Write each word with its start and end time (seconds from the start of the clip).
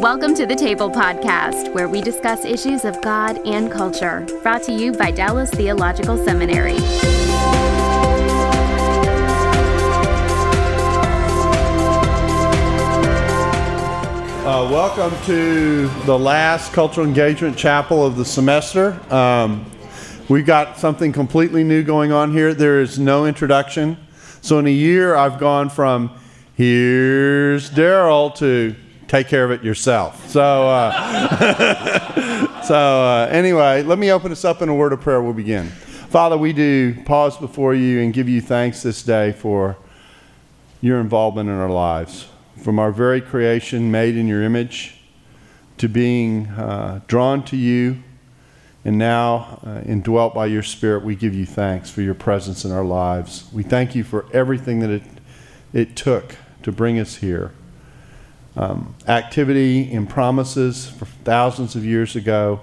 Welcome 0.00 0.34
to 0.36 0.46
the 0.46 0.54
Table 0.54 0.90
Podcast, 0.90 1.74
where 1.74 1.86
we 1.86 2.00
discuss 2.00 2.46
issues 2.46 2.86
of 2.86 2.98
God 3.02 3.36
and 3.46 3.70
culture. 3.70 4.26
Brought 4.42 4.62
to 4.62 4.72
you 4.72 4.92
by 4.92 5.10
Dallas 5.10 5.50
Theological 5.50 6.16
Seminary. 6.24 6.78
Uh, 14.46 14.70
welcome 14.70 15.12
to 15.26 15.88
the 16.06 16.18
last 16.18 16.72
cultural 16.72 17.06
engagement 17.06 17.58
chapel 17.58 18.02
of 18.02 18.16
the 18.16 18.24
semester. 18.24 18.98
Um, 19.12 19.70
we've 20.30 20.46
got 20.46 20.78
something 20.78 21.12
completely 21.12 21.62
new 21.62 21.82
going 21.82 22.10
on 22.10 22.32
here. 22.32 22.54
There 22.54 22.80
is 22.80 22.98
no 22.98 23.26
introduction. 23.26 23.98
So, 24.40 24.58
in 24.60 24.66
a 24.66 24.70
year, 24.70 25.14
I've 25.14 25.38
gone 25.38 25.68
from 25.68 26.18
here's 26.54 27.68
Darrell 27.68 28.30
to 28.30 28.74
take 29.10 29.26
care 29.26 29.44
of 29.44 29.50
it 29.50 29.64
yourself. 29.64 30.30
So, 30.30 30.68
uh, 30.68 30.92
so 32.62 32.76
uh, 32.76 33.28
anyway, 33.32 33.82
let 33.82 33.98
me 33.98 34.12
open 34.12 34.30
us 34.30 34.44
up 34.44 34.62
in 34.62 34.68
a 34.68 34.74
word 34.74 34.92
of 34.92 35.00
prayer. 35.00 35.20
We'll 35.20 35.32
begin. 35.32 35.66
Father, 35.66 36.38
we 36.38 36.52
do 36.52 36.94
pause 37.02 37.36
before 37.36 37.74
you 37.74 38.00
and 38.00 38.14
give 38.14 38.28
you 38.28 38.40
thanks 38.40 38.84
this 38.84 39.02
day 39.02 39.32
for 39.32 39.76
your 40.80 41.00
involvement 41.00 41.48
in 41.48 41.56
our 41.56 41.68
lives 41.68 42.28
from 42.56 42.78
our 42.78 42.92
very 42.92 43.20
creation, 43.20 43.90
made 43.90 44.16
in 44.16 44.28
your 44.28 44.42
image, 44.42 45.00
to 45.78 45.88
being 45.88 46.46
uh, 46.48 47.00
drawn 47.06 47.42
to 47.42 47.56
you, 47.56 48.02
and 48.84 48.98
now 48.98 49.60
uh, 49.64 49.80
indwelt 49.86 50.34
by 50.34 50.46
your 50.46 50.62
Spirit, 50.62 51.02
we 51.02 51.16
give 51.16 51.34
you 51.34 51.46
thanks 51.46 51.90
for 51.90 52.02
your 52.02 52.14
presence 52.14 52.64
in 52.64 52.70
our 52.70 52.84
lives. 52.84 53.48
We 53.52 53.62
thank 53.62 53.94
you 53.94 54.04
for 54.04 54.26
everything 54.32 54.80
that 54.80 54.90
it, 54.90 55.02
it 55.72 55.96
took 55.96 56.36
to 56.62 56.70
bring 56.70 56.98
us 56.98 57.16
here. 57.16 57.52
Um, 58.60 58.94
activity 59.08 59.90
in 59.90 60.06
promises 60.06 60.86
for 60.86 61.06
thousands 61.06 61.76
of 61.76 61.82
years 61.82 62.14
ago, 62.14 62.60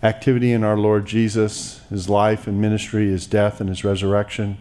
activity 0.00 0.52
in 0.52 0.62
our 0.62 0.76
Lord 0.76 1.06
Jesus, 1.06 1.80
his 1.90 2.08
life 2.08 2.46
and 2.46 2.60
ministry, 2.60 3.08
his 3.08 3.26
death 3.26 3.60
and 3.60 3.68
his 3.68 3.82
resurrection, 3.82 4.58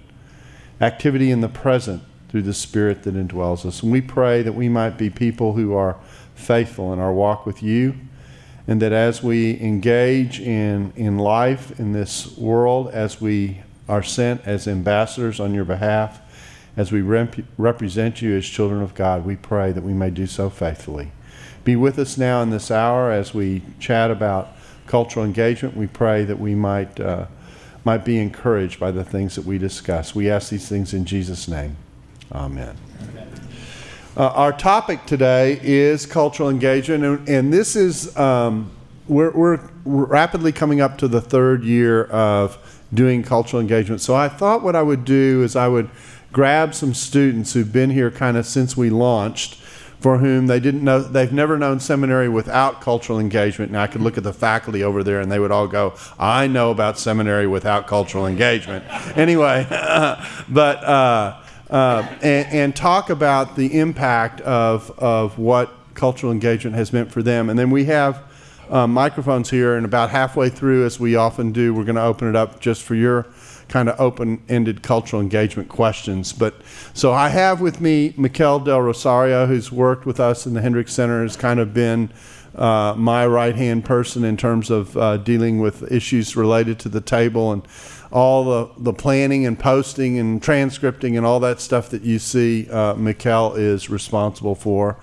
activity 0.82 1.30
in 1.30 1.42
the 1.42 1.48
present 1.48 2.02
through 2.30 2.42
the 2.42 2.56
Spirit 2.56 3.04
that 3.04 3.14
indwells 3.14 3.68
us. 3.68 3.84
And 3.84 3.92
we 3.92 4.02
pray 4.02 4.42
that 4.42 4.54
we 4.54 4.68
might 4.68 4.98
be 4.98 5.12
people 5.12 5.54
who 5.54 5.76
are 5.76 5.96
faithful 6.34 6.92
in 6.92 6.98
our 6.98 7.14
walk 7.14 7.46
with 7.46 7.62
you, 7.62 7.94
and 8.68 8.82
that 8.82 8.92
as 8.92 9.22
we 9.22 9.62
engage 9.62 10.40
in, 10.40 10.92
in 10.96 11.20
life 11.20 11.80
in 11.80 11.92
this 11.92 12.36
world, 12.36 12.90
as 12.90 13.22
we 13.22 13.62
are 13.88 14.02
sent 14.02 14.42
as 14.48 14.68
ambassadors 14.68 15.40
on 15.40 15.54
your 15.54 15.66
behalf, 15.66 16.20
as 16.78 16.92
we 16.92 17.02
rep- 17.02 17.36
represent 17.58 18.22
you 18.22 18.38
as 18.38 18.46
children 18.46 18.82
of 18.82 18.94
God, 18.94 19.26
we 19.26 19.36
pray 19.36 19.72
that 19.72 19.84
we 19.84 19.94
may 19.94 20.12
do 20.12 20.28
so 20.28 20.50
faithfully. 20.50 21.12
Be 21.64 21.76
with 21.76 22.00
us 22.00 22.18
now 22.18 22.42
in 22.44 22.52
this 22.52 22.72
hour 22.72 23.12
as 23.12 23.34
we 23.34 23.64
chat 23.80 24.12
about 24.12 24.56
cultural 24.86 25.26
engagement. 25.26 25.76
We 25.76 25.88
pray 25.88 26.24
that 26.24 26.40
we 26.40 26.56
might, 26.56 27.00
uh, 27.00 27.26
might 27.84 28.06
be 28.06 28.20
encouraged 28.20 28.80
by 28.80 28.92
the 28.92 29.04
things 29.04 29.36
that 29.36 29.46
we 29.46 29.58
discuss. 29.58 30.16
We 30.16 30.30
ask 30.30 30.50
these 30.50 30.70
things 30.70 30.94
in 30.94 31.04
Jesus' 31.04 31.48
name. 31.48 31.76
Amen. 32.32 32.78
Uh, 34.16 34.28
our 34.30 34.54
topic 34.54 35.06
today 35.06 35.60
is 35.62 36.06
cultural 36.06 36.50
engagement, 36.50 37.04
and, 37.04 37.30
and 37.30 37.54
this 37.54 37.76
is 37.76 38.16
um, 38.18 38.72
we're, 39.08 39.32
we're, 39.32 39.60
rapidly 39.86 40.52
coming 40.52 40.82
up 40.82 40.98
to 40.98 41.08
the 41.08 41.22
third 41.22 41.64
year 41.64 42.04
of 42.06 42.82
doing 42.94 43.24
cultural 43.24 43.62
engagement. 43.62 44.02
So 44.02 44.16
I 44.16 44.28
thought 44.28 44.62
what 44.62 44.76
I 44.76 44.82
would 44.82 45.06
do 45.06 45.44
is 45.44 45.56
I 45.56 45.70
would 45.70 45.90
grab 46.38 46.76
some 46.76 46.94
students 46.94 47.54
who've 47.54 47.74
been 47.74 47.90
here 47.90 48.12
kind 48.12 48.38
of 48.38 48.46
since 48.46 48.78
we 48.78 48.92
launched, 48.92 49.56
for 50.00 50.20
whom 50.20 50.46
they 50.46 50.60
didn't 50.60 50.84
know 50.84 51.00
they've 51.00 51.34
never 51.34 51.58
known 51.58 51.80
seminary 51.80 52.30
without 52.30 52.80
cultural 52.80 53.20
engagement. 53.20 53.72
And 53.72 53.80
I 53.80 53.88
could 53.88 54.02
look 54.02 54.20
at 54.20 54.24
the 54.24 54.32
faculty 54.32 54.84
over 54.84 55.02
there, 55.02 55.20
and 55.20 55.32
they 55.32 55.40
would 55.40 55.50
all 55.50 55.68
go, 55.68 55.96
"I 56.20 56.46
know 56.46 56.70
about 56.70 57.00
seminary 57.00 57.48
without 57.48 57.88
cultural 57.88 58.28
engagement." 58.28 58.86
anyway, 59.18 59.66
but. 60.50 60.84
Uh, 60.84 61.42
uh, 61.72 62.08
and, 62.22 62.48
and, 62.54 62.76
talk 62.78 63.10
about 63.10 63.58
the 63.58 63.78
impact 63.78 64.40
of, 64.40 64.90
of 64.98 65.38
what 65.38 65.70
cultural 65.96 66.32
engagement 66.32 66.78
has 66.78 66.94
meant 66.94 67.12
for 67.12 67.22
them. 67.22 67.50
And 67.50 67.60
then 67.60 67.72
we 67.72 67.84
have 67.84 68.24
uh, 68.70 68.88
microphones 68.88 69.50
here, 69.50 69.76
and 69.76 69.86
about 69.86 70.10
halfway 70.10 70.48
through, 70.48 70.86
as 70.86 70.98
we 70.98 71.18
often 71.18 71.52
do, 71.52 71.74
we're 71.74 71.84
going 71.84 71.98
to 71.98 72.04
open 72.04 72.30
it 72.30 72.38
up 72.38 72.62
just 72.62 72.84
for 72.84 72.96
your 72.96 73.26
kind 73.70 73.90
of 73.90 74.00
open-ended 74.00 74.82
cultural 74.82 75.22
engagement 75.22 75.70
questions. 75.70 76.34
But 76.34 76.56
so 76.94 77.12
I 77.12 77.30
have 77.30 77.62
with 77.62 77.82
me 77.82 78.14
Mikel 78.18 78.60
Del 78.60 78.82
Rosario, 78.82 79.46
who's 79.46 79.72
worked 79.72 80.06
with 80.06 80.20
us 80.20 80.46
in 80.46 80.54
the 80.54 80.62
Hendricks 80.62 80.94
Center, 80.94 81.24
has 81.24 81.36
kind 81.36 81.60
of 81.60 81.74
been 81.74 82.12
uh, 82.56 82.96
my 82.98 83.28
right-hand 83.28 83.86
person 83.86 84.24
in 84.24 84.36
terms 84.36 84.70
of 84.70 84.98
uh, 84.98 85.18
dealing 85.18 85.60
with 85.60 85.92
issues 85.92 86.36
related 86.36 86.80
to 86.80 86.90
the 86.90 87.02
table 87.02 87.52
and 87.52 87.68
all 88.12 88.46
the, 88.46 88.70
the 88.78 88.94
planning 88.94 89.46
and 89.46 89.60
posting 89.60 90.18
and 90.18 90.42
transcripting 90.42 91.18
and 91.18 91.26
all 91.26 91.40
that 91.42 91.60
stuff 91.60 91.90
that 91.90 92.02
you 92.04 92.18
see, 92.18 92.70
uh, 92.70 92.94
Mikel 92.96 93.54
is 93.56 93.90
responsible 93.90 94.56
for. 94.56 94.98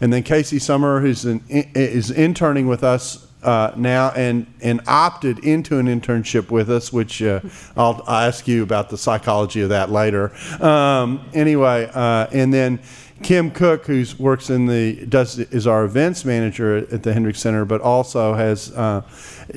And 0.00 0.12
then 0.12 0.22
Casey 0.22 0.58
Summer, 0.58 1.00
who's 1.00 1.24
an, 1.24 1.44
is 1.48 2.10
interning 2.10 2.66
with 2.66 2.82
us 2.82 3.25
uh, 3.46 3.72
now 3.76 4.10
and, 4.10 4.46
and 4.60 4.80
opted 4.88 5.38
into 5.38 5.78
an 5.78 5.86
internship 5.86 6.50
with 6.50 6.68
us, 6.68 6.92
which 6.92 7.22
uh, 7.22 7.40
I'll, 7.76 8.02
ask 8.06 8.48
you 8.48 8.62
about 8.62 8.88
the 8.88 8.98
psychology 8.98 9.60
of 9.60 9.68
that 9.68 9.90
later. 9.90 10.32
Um, 10.60 11.24
anyway, 11.32 11.88
uh, 11.92 12.26
and 12.32 12.52
then 12.52 12.80
Kim 13.22 13.50
Cook, 13.50 13.86
who 13.86 14.04
works 14.18 14.50
in 14.50 14.66
the 14.66 15.06
does 15.06 15.38
is 15.38 15.66
our 15.66 15.84
events 15.84 16.24
manager 16.24 16.76
at 16.76 17.02
the 17.02 17.12
Hendricks 17.12 17.40
Center, 17.40 17.64
but 17.64 17.80
also 17.80 18.34
has 18.34 18.72
uh, 18.72 19.02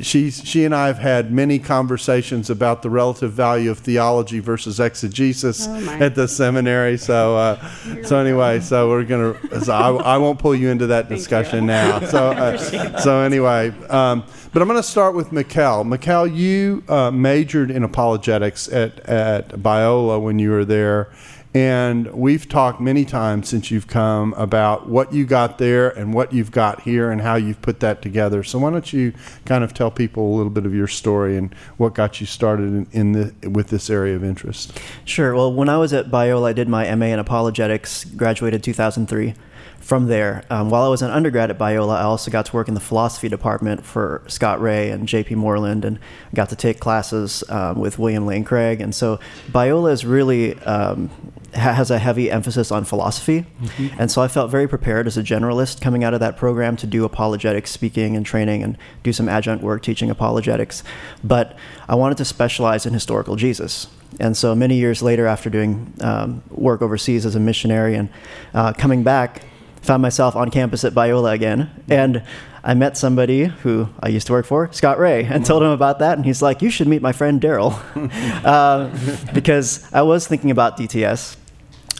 she 0.02 0.32
she 0.32 0.64
and 0.64 0.74
I 0.74 0.88
have 0.88 1.00
had 1.00 1.32
many 1.32 1.60
conversations 1.60 2.50
about 2.50 2.82
the 2.82 2.90
relative 2.90 3.34
value 3.34 3.70
of 3.70 3.80
theology 3.80 4.40
versus 4.40 4.80
exegesis 4.80 5.68
oh 5.68 5.90
at 6.00 6.16
the 6.16 6.28
seminary. 6.28 6.98
So 6.98 7.36
uh, 7.36 8.04
so 8.04 8.18
anyway, 8.20 8.62
so 8.62 8.90
we're 8.90 9.04
gonna. 9.04 9.36
So 9.62 9.74
I, 9.74 10.16
I 10.16 10.18
won't 10.18 10.40
pull 10.40 10.56
you 10.56 10.70
into 10.70 10.88
that 10.88 11.10
discussion 11.10 11.66
now. 11.66 12.00
So 12.00 12.30
uh, 12.32 13.00
so 13.00 13.22
anyway. 13.22 13.74
Um, 13.90 14.24
but 14.52 14.64
I'm 14.64 14.68
going 14.68 14.82
to 14.82 14.88
start 14.88 15.14
with 15.14 15.32
Mikel. 15.32 15.84
Mikel, 15.84 16.26
you 16.26 16.84
uh, 16.88 17.12
majored 17.12 17.70
in 17.70 17.84
apologetics 17.84 18.68
at, 18.70 19.00
at 19.02 19.50
Biola 19.50 20.20
when 20.20 20.40
you 20.40 20.50
were 20.50 20.66
there, 20.66 21.12
and 21.54 22.14
we've 22.14 22.48
talked 22.48 22.80
many 22.80 23.06
times 23.06 23.50
since 23.50 23.72
you've 23.72 23.88
come 23.88 24.34
about 24.34 24.88
what 24.88 25.12
you 25.12 25.26
got 25.26 25.58
there 25.58 25.90
and 25.90 26.14
what 26.14 26.32
you've 26.32 26.52
got 26.52 26.82
here 26.82 27.10
and 27.10 27.22
how 27.22 27.36
you've 27.36 27.62
put 27.62 27.80
that 27.80 28.04
together. 28.04 28.44
So 28.44 28.60
why 28.60 28.70
don't 28.70 28.94
you 28.94 29.14
kind 29.46 29.64
of 29.64 29.74
tell 29.74 29.90
people 29.90 30.32
a 30.32 30.36
little 30.36 30.52
bit 30.52 30.68
of 30.68 30.76
your 30.76 30.88
story 30.88 31.38
and 31.38 31.54
what 31.78 31.96
got 31.96 32.22
you 32.22 32.28
started 32.28 32.66
in, 32.66 32.88
in 32.92 33.12
the, 33.14 33.50
with 33.50 33.70
this 33.70 33.90
area 33.90 34.16
of 34.16 34.24
interest? 34.24 34.80
Sure. 35.06 35.34
Well, 35.34 35.52
when 35.52 35.70
I 35.70 35.78
was 35.78 35.92
at 35.92 36.12
Biola, 36.12 36.50
I 36.50 36.54
did 36.54 36.70
my 36.70 36.94
MA 36.96 37.08
in 37.08 37.20
apologetics, 37.20 38.06
graduated 38.06 38.64
2003 38.64 39.34
from 39.80 40.06
there, 40.06 40.44
um, 40.52 40.70
while 40.70 40.84
I 40.84 40.88
was 40.88 41.02
an 41.02 41.10
undergrad 41.10 41.50
at 41.50 41.58
Biola, 41.58 41.96
I 41.96 42.04
also 42.04 42.30
got 42.30 42.46
to 42.46 42.54
work 42.54 42.68
in 42.68 42.76
the 42.76 42.80
philosophy 42.80 43.28
department 43.28 43.86
for 43.86 44.22
Scott 44.28 44.62
Rae 44.62 44.92
and 44.92 45.08
J.P. 45.08 45.36
Moreland, 45.36 45.84
and 45.84 46.00
got 46.36 46.50
to 46.50 46.56
take 46.56 46.80
classes 46.80 47.44
um, 47.50 47.80
with 47.80 47.98
William 47.98 48.26
Lane 48.26 48.44
Craig. 48.44 48.82
And 48.82 48.94
so 48.94 49.20
Biola 49.48 49.92
is 49.92 50.06
really 50.06 50.60
um, 50.60 51.10
has 51.54 51.92
a 51.92 52.00
heavy 52.00 52.32
emphasis 52.32 52.72
on 52.72 52.84
philosophy, 52.84 53.46
mm-hmm. 53.62 54.00
and 54.00 54.12
so 54.12 54.22
I 54.22 54.28
felt 54.28 54.52
very 54.52 54.68
prepared 54.68 55.08
as 55.08 55.18
a 55.18 55.24
generalist 55.24 55.82
coming 55.82 56.04
out 56.04 56.14
of 56.14 56.20
that 56.20 56.38
program 56.38 56.76
to 56.78 56.88
do 56.88 57.06
apologetics 57.06 57.72
speaking 57.72 58.16
and 58.16 58.26
training 58.26 58.64
and 58.64 58.78
do 59.04 59.14
some 59.14 59.30
adjunct 59.30 59.64
work 59.64 59.82
teaching 59.82 60.10
apologetics. 60.10 60.84
But 61.24 61.58
I 61.88 61.96
wanted 61.96 62.18
to 62.18 62.26
specialize 62.26 62.86
in 62.86 62.94
historical 62.94 63.36
Jesus. 63.36 63.88
And 64.20 64.36
so 64.36 64.56
many 64.56 64.76
years 64.76 65.02
later, 65.02 65.28
after 65.28 65.50
doing 65.50 65.94
um, 66.02 66.44
work 66.50 66.82
overseas 66.82 67.26
as 67.26 67.36
a 67.36 67.40
missionary 67.40 67.96
and 67.96 68.10
uh, 68.54 68.74
coming 68.74 69.04
back, 69.04 69.44
found 69.82 70.02
myself 70.02 70.36
on 70.36 70.52
campus 70.52 70.84
at 70.84 70.94
Biola 70.94 71.34
again. 71.34 71.70
And 71.88 72.24
I 72.64 72.74
met 72.74 72.98
somebody 72.98 73.46
who 73.46 73.90
I 74.00 74.10
used 74.10 74.28
to 74.28 74.34
work 74.34 74.46
for, 74.46 74.72
Scott 74.74 75.00
Rae, 75.00 75.24
and 75.24 75.46
told 75.46 75.64
him 75.64 75.70
about 75.70 76.00
that. 76.00 76.18
And 76.18 76.26
he's 76.26 76.42
like, 76.42 76.62
You 76.62 76.70
should 76.70 76.88
meet 76.88 77.02
my 77.02 77.12
friend 77.12 77.40
Darrell. 77.40 77.80
uh, 77.96 78.90
because 79.34 79.92
I 79.94 80.02
was 80.02 80.28
thinking 80.28 80.52
about 80.52 80.78
DTS 80.78 81.38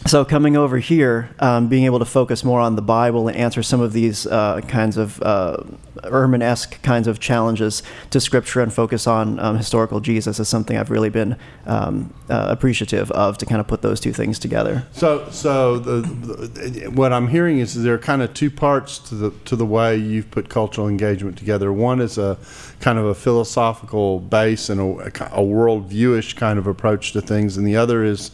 so 0.06 0.24
coming 0.24 0.56
over 0.56 0.78
here, 0.78 1.30
um, 1.40 1.68
being 1.68 1.84
able 1.84 1.98
to 1.98 2.04
focus 2.04 2.42
more 2.42 2.60
on 2.60 2.74
the 2.74 2.82
Bible 2.82 3.28
and 3.28 3.36
answer 3.36 3.62
some 3.62 3.80
of 3.80 3.92
these 3.92 4.26
uh, 4.26 4.60
kinds 4.62 4.96
of 4.96 5.20
uh, 5.22 5.58
Ehrman-esque 6.04 6.80
kinds 6.82 7.06
of 7.06 7.20
challenges 7.20 7.82
to 8.10 8.20
Scripture 8.20 8.60
and 8.60 8.72
focus 8.72 9.06
on 9.06 9.38
um, 9.38 9.56
historical 9.56 10.00
Jesus 10.00 10.40
is 10.40 10.48
something 10.48 10.76
I've 10.76 10.90
really 10.90 11.10
been 11.10 11.36
um, 11.66 12.14
uh, 12.30 12.46
appreciative 12.48 13.10
of 13.10 13.36
to 13.38 13.46
kind 13.46 13.60
of 13.60 13.68
put 13.68 13.82
those 13.82 14.00
two 14.00 14.12
things 14.12 14.38
together. 14.38 14.86
So, 14.92 15.28
so 15.30 15.78
the, 15.78 16.00
the, 16.00 16.90
what 16.90 17.12
I'm 17.12 17.28
hearing 17.28 17.58
is 17.58 17.74
there 17.82 17.94
are 17.94 17.98
kind 17.98 18.22
of 18.22 18.32
two 18.32 18.50
parts 18.50 18.98
to 19.00 19.14
the 19.14 19.30
to 19.44 19.54
the 19.56 19.66
way 19.66 19.96
you've 19.96 20.30
put 20.30 20.48
cultural 20.48 20.88
engagement 20.88 21.36
together. 21.36 21.72
One 21.72 22.00
is 22.00 22.16
a 22.16 22.38
kind 22.80 22.98
of 22.98 23.04
a 23.04 23.14
philosophical 23.14 24.20
base 24.20 24.70
and 24.70 24.80
a, 24.80 25.06
a 25.08 25.42
worldviewish 25.42 26.36
kind 26.36 26.58
of 26.58 26.66
approach 26.66 27.12
to 27.12 27.20
things, 27.20 27.56
and 27.56 27.66
the 27.66 27.76
other 27.76 28.02
is 28.02 28.30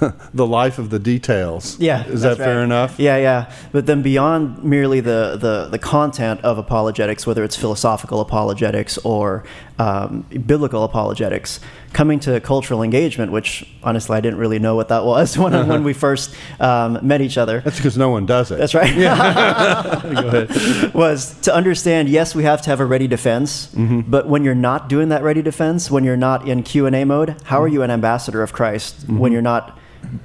the 0.34 0.46
life 0.46 0.78
of 0.78 0.90
the 0.90 0.98
details. 0.98 1.78
Yeah, 1.78 2.04
is 2.06 2.22
that 2.22 2.36
fair 2.36 2.58
right. 2.58 2.64
enough? 2.64 2.98
Yeah, 2.98 3.16
yeah. 3.16 3.52
But 3.72 3.86
then 3.86 4.02
beyond 4.02 4.62
merely 4.64 5.00
the, 5.00 5.36
the, 5.38 5.68
the 5.70 5.78
content 5.78 6.40
of 6.42 6.58
apologetics, 6.58 7.26
whether 7.26 7.44
it's 7.44 7.56
philosophical 7.56 8.20
apologetics 8.20 8.98
or 8.98 9.44
um, 9.78 10.22
biblical 10.46 10.84
apologetics, 10.84 11.60
coming 11.92 12.18
to 12.20 12.40
cultural 12.40 12.82
engagement, 12.82 13.32
which 13.32 13.66
honestly 13.82 14.16
I 14.16 14.20
didn't 14.20 14.38
really 14.38 14.58
know 14.58 14.74
what 14.74 14.88
that 14.88 15.04
was 15.04 15.36
when, 15.38 15.54
uh-huh. 15.54 15.70
when 15.70 15.84
we 15.84 15.92
first 16.06 16.34
um, 16.60 16.98
met 17.02 17.20
each 17.20 17.38
other. 17.38 17.60
That's 17.60 17.76
because 17.76 17.96
no 17.96 18.08
one 18.08 18.26
does 18.26 18.50
it. 18.50 18.58
That's 18.58 18.74
right. 18.74 18.94
Yeah. 18.94 20.00
Go 20.02 20.28
ahead. 20.28 20.94
Was 20.94 21.38
to 21.42 21.54
understand. 21.54 22.08
Yes, 22.08 22.34
we 22.34 22.44
have 22.44 22.62
to 22.62 22.70
have 22.70 22.80
a 22.80 22.86
ready 22.86 23.06
defense, 23.06 23.68
mm-hmm. 23.68 24.00
but 24.10 24.28
when 24.28 24.44
you're 24.44 24.54
not 24.54 24.88
doing 24.88 25.08
that 25.10 25.22
ready 25.22 25.42
defense, 25.42 25.90
when 25.90 26.04
you're 26.04 26.16
not 26.16 26.48
in 26.48 26.62
Q 26.62 26.86
and 26.86 26.96
A 26.96 27.04
mode, 27.04 27.36
how 27.44 27.62
are 27.62 27.68
you 27.68 27.82
an 27.82 27.90
ambassador 27.90 28.42
of 28.42 28.52
Christ 28.52 29.02
mm-hmm. 29.02 29.18
when 29.18 29.32
you're 29.32 29.42
not 29.42 29.78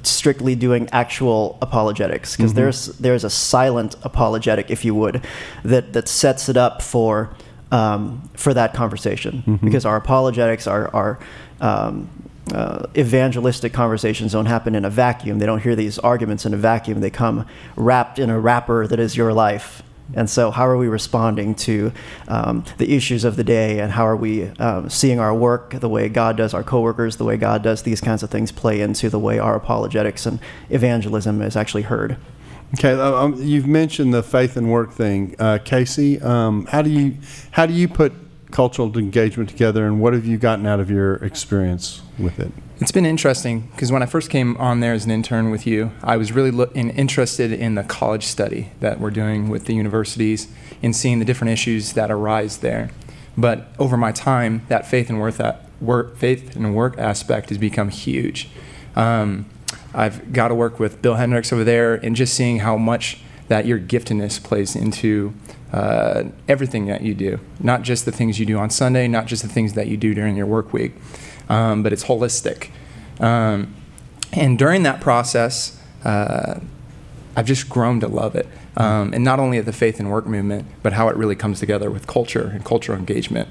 strictly 0.03 0.55
doing 0.55 0.89
actual 0.91 1.57
apologetics 1.61 2.35
because 2.35 2.51
mm-hmm. 2.51 2.61
there's 2.61 2.85
there's 2.97 3.23
a 3.23 3.29
silent 3.29 3.95
apologetic, 4.03 4.69
if 4.69 4.83
you 4.85 4.95
would, 4.95 5.23
that 5.63 5.93
that 5.93 6.07
sets 6.07 6.49
it 6.49 6.57
up 6.57 6.81
for 6.81 7.29
um, 7.71 8.29
for 8.35 8.53
that 8.53 8.73
conversation 8.73 9.43
mm-hmm. 9.45 9.65
because 9.65 9.85
our 9.85 9.95
apologetics 9.95 10.67
are 10.67 10.93
are 10.95 11.19
um, 11.61 12.09
uh, 12.53 12.87
evangelistic 12.95 13.73
conversations 13.73 14.31
don't 14.31 14.45
happen 14.45 14.75
in 14.75 14.85
a 14.85 14.89
vacuum. 14.89 15.39
They 15.39 15.45
don't 15.45 15.61
hear 15.61 15.75
these 15.75 15.99
arguments 15.99 16.45
in 16.45 16.53
a 16.53 16.57
vacuum. 16.57 17.01
They 17.01 17.09
come 17.09 17.45
wrapped 17.75 18.19
in 18.19 18.29
a 18.29 18.39
wrapper 18.39 18.87
that 18.87 18.99
is 18.99 19.17
your 19.17 19.33
life. 19.33 19.83
And 20.13 20.29
so, 20.29 20.51
how 20.51 20.65
are 20.67 20.77
we 20.77 20.87
responding 20.87 21.53
to 21.55 21.91
um, 22.27 22.63
the 22.77 22.95
issues 22.95 23.23
of 23.23 23.35
the 23.35 23.43
day, 23.43 23.79
and 23.79 23.91
how 23.91 24.07
are 24.07 24.15
we 24.15 24.45
um, 24.59 24.89
seeing 24.89 25.19
our 25.19 25.33
work, 25.33 25.71
the 25.79 25.89
way 25.89 26.07
God 26.09 26.37
does 26.37 26.53
our 26.53 26.63
coworkers, 26.63 27.17
the 27.17 27.25
way 27.25 27.37
God 27.37 27.61
does 27.61 27.83
these 27.83 27.99
kinds 27.99 28.23
of 28.23 28.29
things, 28.29 28.51
play 28.51 28.81
into 28.81 29.09
the 29.09 29.19
way 29.19 29.37
our 29.39 29.55
apologetics 29.55 30.25
and 30.25 30.39
evangelism 30.69 31.41
is 31.41 31.55
actually 31.55 31.83
heard? 31.83 32.17
Okay, 32.73 32.93
uh, 32.93 33.13
um, 33.13 33.41
you've 33.41 33.67
mentioned 33.67 34.13
the 34.13 34.23
faith 34.23 34.57
and 34.57 34.69
work 34.69 34.91
thing, 34.91 35.35
uh, 35.39 35.57
Casey. 35.63 36.21
Um, 36.21 36.65
how 36.65 36.81
do 36.81 36.89
you 36.89 37.17
how 37.51 37.65
do 37.65 37.73
you 37.73 37.87
put 37.87 38.13
cultural 38.51 38.95
engagement 38.97 39.49
together, 39.49 39.85
and 39.85 39.99
what 39.99 40.13
have 40.13 40.25
you 40.25 40.37
gotten 40.37 40.65
out 40.65 40.79
of 40.79 40.89
your 40.89 41.15
experience 41.15 42.01
with 42.17 42.39
it? 42.39 42.51
It's 42.79 42.91
been 42.91 43.05
interesting 43.05 43.69
because 43.71 43.91
when 43.91 44.03
I 44.03 44.05
first 44.05 44.29
came 44.29 44.55
on 44.57 44.79
there 44.79 44.93
as 44.93 45.05
an 45.05 45.11
intern 45.11 45.49
with 45.49 45.65
you, 45.65 45.91
I 46.03 46.15
was 46.15 46.31
really 46.31 46.51
lo- 46.51 46.71
in, 46.75 46.91
interested 46.91 47.51
in 47.51 47.75
the 47.75 47.83
college 47.83 48.23
study 48.23 48.71
that 48.79 48.99
we're 48.99 49.11
doing 49.11 49.49
with 49.49 49.65
the 49.65 49.73
universities 49.73 50.47
and 50.83 50.95
seeing 50.95 51.19
the 51.19 51.25
different 51.25 51.51
issues 51.51 51.93
that 51.93 52.11
arise 52.11 52.59
there. 52.59 52.91
But 53.35 53.67
over 53.79 53.97
my 53.97 54.11
time, 54.11 54.65
that 54.69 54.87
faith 54.87 55.09
and 55.09 55.19
work, 55.19 55.35
work, 55.81 56.17
faith 56.17 56.55
and 56.55 56.75
work 56.75 56.97
aspect 56.97 57.49
has 57.49 57.57
become 57.57 57.89
huge. 57.89 58.49
Um, 58.95 59.47
I've 59.93 60.31
got 60.31 60.49
to 60.49 60.55
work 60.55 60.79
with 60.79 61.01
Bill 61.01 61.15
Hendricks 61.15 61.51
over 61.51 61.63
there, 61.63 61.95
and 61.95 62.15
just 62.15 62.33
seeing 62.33 62.59
how 62.59 62.77
much 62.77 63.19
that 63.47 63.65
your 63.65 63.79
giftedness 63.79 64.43
plays 64.43 64.75
into 64.75 65.33
uh, 65.73 66.23
everything 66.47 66.85
that 66.87 67.01
you 67.01 67.13
do, 67.13 67.39
not 67.59 67.81
just 67.81 68.05
the 68.05 68.11
things 68.11 68.39
you 68.39 68.45
do 68.45 68.57
on 68.57 68.69
Sunday, 68.69 69.07
not 69.07 69.25
just 69.25 69.43
the 69.43 69.49
things 69.49 69.73
that 69.73 69.87
you 69.87 69.97
do 69.97 70.13
during 70.13 70.35
your 70.35 70.45
work 70.45 70.71
week, 70.73 70.93
um, 71.49 71.83
but 71.83 71.91
it's 71.91 72.05
holistic. 72.05 72.69
Um, 73.19 73.73
and 74.33 74.57
during 74.57 74.83
that 74.83 75.01
process, 75.01 75.81
uh, 76.03 76.59
I've 77.35 77.45
just 77.45 77.69
grown 77.69 77.99
to 77.99 78.07
love 78.07 78.35
it. 78.35 78.47
Um, 78.75 79.13
and 79.13 79.23
not 79.23 79.39
only 79.39 79.57
at 79.57 79.65
the 79.65 79.73
faith 79.73 79.99
and 79.99 80.09
work 80.09 80.25
movement, 80.25 80.67
but 80.83 80.93
how 80.93 81.07
it 81.09 81.15
really 81.15 81.35
comes 81.35 81.59
together 81.59 81.89
with 81.89 82.07
culture 82.07 82.47
and 82.53 82.63
cultural 82.63 82.97
engagement. 82.97 83.49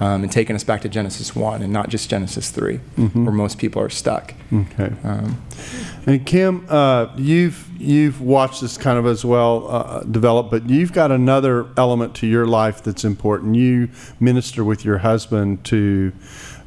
Um, 0.00 0.22
and 0.22 0.30
taking 0.30 0.54
us 0.54 0.62
back 0.62 0.82
to 0.82 0.88
Genesis 0.88 1.34
1 1.34 1.60
and 1.60 1.72
not 1.72 1.88
just 1.88 2.08
Genesis 2.08 2.50
3, 2.50 2.78
mm-hmm. 2.78 3.24
where 3.24 3.34
most 3.34 3.58
people 3.58 3.82
are 3.82 3.88
stuck. 3.88 4.32
Okay. 4.52 4.92
Um, 5.02 5.42
and 6.06 6.24
Kim, 6.24 6.64
uh, 6.68 7.08
you've 7.16 7.68
you've 7.80 8.20
watched 8.20 8.60
this 8.60 8.78
kind 8.78 8.96
of 8.96 9.06
as 9.06 9.24
well 9.24 9.66
uh, 9.68 10.00
develop, 10.04 10.50
but 10.50 10.68
you've 10.68 10.92
got 10.92 11.10
another 11.10 11.66
element 11.76 12.14
to 12.16 12.26
your 12.26 12.46
life 12.46 12.82
that's 12.82 13.04
important. 13.04 13.56
You 13.56 13.88
minister 14.20 14.62
with 14.62 14.84
your 14.84 14.98
husband 14.98 15.64
to 15.64 16.12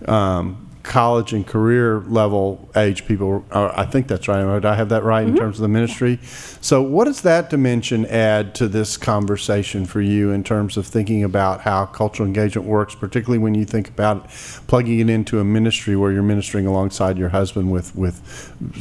um, 0.07 0.71
college 0.83 1.33
and 1.33 1.45
career 1.45 2.00
level 2.01 2.69
age 2.75 3.06
people. 3.06 3.45
I 3.51 3.86
think 3.86 4.07
that's 4.07 4.28
right. 4.28 4.44
Would 4.44 4.66
I 4.66 4.75
have 4.75 4.89
that 4.89 5.04
right 5.04 5.25
mm-hmm. 5.25 5.36
in 5.36 5.42
terms 5.42 5.57
of 5.57 5.62
the 5.62 5.68
ministry? 5.68 6.19
So, 6.62 6.81
what 6.81 7.06
does 7.06 7.22
that 7.22 7.50
dimension 7.50 8.06
add 8.06 8.56
to 8.56 8.68
this 8.68 8.98
conversation 8.98 9.86
for 9.86 10.01
you 10.01 10.31
in 10.31 10.44
terms 10.44 10.78
of 10.78 10.88
thinking 10.88 11.24
about 11.24 11.62
how 11.62 11.86
cultural 11.86 12.28
engagement 12.28 12.68
works, 12.68 12.95
particularly 12.95 13.39
when 13.39 13.56
you 13.56 13.66
think 13.66 13.89
about 13.89 14.30
plugging 14.68 15.00
it 15.00 15.10
into 15.10 15.39
a 15.39 15.44
ministry 15.44 15.95
where 15.95 16.12
you're 16.12 16.24
ministering 16.24 16.66
alongside 16.66 17.18
your 17.18 17.30
husband 17.30 17.72
with 17.72 17.95
with 17.95 18.22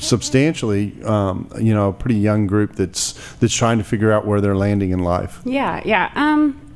substantially, 0.01 1.03
um, 1.05 1.51
you 1.61 1.75
know, 1.75 1.89
a 1.89 1.93
pretty 1.93 2.17
young 2.17 2.47
group 2.47 2.77
that's 2.77 3.13
that's 3.37 3.55
trying 3.55 3.79
to 3.79 3.85
figure 3.85 4.13
out 4.13 4.27
where 4.27 4.41
they're 4.41 4.57
landing 4.57 4.91
in 4.91 5.01
life. 5.01 5.41
Yeah, 5.45 5.83
yeah. 5.85 6.11
Um, 6.15 6.70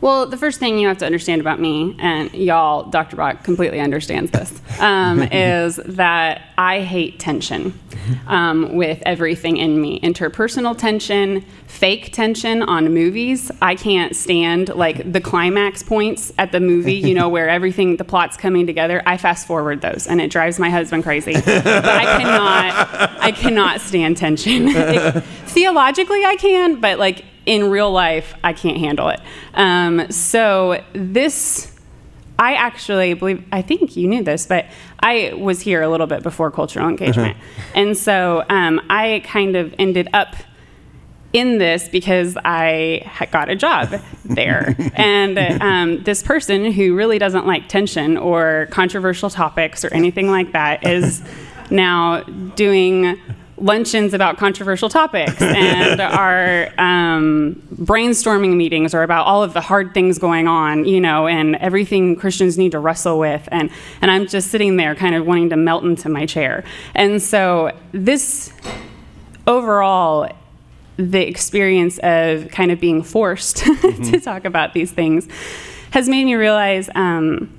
well, 0.00 0.26
the 0.26 0.36
first 0.36 0.60
thing 0.60 0.78
you 0.78 0.86
have 0.88 0.98
to 0.98 1.06
understand 1.06 1.40
about 1.40 1.60
me, 1.60 1.96
and 1.98 2.32
y'all, 2.32 2.88
Dr. 2.88 3.16
Bock 3.16 3.42
completely 3.42 3.80
understands 3.80 4.30
this, 4.30 4.52
um, 4.78 5.22
is 5.32 5.76
that 5.76 6.42
I 6.56 6.80
hate 6.80 7.18
tension 7.18 7.78
um, 8.26 8.74
with 8.74 9.02
everything 9.04 9.56
in 9.56 9.80
me. 9.80 10.00
Interpersonal 10.00 10.76
tension, 10.76 11.44
fake 11.66 12.12
tension 12.12 12.62
on 12.62 12.92
movies. 12.94 13.50
I 13.60 13.74
can't 13.74 14.14
stand 14.14 14.74
like 14.74 15.12
the 15.12 15.20
climax 15.20 15.82
points 15.82 16.32
at 16.38 16.52
the 16.52 16.60
movie, 16.60 16.94
you 16.94 17.14
know, 17.14 17.28
where 17.28 17.48
everything, 17.48 17.96
the 17.96 18.04
plot's 18.04 18.36
coming 18.36 18.66
together. 18.66 19.02
I 19.04 19.16
fast 19.16 19.46
forward 19.46 19.80
those, 19.80 20.06
and 20.06 20.20
it 20.20 20.30
drives 20.30 20.58
my 20.58 20.70
husband 20.70 21.02
crazy. 21.02 21.32
but 21.32 21.66
I 21.66 22.04
cannot, 22.18 23.20
I 23.20 23.32
cannot 23.32 23.80
stand 23.80 24.16
tension. 24.16 24.68
It, 24.88 25.24
theologically, 25.48 26.24
I 26.24 26.36
can, 26.36 26.80
but 26.80 26.98
like 26.98 27.24
in 27.48 27.70
real 27.70 27.90
life, 27.90 28.34
I 28.44 28.52
can't 28.52 28.76
handle 28.76 29.08
it. 29.08 29.20
Um, 29.54 30.10
so 30.12 30.84
this. 30.92 31.74
I 32.40 32.54
actually 32.54 33.14
believe, 33.14 33.44
I 33.50 33.62
think 33.62 33.96
you 33.96 34.06
knew 34.06 34.22
this, 34.22 34.46
but 34.46 34.66
I 35.00 35.32
was 35.36 35.60
here 35.60 35.82
a 35.82 35.88
little 35.88 36.06
bit 36.06 36.22
before 36.22 36.52
cultural 36.52 36.88
engagement. 36.88 37.36
Uh-huh. 37.36 37.72
And 37.74 37.96
so 37.96 38.44
um, 38.48 38.80
I 38.88 39.22
kind 39.24 39.56
of 39.56 39.74
ended 39.76 40.08
up 40.12 40.36
in 41.32 41.58
this 41.58 41.88
because 41.88 42.38
I 42.44 43.10
got 43.32 43.48
a 43.48 43.56
job 43.56 44.00
there. 44.24 44.76
and 44.94 45.36
um, 45.60 46.04
this 46.04 46.22
person 46.22 46.70
who 46.70 46.94
really 46.94 47.18
doesn't 47.18 47.44
like 47.44 47.66
tension 47.68 48.16
or 48.16 48.68
controversial 48.70 49.30
topics 49.30 49.84
or 49.84 49.92
anything 49.92 50.30
like 50.30 50.52
that 50.52 50.86
is 50.86 51.22
now 51.70 52.22
doing 52.54 53.20
luncheons 53.60 54.14
about 54.14 54.38
controversial 54.38 54.88
topics 54.88 55.40
and 55.40 56.00
our 56.00 56.68
um, 56.78 57.62
brainstorming 57.74 58.56
meetings 58.56 58.94
are 58.94 59.02
about 59.02 59.26
all 59.26 59.42
of 59.42 59.54
the 59.54 59.60
hard 59.60 59.94
things 59.94 60.18
going 60.18 60.48
on, 60.48 60.84
you 60.84 61.00
know, 61.00 61.26
and 61.26 61.56
everything 61.56 62.16
Christians 62.16 62.58
need 62.58 62.72
to 62.72 62.78
wrestle 62.78 63.18
with. 63.18 63.48
And, 63.50 63.70
and 64.00 64.10
I'm 64.10 64.26
just 64.26 64.50
sitting 64.50 64.76
there 64.76 64.94
kind 64.94 65.14
of 65.14 65.26
wanting 65.26 65.50
to 65.50 65.56
melt 65.56 65.84
into 65.84 66.08
my 66.08 66.26
chair. 66.26 66.64
And 66.94 67.22
so, 67.22 67.76
this 67.92 68.52
overall, 69.46 70.30
the 70.96 71.26
experience 71.26 71.98
of 71.98 72.50
kind 72.50 72.70
of 72.70 72.80
being 72.80 73.02
forced 73.02 73.56
mm-hmm. 73.64 74.10
to 74.10 74.20
talk 74.20 74.44
about 74.44 74.74
these 74.74 74.90
things 74.92 75.28
has 75.90 76.08
made 76.08 76.24
me 76.24 76.34
realize. 76.34 76.90
Um, 76.94 77.57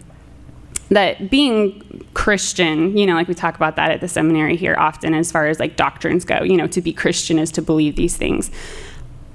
that 0.89 1.29
being 1.29 2.05
Christian, 2.13 2.97
you 2.97 3.05
know, 3.05 3.13
like 3.13 3.27
we 3.27 3.33
talk 3.33 3.55
about 3.55 3.75
that 3.75 3.91
at 3.91 4.01
the 4.01 4.07
seminary 4.07 4.55
here 4.55 4.75
often 4.77 5.13
as 5.13 5.31
far 5.31 5.47
as 5.47 5.59
like 5.59 5.75
doctrines 5.75 6.25
go, 6.25 6.43
you 6.43 6.57
know, 6.57 6.67
to 6.67 6.81
be 6.81 6.91
Christian 6.91 7.39
is 7.39 7.51
to 7.53 7.61
believe 7.61 7.95
these 7.95 8.17
things. 8.17 8.49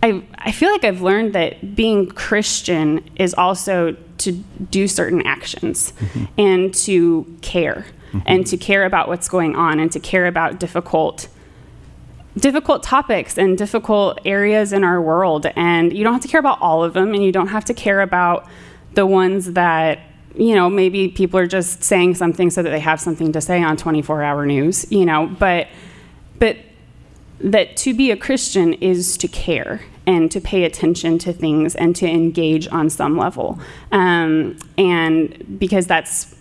I, 0.03 0.23
I 0.37 0.53
feel 0.53 0.71
like 0.71 0.85
I've 0.85 1.01
learned 1.01 1.33
that 1.35 1.75
being 1.75 2.09
Christian 2.09 3.09
is 3.17 3.33
also 3.35 3.97
to 4.19 4.33
do 4.33 4.87
certain 4.87 5.27
actions 5.27 5.93
mm-hmm. 5.93 6.25
and 6.39 6.75
to 6.75 7.39
care 7.41 7.87
mm-hmm. 8.09 8.19
and 8.27 8.47
to 8.49 8.57
care 8.57 8.85
about 8.85 9.09
what's 9.09 9.29
going 9.29 9.57
on 9.57 9.81
and 9.81 9.91
to 9.93 10.01
care 10.01 10.27
about 10.27 10.61
difficult 10.61 11.29
difficult 12.37 12.83
topics 12.83 13.39
and 13.39 13.57
difficult 13.57 14.19
areas 14.25 14.73
in 14.73 14.83
our 14.83 15.01
world 15.01 15.47
and 15.55 15.97
you 15.97 16.03
don't 16.03 16.15
have 16.15 16.23
to 16.23 16.29
care 16.29 16.41
about 16.41 16.61
all 16.61 16.83
of 16.83 16.93
them 16.93 17.15
and 17.15 17.23
you 17.23 17.31
don't 17.31 17.47
have 17.47 17.65
to 17.65 17.73
care 17.73 18.01
about 18.01 18.49
the 18.95 19.07
ones 19.07 19.53
that 19.53 20.01
you 20.37 20.55
know, 20.55 20.69
maybe 20.69 21.09
people 21.09 21.39
are 21.39 21.47
just 21.47 21.83
saying 21.83 22.15
something 22.15 22.51
so 22.51 22.63
that 22.63 22.71
they 22.71 22.81
have 22.81 23.01
something 23.01 23.33
to 23.33 23.41
say 23.41 23.63
on 23.63 23.77
24 23.77 24.23
hour 24.23 24.47
news, 24.47 24.91
you 24.91 25.05
know, 25.05 25.27
but, 25.39 25.69
but 26.39 26.57
that 27.41 27.77
to 27.79 27.95
be 27.95 28.11
a 28.11 28.17
Christian 28.17 28.75
is 28.75 29.17
to 29.19 29.29
care 29.29 29.81
and 30.07 30.31
to 30.31 30.41
pay 30.41 30.65
attention 30.65 31.19
to 31.19 31.33
things 31.33 31.75
and 31.75 31.97
to 31.97 32.07
engage 32.07 32.69
on 32.69 32.91
some 32.91 33.17
level. 33.17 33.59
Um, 33.93 34.59
and 34.77 35.59
because 35.59 35.87
that's 35.87 36.35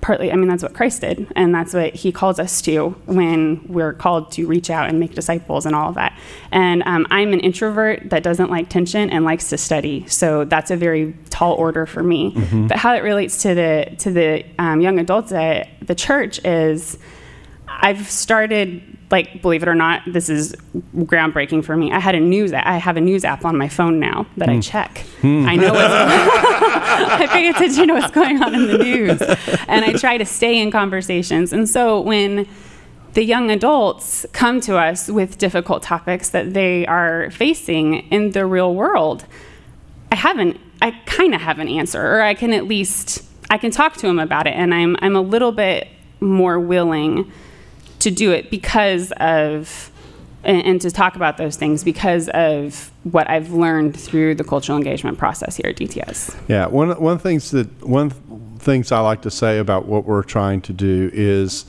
partly, 0.00 0.32
I 0.32 0.36
mean, 0.36 0.48
that's 0.48 0.62
what 0.62 0.74
Christ 0.74 1.02
did, 1.02 1.26
and 1.36 1.54
that's 1.54 1.74
what 1.74 1.94
he 1.94 2.12
calls 2.12 2.38
us 2.38 2.62
to 2.62 2.90
when 3.06 3.64
we're 3.68 3.92
called 3.92 4.32
to 4.32 4.46
reach 4.46 4.70
out 4.70 4.88
and 4.88 4.98
make 4.98 5.14
disciples 5.14 5.66
and 5.66 5.74
all 5.74 5.90
of 5.90 5.94
that. 5.96 6.18
And 6.50 6.82
um, 6.86 7.06
I'm 7.10 7.32
an 7.32 7.40
introvert 7.40 8.10
that 8.10 8.22
doesn't 8.22 8.50
like 8.50 8.68
tension 8.68 9.10
and 9.10 9.24
likes 9.24 9.48
to 9.50 9.58
study, 9.58 10.06
so 10.08 10.44
that's 10.44 10.70
a 10.70 10.76
very 10.76 11.14
tall 11.30 11.54
order 11.54 11.86
for 11.86 12.02
me. 12.02 12.32
Mm-hmm. 12.32 12.66
But 12.68 12.78
how 12.78 12.94
it 12.94 13.02
relates 13.02 13.42
to 13.42 13.54
the 13.54 13.94
to 13.98 14.10
the 14.10 14.44
um, 14.58 14.80
young 14.80 14.98
adults 14.98 15.32
at 15.32 15.68
the 15.86 15.94
church 15.94 16.44
is. 16.44 16.98
I've 17.82 18.10
started 18.10 18.89
like 19.10 19.42
believe 19.42 19.62
it 19.62 19.68
or 19.68 19.74
not, 19.74 20.02
this 20.06 20.28
is 20.28 20.54
groundbreaking 20.96 21.64
for 21.64 21.76
me. 21.76 21.92
I 21.92 21.98
had 21.98 22.14
a 22.14 22.20
news 22.20 22.52
I 22.52 22.78
have 22.78 22.96
a 22.96 23.00
news 23.00 23.24
app 23.24 23.44
on 23.44 23.56
my 23.56 23.68
phone 23.68 23.98
now 23.98 24.26
that 24.36 24.48
I 24.48 24.54
hmm. 24.54 24.60
check. 24.60 24.98
Hmm. 25.20 25.46
I 25.46 25.56
know 25.56 25.72
what's 25.72 25.94
I 27.02 27.26
pay 27.30 27.48
attention 27.48 27.80
to 27.80 27.86
know 27.86 27.94
what's 27.94 28.12
going 28.12 28.42
on 28.42 28.54
in 28.54 28.66
the 28.66 28.78
news 28.78 29.20
and 29.68 29.84
I 29.84 29.92
try 29.94 30.18
to 30.18 30.24
stay 30.24 30.58
in 30.58 30.70
conversations. 30.70 31.52
And 31.52 31.68
so 31.68 32.00
when 32.00 32.46
the 33.14 33.24
young 33.24 33.50
adults 33.50 34.26
come 34.32 34.60
to 34.62 34.76
us 34.76 35.08
with 35.08 35.38
difficult 35.38 35.82
topics 35.82 36.30
that 36.30 36.54
they 36.54 36.86
are 36.86 37.30
facing 37.32 38.08
in 38.10 38.30
the 38.30 38.46
real 38.46 38.74
world, 38.74 39.24
I 40.12 40.16
haven't 40.16 40.60
I 40.82 40.92
kind 41.06 41.34
of 41.34 41.40
have 41.40 41.58
an 41.58 41.68
answer 41.68 42.00
or 42.00 42.22
I 42.22 42.34
can 42.34 42.52
at 42.52 42.66
least 42.66 43.24
I 43.50 43.58
can 43.58 43.70
talk 43.70 43.94
to 43.94 44.06
them 44.06 44.18
about 44.18 44.46
it 44.46 44.54
and 44.54 44.72
I'm 44.72 44.96
I'm 45.00 45.16
a 45.16 45.20
little 45.20 45.52
bit 45.52 45.88
more 46.20 46.60
willing 46.60 47.30
to 48.00 48.10
do 48.10 48.32
it 48.32 48.50
because 48.50 49.12
of 49.12 49.90
and, 50.42 50.64
and, 50.64 50.80
to 50.80 50.90
talk 50.90 51.16
about 51.16 51.36
those 51.36 51.56
things 51.56 51.84
because 51.84 52.30
of 52.30 52.90
what 53.02 53.28
I've 53.28 53.52
learned 53.52 53.94
through 53.94 54.36
the 54.36 54.44
cultural 54.44 54.78
engagement 54.78 55.18
process 55.18 55.56
here 55.56 55.66
at 55.68 55.76
DTS. 55.76 56.34
Yeah, 56.48 56.66
one 56.66 56.98
one 57.00 57.18
things 57.18 57.50
that 57.50 57.68
one 57.86 58.10
things 58.58 58.90
I 58.90 59.00
like 59.00 59.22
to 59.22 59.30
say 59.30 59.58
about 59.58 59.86
what 59.86 60.04
we're 60.04 60.22
trying 60.22 60.62
to 60.62 60.72
do 60.72 61.10
is 61.12 61.64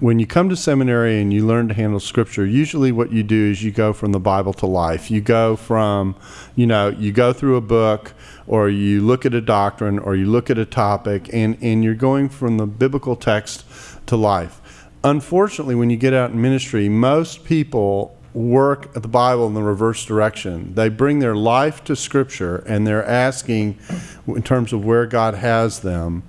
when 0.00 0.18
you 0.18 0.26
come 0.26 0.48
to 0.48 0.56
seminary 0.56 1.20
and 1.20 1.32
you 1.32 1.46
learn 1.46 1.68
to 1.68 1.74
handle 1.74 2.00
scripture, 2.00 2.46
usually 2.46 2.90
what 2.90 3.12
you 3.12 3.22
do 3.22 3.50
is 3.50 3.62
you 3.62 3.70
go 3.70 3.92
from 3.92 4.12
the 4.12 4.20
Bible 4.20 4.54
to 4.54 4.66
life. 4.66 5.10
You 5.10 5.20
go 5.20 5.56
from, 5.56 6.16
you 6.56 6.66
know, 6.66 6.88
you 6.88 7.12
go 7.12 7.34
through 7.34 7.56
a 7.56 7.60
book 7.60 8.14
or 8.46 8.70
you 8.70 9.02
look 9.02 9.26
at 9.26 9.34
a 9.34 9.42
doctrine 9.42 9.98
or 9.98 10.16
you 10.16 10.24
look 10.24 10.48
at 10.48 10.56
a 10.56 10.64
topic 10.64 11.28
and, 11.34 11.56
and 11.60 11.84
you're 11.84 11.94
going 11.94 12.30
from 12.30 12.56
the 12.56 12.66
biblical 12.66 13.14
text 13.14 13.64
to 14.06 14.16
life 14.16 14.59
unfortunately, 15.04 15.74
when 15.74 15.90
you 15.90 15.96
get 15.96 16.14
out 16.14 16.30
in 16.30 16.40
ministry, 16.40 16.88
most 16.88 17.44
people 17.44 18.16
work 18.32 18.94
at 18.96 19.02
the 19.02 19.08
Bible 19.08 19.46
in 19.46 19.54
the 19.54 19.62
reverse 19.62 20.04
direction. 20.04 20.74
They 20.74 20.88
bring 20.88 21.18
their 21.18 21.34
life 21.34 21.82
to 21.84 21.96
Scripture 21.96 22.58
and 22.58 22.86
they're 22.86 23.04
asking, 23.04 23.78
in 24.26 24.42
terms 24.42 24.72
of 24.72 24.84
where 24.84 25.06
God 25.06 25.34
has 25.34 25.80
them, 25.80 26.22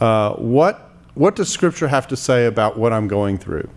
uh, 0.00 0.34
what 0.34 0.90
what 1.14 1.36
does 1.36 1.48
Scripture 1.48 1.88
have 1.88 2.08
to 2.08 2.16
say 2.16 2.46
about 2.46 2.76
what 2.76 2.92
I'm 2.92 3.06
going 3.06 3.38
through? 3.38 3.70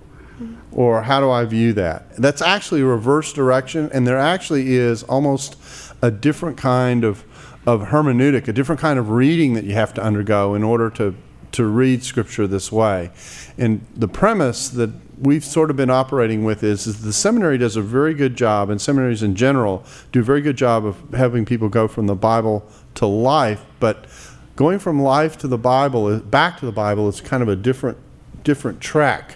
Or 0.71 1.03
how 1.03 1.19
do 1.19 1.29
I 1.29 1.45
view 1.45 1.73
that? 1.73 2.15
That's 2.15 2.41
actually 2.41 2.81
a 2.81 2.85
reverse 2.85 3.31
direction, 3.31 3.89
and 3.93 4.07
there 4.07 4.17
actually 4.17 4.75
is 4.75 5.03
almost 5.03 5.55
a 6.01 6.11
different 6.11 6.57
kind 6.57 7.03
of, 7.03 7.23
of 7.65 7.87
hermeneutic, 7.87 8.47
a 8.47 8.53
different 8.53 8.81
kind 8.81 8.99
of 8.99 9.09
reading 9.09 9.53
that 9.53 9.63
you 9.63 9.73
have 9.73 9.93
to 9.95 10.03
undergo 10.03 10.55
in 10.55 10.63
order 10.63 10.89
to 10.91 11.15
to 11.57 11.65
read 11.65 12.03
Scripture 12.03 12.47
this 12.47 12.71
way. 12.71 13.11
And 13.57 13.85
the 13.95 14.07
premise 14.07 14.69
that 14.69 14.91
we've 15.19 15.43
sort 15.43 15.71
of 15.71 15.75
been 15.75 15.89
operating 15.89 16.43
with 16.43 16.63
is, 16.63 16.85
is 16.85 17.01
the 17.01 17.11
seminary 17.11 17.57
does 17.57 17.75
a 17.75 17.81
very 17.81 18.13
good 18.13 18.35
job, 18.35 18.69
and 18.69 18.79
seminaries 18.79 19.23
in 19.23 19.35
general 19.35 19.83
do 20.11 20.19
a 20.19 20.23
very 20.23 20.41
good 20.41 20.55
job 20.55 20.85
of 20.85 20.97
having 21.13 21.45
people 21.45 21.67
go 21.67 21.87
from 21.87 22.05
the 22.05 22.15
Bible 22.15 22.63
to 22.95 23.07
life. 23.07 23.65
But 23.79 24.05
going 24.55 24.77
from 24.77 25.01
life 25.01 25.37
to 25.39 25.47
the 25.47 25.57
Bible, 25.57 26.05
uh, 26.05 26.19
back 26.19 26.59
to 26.59 26.65
the 26.65 26.71
Bible, 26.71 27.09
is 27.09 27.21
kind 27.21 27.43
of 27.43 27.49
a 27.49 27.55
different 27.55 27.97
different 28.43 28.79
track 28.79 29.35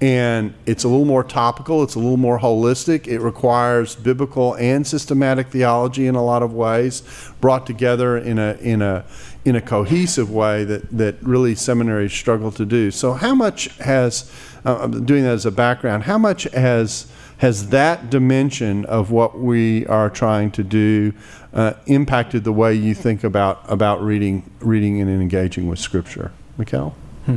and 0.00 0.54
it's 0.64 0.84
a 0.84 0.88
little 0.88 1.04
more 1.04 1.24
topical, 1.24 1.82
it's 1.82 1.96
a 1.96 1.98
little 1.98 2.16
more 2.16 2.38
holistic. 2.38 3.08
It 3.08 3.18
requires 3.18 3.96
biblical 3.96 4.54
and 4.54 4.86
systematic 4.86 5.48
theology 5.48 6.06
in 6.06 6.14
a 6.14 6.24
lot 6.24 6.42
of 6.42 6.52
ways, 6.52 7.02
brought 7.40 7.66
together 7.66 8.16
in 8.16 8.38
a 8.38 8.56
in 8.60 8.80
a 8.80 9.04
in 9.48 9.56
a 9.56 9.60
cohesive 9.62 10.30
way 10.30 10.62
that, 10.64 10.90
that 10.90 11.16
really 11.22 11.54
seminaries 11.54 12.12
struggle 12.12 12.52
to 12.52 12.66
do. 12.66 12.90
So, 12.90 13.14
how 13.14 13.34
much 13.34 13.66
has 13.78 14.30
uh, 14.64 14.86
doing 14.86 15.24
that 15.24 15.32
as 15.32 15.46
a 15.46 15.50
background? 15.50 16.04
How 16.04 16.18
much 16.18 16.44
has 16.52 17.10
has 17.38 17.68
that 17.70 18.10
dimension 18.10 18.84
of 18.86 19.10
what 19.12 19.38
we 19.38 19.86
are 19.86 20.10
trying 20.10 20.50
to 20.50 20.64
do 20.64 21.14
uh, 21.54 21.72
impacted 21.86 22.42
the 22.42 22.52
way 22.52 22.74
you 22.74 22.94
think 22.94 23.24
about 23.24 23.62
about 23.68 24.02
reading 24.02 24.50
reading 24.60 25.00
and 25.00 25.10
engaging 25.10 25.66
with 25.66 25.78
Scripture, 25.78 26.30
Mikel? 26.58 26.94
Hmm. 27.24 27.36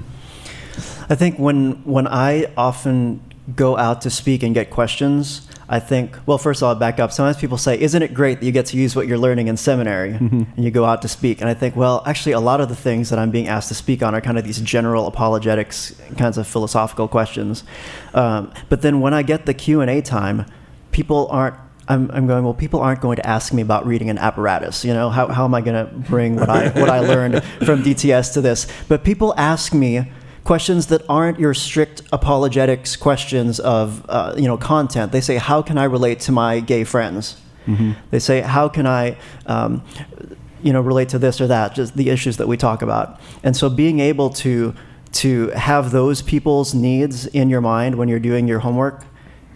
I 1.09 1.15
think 1.15 1.39
when 1.39 1.83
when 1.85 2.07
I 2.07 2.51
often 2.57 3.21
go 3.55 3.77
out 3.77 4.01
to 4.01 4.09
speak 4.09 4.43
and 4.43 4.53
get 4.53 4.69
questions, 4.69 5.47
I 5.71 5.79
think, 5.79 6.17
well, 6.25 6.37
first 6.37 6.61
of 6.61 6.67
all, 6.67 6.75
back 6.75 6.99
up. 6.99 7.13
Sometimes 7.13 7.37
people 7.37 7.57
say, 7.57 7.79
Isn't 7.79 8.01
it 8.01 8.13
great 8.13 8.41
that 8.41 8.45
you 8.45 8.51
get 8.51 8.65
to 8.67 8.77
use 8.77 8.93
what 8.93 9.07
you're 9.07 9.17
learning 9.17 9.47
in 9.47 9.55
seminary 9.55 10.11
mm-hmm. 10.11 10.43
and 10.53 10.65
you 10.65 10.69
go 10.69 10.83
out 10.83 11.01
to 11.03 11.07
speak? 11.07 11.39
And 11.39 11.49
I 11.49 11.53
think, 11.53 11.77
well, 11.77 12.03
actually, 12.05 12.33
a 12.33 12.41
lot 12.41 12.59
of 12.59 12.67
the 12.67 12.75
things 12.75 13.09
that 13.09 13.17
I'm 13.17 13.31
being 13.31 13.47
asked 13.47 13.69
to 13.69 13.73
speak 13.73 14.03
on 14.03 14.13
are 14.13 14.19
kind 14.19 14.37
of 14.37 14.43
these 14.43 14.59
general 14.59 15.07
apologetics 15.07 15.95
kinds 16.17 16.37
of 16.37 16.45
philosophical 16.45 17.07
questions. 17.07 17.63
Um, 18.13 18.53
but 18.67 18.81
then 18.81 18.99
when 18.99 19.13
I 19.13 19.23
get 19.23 19.45
the 19.45 19.53
Q&A 19.53 20.01
time, 20.01 20.45
people 20.91 21.27
aren't 21.31 21.55
I'm, 21.87 22.11
I'm, 22.11 22.27
going, 22.27 22.43
well, 22.43 22.53
people 22.53 22.79
aren't 22.79 23.01
going 23.01 23.17
to 23.17 23.27
ask 23.27 23.51
me 23.51 23.61
about 23.61 23.85
reading 23.85 24.09
an 24.09 24.17
apparatus. 24.17 24.85
You 24.85 24.93
know, 24.93 25.09
how, 25.09 25.27
how 25.27 25.45
am 25.45 25.55
I 25.55 25.61
going 25.61 25.85
to 25.85 25.93
bring 25.93 26.35
what 26.35 26.49
I, 26.49 26.69
what 26.79 26.89
I 26.89 26.99
learned 26.99 27.43
from 27.65 27.83
DTS 27.83 28.33
to 28.33 28.41
this? 28.41 28.67
But 28.87 29.03
people 29.03 29.33
ask 29.35 29.73
me, 29.73 30.09
questions 30.43 30.87
that 30.87 31.01
aren't 31.07 31.39
your 31.39 31.53
strict 31.53 32.01
apologetics 32.11 32.95
questions 32.95 33.59
of 33.59 34.05
uh, 34.09 34.33
you 34.37 34.47
know 34.47 34.57
content. 34.57 35.11
They 35.11 35.21
say, 35.21 35.37
"How 35.37 35.61
can 35.61 35.77
I 35.77 35.85
relate 35.85 36.19
to 36.21 36.31
my 36.31 36.59
gay 36.59 36.83
friends?" 36.83 37.39
Mm-hmm. 37.67 37.93
They 38.09 38.19
say, 38.19 38.41
"How 38.41 38.69
can 38.69 38.87
I?" 38.87 39.17
Um, 39.45 39.83
you 40.63 40.71
know, 40.71 40.81
relate 40.81 41.09
to 41.09 41.17
this 41.17 41.41
or 41.41 41.47
that, 41.47 41.73
just 41.73 41.97
the 41.97 42.09
issues 42.09 42.37
that 42.37 42.47
we 42.47 42.55
talk 42.55 42.83
about. 42.83 43.19
And 43.43 43.57
so 43.57 43.67
being 43.67 43.99
able 43.99 44.29
to 44.29 44.75
to 45.13 45.49
have 45.49 45.91
those 45.91 46.21
people's 46.21 46.73
needs 46.73 47.25
in 47.27 47.49
your 47.49 47.61
mind 47.61 47.95
when 47.95 48.07
you're 48.07 48.19
doing 48.19 48.47
your 48.47 48.59
homework 48.59 49.05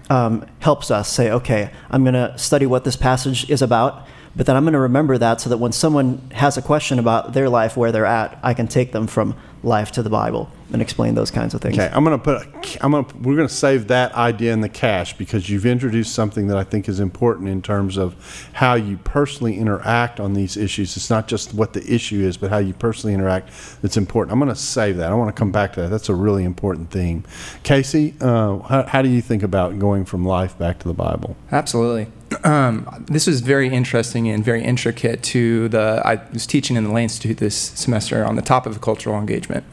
um, 0.10 0.46
helps 0.60 0.92
us 0.92 1.12
say, 1.12 1.32
okay, 1.32 1.72
I'm 1.90 2.04
going 2.04 2.14
to 2.14 2.38
study 2.38 2.66
what 2.66 2.84
this 2.84 2.96
passage 2.96 3.50
is 3.50 3.62
about, 3.62 4.06
but 4.36 4.46
then 4.46 4.56
I'm 4.56 4.64
going 4.64 4.74
to 4.74 4.80
remember 4.80 5.18
that 5.18 5.42
so 5.42 5.50
that 5.50 5.58
when 5.58 5.72
someone 5.72 6.30
has 6.32 6.58
a 6.58 6.62
question 6.62 7.00
about 7.00 7.34
their 7.34 7.50
life, 7.50 7.78
where 7.78 7.92
they're 7.92 8.06
at, 8.06 8.38
I 8.44 8.54
can 8.54 8.68
take 8.68 8.92
them 8.92 9.08
from 9.08 9.36
life 9.66 9.92
to 9.94 10.04
the 10.04 10.10
Bible 10.10 10.50
and 10.72 10.82
explain 10.82 11.16
those 11.16 11.32
kinds 11.32 11.54
of 11.54 11.62
things. 11.62 11.78
Okay, 11.78 11.92
I'm 11.94 12.04
going 12.04 12.18
to 12.18 12.24
put. 12.24 12.84
I'm 12.84 12.92
going. 12.92 13.06
to 13.06 13.18
We're 13.18 13.36
going 13.36 13.48
to 13.48 13.54
save 13.54 13.88
that 13.88 14.14
idea 14.14 14.54
in 14.54 14.62
the 14.62 14.70
cache 14.70 15.14
because 15.18 15.50
you've 15.50 15.66
introduced 15.66 16.14
something 16.14 16.48
that 16.48 16.58
I 16.58 16.64
think 16.64 16.88
is 16.88 17.00
important 17.00 17.50
in 17.50 17.62
terms 17.62 17.98
of 17.98 18.50
how 18.54 18.76
you 18.76 18.98
personally 18.98 19.58
interact 19.58 20.20
on 20.20 20.34
these 20.34 20.56
issues. 20.56 20.96
It's 20.96 21.10
not 21.10 21.28
just 21.28 21.54
what 21.54 21.74
the 21.74 21.86
issue 21.94 22.22
is, 22.22 22.38
but 22.38 22.50
how 22.50 22.60
you 22.60 22.74
personally 22.74 23.14
interact. 23.14 23.50
That's 23.82 23.98
important. 23.98 24.32
I'm 24.32 24.40
going 24.40 24.54
to 24.54 24.60
save 24.60 24.98
that. 24.98 25.12
I 25.12 25.16
want 25.16 25.36
to 25.36 25.40
come 25.40 25.52
back 25.52 25.74
to 25.74 25.82
that. 25.82 25.90
That's 25.90 26.10
a 26.10 26.16
really 26.16 26.44
important 26.44 26.92
theme. 26.92 27.24
Casey, 27.64 28.14
uh, 28.22 28.60
how, 28.60 28.84
how 28.84 29.02
do 29.02 29.10
you 29.10 29.22
think 29.22 29.44
about 29.44 29.78
going 29.80 30.06
from 30.06 30.26
life 30.26 30.58
back 30.58 30.80
to 30.80 30.88
the 30.88 30.94
Bible? 30.94 31.36
Absolutely. 31.52 32.12
Um, 32.44 33.06
this 33.08 33.28
was 33.28 33.42
very 33.42 33.70
interesting 33.70 34.28
and 34.30 34.44
very 34.44 34.64
intricate 34.64 35.24
to 35.24 35.70
the. 35.70 36.02
I 36.04 36.22
was 36.34 36.46
teaching 36.46 36.76
in 36.76 36.84
the 36.84 36.92
Lay 36.92 37.04
Institute 37.04 37.38
this 37.38 37.56
semester 37.56 38.26
on 38.26 38.36
the 38.36 38.42
topic 38.42 38.74
of 38.74 38.82
cultural 38.82 39.18
engagement 39.18 39.64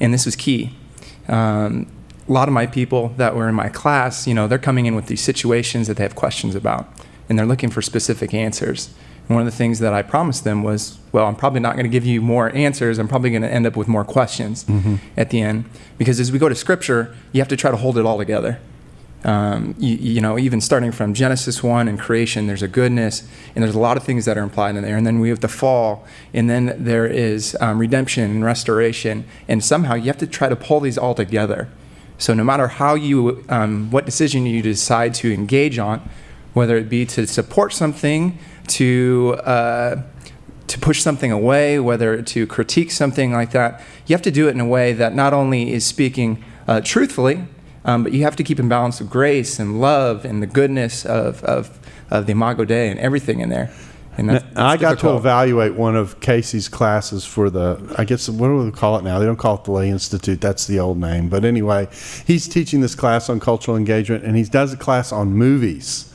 and 0.00 0.12
this 0.12 0.24
was 0.24 0.34
key. 0.34 0.74
Um, 1.28 1.86
a 2.28 2.32
lot 2.32 2.48
of 2.48 2.54
my 2.54 2.66
people 2.66 3.08
that 3.16 3.36
were 3.36 3.48
in 3.48 3.54
my 3.54 3.68
class, 3.68 4.26
you 4.26 4.34
know, 4.34 4.48
they're 4.48 4.58
coming 4.58 4.86
in 4.86 4.96
with 4.96 5.06
these 5.06 5.20
situations 5.20 5.86
that 5.86 5.96
they 5.96 6.02
have 6.02 6.14
questions 6.14 6.54
about, 6.54 6.88
and 7.28 7.38
they're 7.38 7.46
looking 7.46 7.70
for 7.70 7.82
specific 7.82 8.32
answers. 8.32 8.90
And 9.28 9.36
one 9.36 9.46
of 9.46 9.52
the 9.52 9.56
things 9.56 9.78
that 9.80 9.92
I 9.92 10.02
promised 10.02 10.44
them 10.44 10.62
was, 10.62 10.98
well, 11.12 11.26
I'm 11.26 11.36
probably 11.36 11.60
not 11.60 11.74
going 11.74 11.84
to 11.84 11.90
give 11.90 12.06
you 12.06 12.20
more 12.20 12.54
answers. 12.54 12.98
I'm 12.98 13.08
probably 13.08 13.30
going 13.30 13.42
to 13.42 13.52
end 13.52 13.66
up 13.66 13.76
with 13.76 13.86
more 13.86 14.04
questions 14.04 14.64
mm-hmm. 14.64 14.96
at 15.16 15.30
the 15.30 15.40
end, 15.40 15.66
because 15.98 16.18
as 16.18 16.32
we 16.32 16.38
go 16.38 16.48
to 16.48 16.54
Scripture, 16.54 17.14
you 17.32 17.40
have 17.40 17.48
to 17.48 17.56
try 17.56 17.70
to 17.70 17.76
hold 17.76 17.98
it 17.98 18.06
all 18.06 18.18
together. 18.18 18.58
Um, 19.22 19.74
you, 19.78 19.96
you, 19.96 20.20
know, 20.20 20.38
even 20.38 20.62
starting 20.62 20.92
from 20.92 21.12
Genesis 21.12 21.62
1 21.62 21.88
and 21.88 22.00
creation, 22.00 22.46
there's 22.46 22.62
a 22.62 22.68
goodness, 22.68 23.22
and 23.54 23.62
there's 23.62 23.74
a 23.74 23.78
lot 23.78 23.98
of 23.98 24.02
things 24.02 24.24
that 24.24 24.38
are 24.38 24.42
implied 24.42 24.76
in 24.76 24.82
there. 24.82 24.96
And 24.96 25.06
then 25.06 25.20
we 25.20 25.28
have 25.28 25.40
the 25.40 25.48
fall, 25.48 26.06
and 26.32 26.48
then 26.48 26.74
there 26.78 27.06
is 27.06 27.56
um, 27.60 27.78
redemption 27.78 28.30
and 28.30 28.44
restoration. 28.44 29.26
And 29.46 29.62
somehow 29.62 29.94
you 29.94 30.04
have 30.04 30.18
to 30.18 30.26
try 30.26 30.48
to 30.48 30.56
pull 30.56 30.80
these 30.80 30.96
all 30.96 31.14
together. 31.14 31.68
So 32.16 32.34
no 32.34 32.44
matter 32.44 32.68
how 32.68 32.94
you, 32.94 33.44
um, 33.48 33.90
what 33.90 34.06
decision 34.06 34.46
you 34.46 34.62
decide 34.62 35.14
to 35.14 35.32
engage 35.32 35.78
on, 35.78 36.08
whether 36.52 36.76
it 36.76 36.88
be 36.88 37.06
to 37.06 37.26
support 37.26 37.72
something, 37.72 38.38
to 38.68 39.38
uh, 39.44 40.02
to 40.66 40.78
push 40.78 41.02
something 41.02 41.32
away, 41.32 41.80
whether 41.80 42.22
to 42.22 42.46
critique 42.46 42.92
something 42.92 43.32
like 43.32 43.50
that, 43.50 43.80
you 44.06 44.14
have 44.14 44.22
to 44.22 44.30
do 44.30 44.46
it 44.46 44.52
in 44.52 44.60
a 44.60 44.66
way 44.66 44.92
that 44.92 45.14
not 45.14 45.32
only 45.32 45.72
is 45.72 45.84
speaking 45.84 46.44
uh, 46.68 46.80
truthfully, 46.80 47.44
um, 47.90 48.04
but 48.04 48.12
you 48.12 48.22
have 48.22 48.36
to 48.36 48.44
keep 48.44 48.60
in 48.60 48.68
balance 48.68 49.00
of 49.00 49.10
grace 49.10 49.58
and 49.58 49.80
love 49.80 50.24
and 50.24 50.42
the 50.42 50.46
goodness 50.46 51.04
of, 51.04 51.42
of, 51.44 51.78
of 52.10 52.26
the 52.26 52.32
Imago 52.32 52.64
Dei 52.64 52.88
and 52.88 52.98
everything 53.00 53.40
in 53.40 53.48
there. 53.48 53.70
And 54.16 54.28
that's, 54.28 54.44
that's 54.44 54.58
I 54.58 54.76
got 54.76 54.90
difficult. 54.90 55.14
to 55.14 55.18
evaluate 55.18 55.74
one 55.74 55.96
of 55.96 56.20
Casey's 56.20 56.68
classes 56.68 57.24
for 57.24 57.48
the, 57.48 57.94
I 57.96 58.04
guess, 58.04 58.28
what 58.28 58.48
do 58.48 58.56
we 58.56 58.70
call 58.70 58.96
it 58.98 59.04
now? 59.04 59.18
They 59.18 59.24
don't 59.24 59.38
call 59.38 59.56
it 59.56 59.64
the 59.64 59.72
Lay 59.72 59.88
Institute. 59.88 60.40
That's 60.40 60.66
the 60.66 60.78
old 60.78 60.98
name. 60.98 61.28
But 61.28 61.44
anyway, 61.44 61.88
he's 62.26 62.46
teaching 62.48 62.80
this 62.80 62.94
class 62.94 63.28
on 63.28 63.40
cultural 63.40 63.76
engagement, 63.76 64.24
and 64.24 64.36
he 64.36 64.44
does 64.44 64.72
a 64.72 64.76
class 64.76 65.12
on 65.12 65.32
movies. 65.32 66.12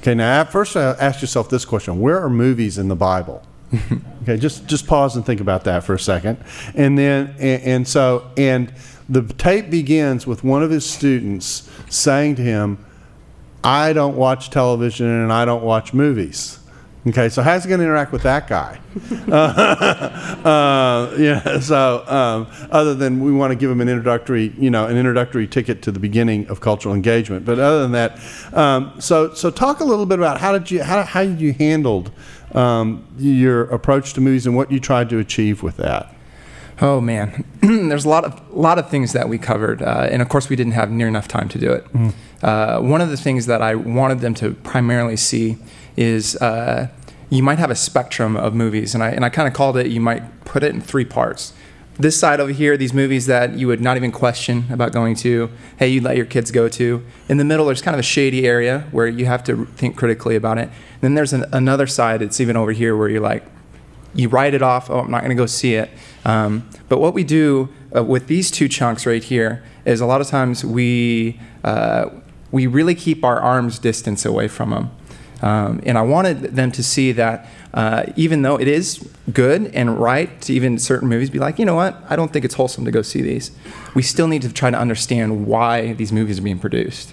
Okay, 0.00 0.14
now 0.14 0.44
first 0.44 0.76
ask 0.76 1.20
yourself 1.20 1.48
this 1.48 1.64
question: 1.64 2.00
Where 2.00 2.22
are 2.22 2.30
movies 2.30 2.78
in 2.78 2.88
the 2.88 2.96
Bible? 2.96 3.42
okay, 4.22 4.36
just 4.36 4.66
just 4.66 4.86
pause 4.86 5.16
and 5.16 5.24
think 5.24 5.40
about 5.40 5.64
that 5.64 5.82
for 5.82 5.94
a 5.94 5.98
second, 5.98 6.38
and 6.74 6.96
then 6.98 7.34
and, 7.38 7.62
and 7.62 7.88
so 7.88 8.30
and 8.36 8.72
The 9.08 9.22
tape 9.22 9.70
begins 9.70 10.26
with 10.26 10.42
one 10.42 10.62
of 10.62 10.70
his 10.70 10.84
students 10.84 11.70
saying 11.88 12.36
to 12.36 12.42
him, 12.42 12.84
I 13.62 13.92
don't 13.92 14.16
watch 14.16 14.50
television 14.50 15.06
and 15.06 15.32
I 15.32 15.44
don't 15.44 15.62
watch 15.62 15.92
movies. 15.92 16.60
Okay, 17.08 17.28
so 17.28 17.40
how's 17.40 17.62
he 17.62 17.68
going 17.68 17.78
to 17.78 17.84
interact 17.84 18.10
with 18.10 18.24
that 18.24 18.48
guy? 18.48 18.80
uh, 19.28 19.32
uh, 20.44 21.16
yeah, 21.16 21.60
so 21.60 22.04
um, 22.08 22.48
other 22.72 22.94
than 22.94 23.22
we 23.22 23.30
want 23.30 23.52
to 23.52 23.54
give 23.54 23.70
him 23.70 23.80
an 23.80 23.88
introductory, 23.88 24.52
you 24.58 24.70
know, 24.70 24.86
an 24.86 24.96
introductory 24.96 25.46
ticket 25.46 25.82
to 25.82 25.92
the 25.92 26.00
beginning 26.00 26.48
of 26.48 26.60
cultural 26.60 26.96
engagement. 26.96 27.44
But 27.44 27.60
other 27.60 27.82
than 27.82 27.92
that, 27.92 28.18
um, 28.54 29.00
so 29.00 29.32
so 29.34 29.50
talk 29.50 29.78
a 29.78 29.84
little 29.84 30.06
bit 30.06 30.18
about 30.18 30.40
how 30.40 30.50
did 30.58 30.68
you 30.68 30.82
how, 30.82 31.04
how 31.04 31.20
you 31.20 31.52
handled 31.52 32.10
um, 32.54 33.06
your 33.18 33.64
approach 33.64 34.12
to 34.14 34.20
movies 34.20 34.44
and 34.44 34.56
what 34.56 34.72
you 34.72 34.80
tried 34.80 35.08
to 35.10 35.20
achieve 35.20 35.62
with 35.62 35.76
that. 35.76 36.12
Oh 36.80 37.00
man, 37.00 37.44
there's 37.60 38.04
a 38.04 38.08
lot 38.08 38.24
of 38.24 38.54
lot 38.54 38.78
of 38.78 38.90
things 38.90 39.12
that 39.12 39.28
we 39.28 39.38
covered, 39.38 39.82
uh, 39.82 40.08
and 40.10 40.20
of 40.20 40.28
course 40.28 40.48
we 40.48 40.56
didn't 40.56 40.74
have 40.74 40.90
near 40.90 41.08
enough 41.08 41.26
time 41.26 41.48
to 41.50 41.58
do 41.58 41.72
it. 41.72 41.90
Mm. 41.92 42.14
Uh, 42.42 42.80
one 42.80 43.00
of 43.00 43.08
the 43.08 43.16
things 43.16 43.46
that 43.46 43.62
I 43.62 43.74
wanted 43.74 44.20
them 44.20 44.34
to 44.34 44.54
primarily 44.54 45.16
see 45.16 45.56
is 45.96 46.36
uh, 46.36 46.88
you 47.30 47.42
might 47.42 47.58
have 47.58 47.70
a 47.70 47.74
spectrum 47.74 48.36
of 48.36 48.54
movies, 48.54 48.94
and 48.94 49.02
I 49.02 49.10
and 49.10 49.24
I 49.24 49.30
kind 49.30 49.48
of 49.48 49.54
called 49.54 49.76
it. 49.78 49.86
You 49.86 50.00
might 50.00 50.44
put 50.44 50.62
it 50.62 50.74
in 50.74 50.80
three 50.80 51.04
parts. 51.04 51.54
This 51.98 52.18
side 52.18 52.40
over 52.40 52.52
here, 52.52 52.76
these 52.76 52.92
movies 52.92 53.24
that 53.24 53.54
you 53.54 53.68
would 53.68 53.80
not 53.80 53.96
even 53.96 54.12
question 54.12 54.66
about 54.70 54.92
going 54.92 55.14
to. 55.16 55.50
Hey, 55.78 55.88
you'd 55.88 56.04
let 56.04 56.18
your 56.18 56.26
kids 56.26 56.50
go 56.50 56.68
to. 56.68 57.02
In 57.26 57.38
the 57.38 57.44
middle, 57.44 57.64
there's 57.64 57.80
kind 57.80 57.94
of 57.94 58.00
a 58.00 58.02
shady 58.02 58.46
area 58.46 58.86
where 58.90 59.06
you 59.06 59.24
have 59.24 59.42
to 59.44 59.64
think 59.64 59.96
critically 59.96 60.36
about 60.36 60.58
it. 60.58 60.68
Then 61.00 61.14
there's 61.14 61.32
an, 61.32 61.46
another 61.52 61.86
side. 61.86 62.20
It's 62.20 62.38
even 62.38 62.54
over 62.54 62.72
here 62.72 62.94
where 62.94 63.08
you're 63.08 63.22
like, 63.22 63.44
you 64.14 64.28
write 64.28 64.52
it 64.52 64.60
off. 64.60 64.90
Oh, 64.90 65.00
I'm 65.00 65.10
not 65.10 65.20
going 65.20 65.30
to 65.30 65.36
go 65.36 65.46
see 65.46 65.74
it. 65.74 65.88
Um, 66.26 66.68
but 66.88 66.98
what 66.98 67.14
we 67.14 67.22
do 67.22 67.68
uh, 67.94 68.02
with 68.02 68.26
these 68.26 68.50
two 68.50 68.68
chunks 68.68 69.06
right 69.06 69.22
here 69.22 69.62
is 69.84 70.00
a 70.00 70.06
lot 70.06 70.20
of 70.20 70.26
times 70.26 70.64
we 70.64 71.40
uh, 71.62 72.10
we 72.50 72.66
really 72.66 72.94
keep 72.94 73.24
our 73.24 73.40
arms 73.40 73.78
distance 73.78 74.24
away 74.24 74.48
from 74.48 74.70
them. 74.70 74.90
Um, 75.42 75.80
and 75.84 75.96
I 75.96 76.02
wanted 76.02 76.40
them 76.56 76.72
to 76.72 76.82
see 76.82 77.12
that 77.12 77.48
uh, 77.74 78.06
even 78.16 78.42
though 78.42 78.58
it 78.58 78.66
is 78.66 79.06
good 79.32 79.66
and 79.74 80.00
right 80.00 80.40
to 80.42 80.52
even 80.52 80.78
certain 80.78 81.08
movies 81.08 81.30
be 81.30 81.38
like, 81.38 81.58
you 81.58 81.64
know 81.64 81.74
what, 81.74 82.02
I 82.08 82.16
don't 82.16 82.32
think 82.32 82.44
it's 82.44 82.54
wholesome 82.54 82.84
to 82.86 82.90
go 82.90 83.02
see 83.02 83.20
these. 83.20 83.50
We 83.94 84.02
still 84.02 84.28
need 84.28 84.42
to 84.42 84.52
try 84.52 84.70
to 84.70 84.78
understand 84.78 85.46
why 85.46 85.92
these 85.92 86.10
movies 86.12 86.38
are 86.38 86.42
being 86.42 86.58
produced. 86.58 87.12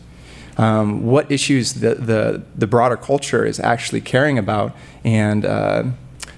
Um, 0.57 1.03
what 1.03 1.31
issues 1.31 1.73
the, 1.73 1.95
the, 1.95 2.43
the 2.55 2.67
broader 2.67 2.95
culture 2.95 3.45
is 3.45 3.59
actually 3.59 4.01
caring 4.01 4.37
about 4.37 4.73
and 5.03 5.45
uh, 5.45 5.83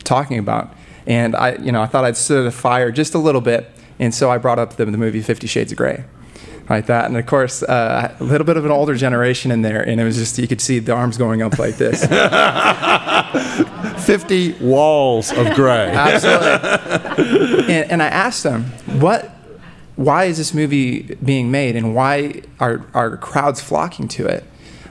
talking 0.03 0.39
about. 0.39 0.74
And 1.07 1.35
I, 1.35 1.55
you 1.55 1.71
know, 1.71 1.81
I 1.81 1.85
thought 1.85 2.05
I'd 2.05 2.17
stir 2.17 2.43
the 2.43 2.51
fire 2.51 2.91
just 2.91 3.13
a 3.13 3.19
little 3.19 3.41
bit, 3.41 3.69
and 4.00 4.13
so 4.13 4.31
I 4.31 4.38
brought 4.38 4.59
up 4.59 4.75
the, 4.75 4.85
the 4.85 4.97
movie 4.97 5.21
Fifty 5.21 5.47
Shades 5.47 5.71
of 5.71 5.77
Grey, 5.77 6.03
like 6.69 6.88
that. 6.88 7.05
And 7.05 7.17
of 7.17 7.25
course, 7.25 7.63
uh, 7.63 8.15
a 8.19 8.24
little 8.24 8.45
bit 8.45 8.57
of 8.57 8.65
an 8.65 8.71
older 8.71 8.95
generation 8.95 9.51
in 9.51 9.62
there, 9.62 9.88
and 9.88 10.01
it 10.01 10.03
was 10.03 10.17
just 10.17 10.38
you 10.38 10.47
could 10.47 10.62
see 10.62 10.79
the 10.79 10.93
arms 10.93 11.17
going 11.17 11.41
up 11.41 11.59
like 11.59 11.77
this. 11.77 12.05
Fifty 14.05 14.53
walls 14.53 15.31
of 15.31 15.53
gray. 15.55 15.91
Absolutely. 15.91 17.74
and, 17.74 17.91
and 17.91 18.03
I 18.03 18.07
asked 18.07 18.43
them, 18.43 18.65
what 19.00 19.35
why 19.95 20.25
is 20.25 20.38
this 20.38 20.53
movie 20.53 21.03
being 21.24 21.51
made 21.51 21.75
and 21.75 21.95
why 21.95 22.41
are, 22.59 22.85
are 22.93 23.17
crowds 23.17 23.62
flocking 23.62 24.07
to 24.09 24.27
it? 24.27 24.43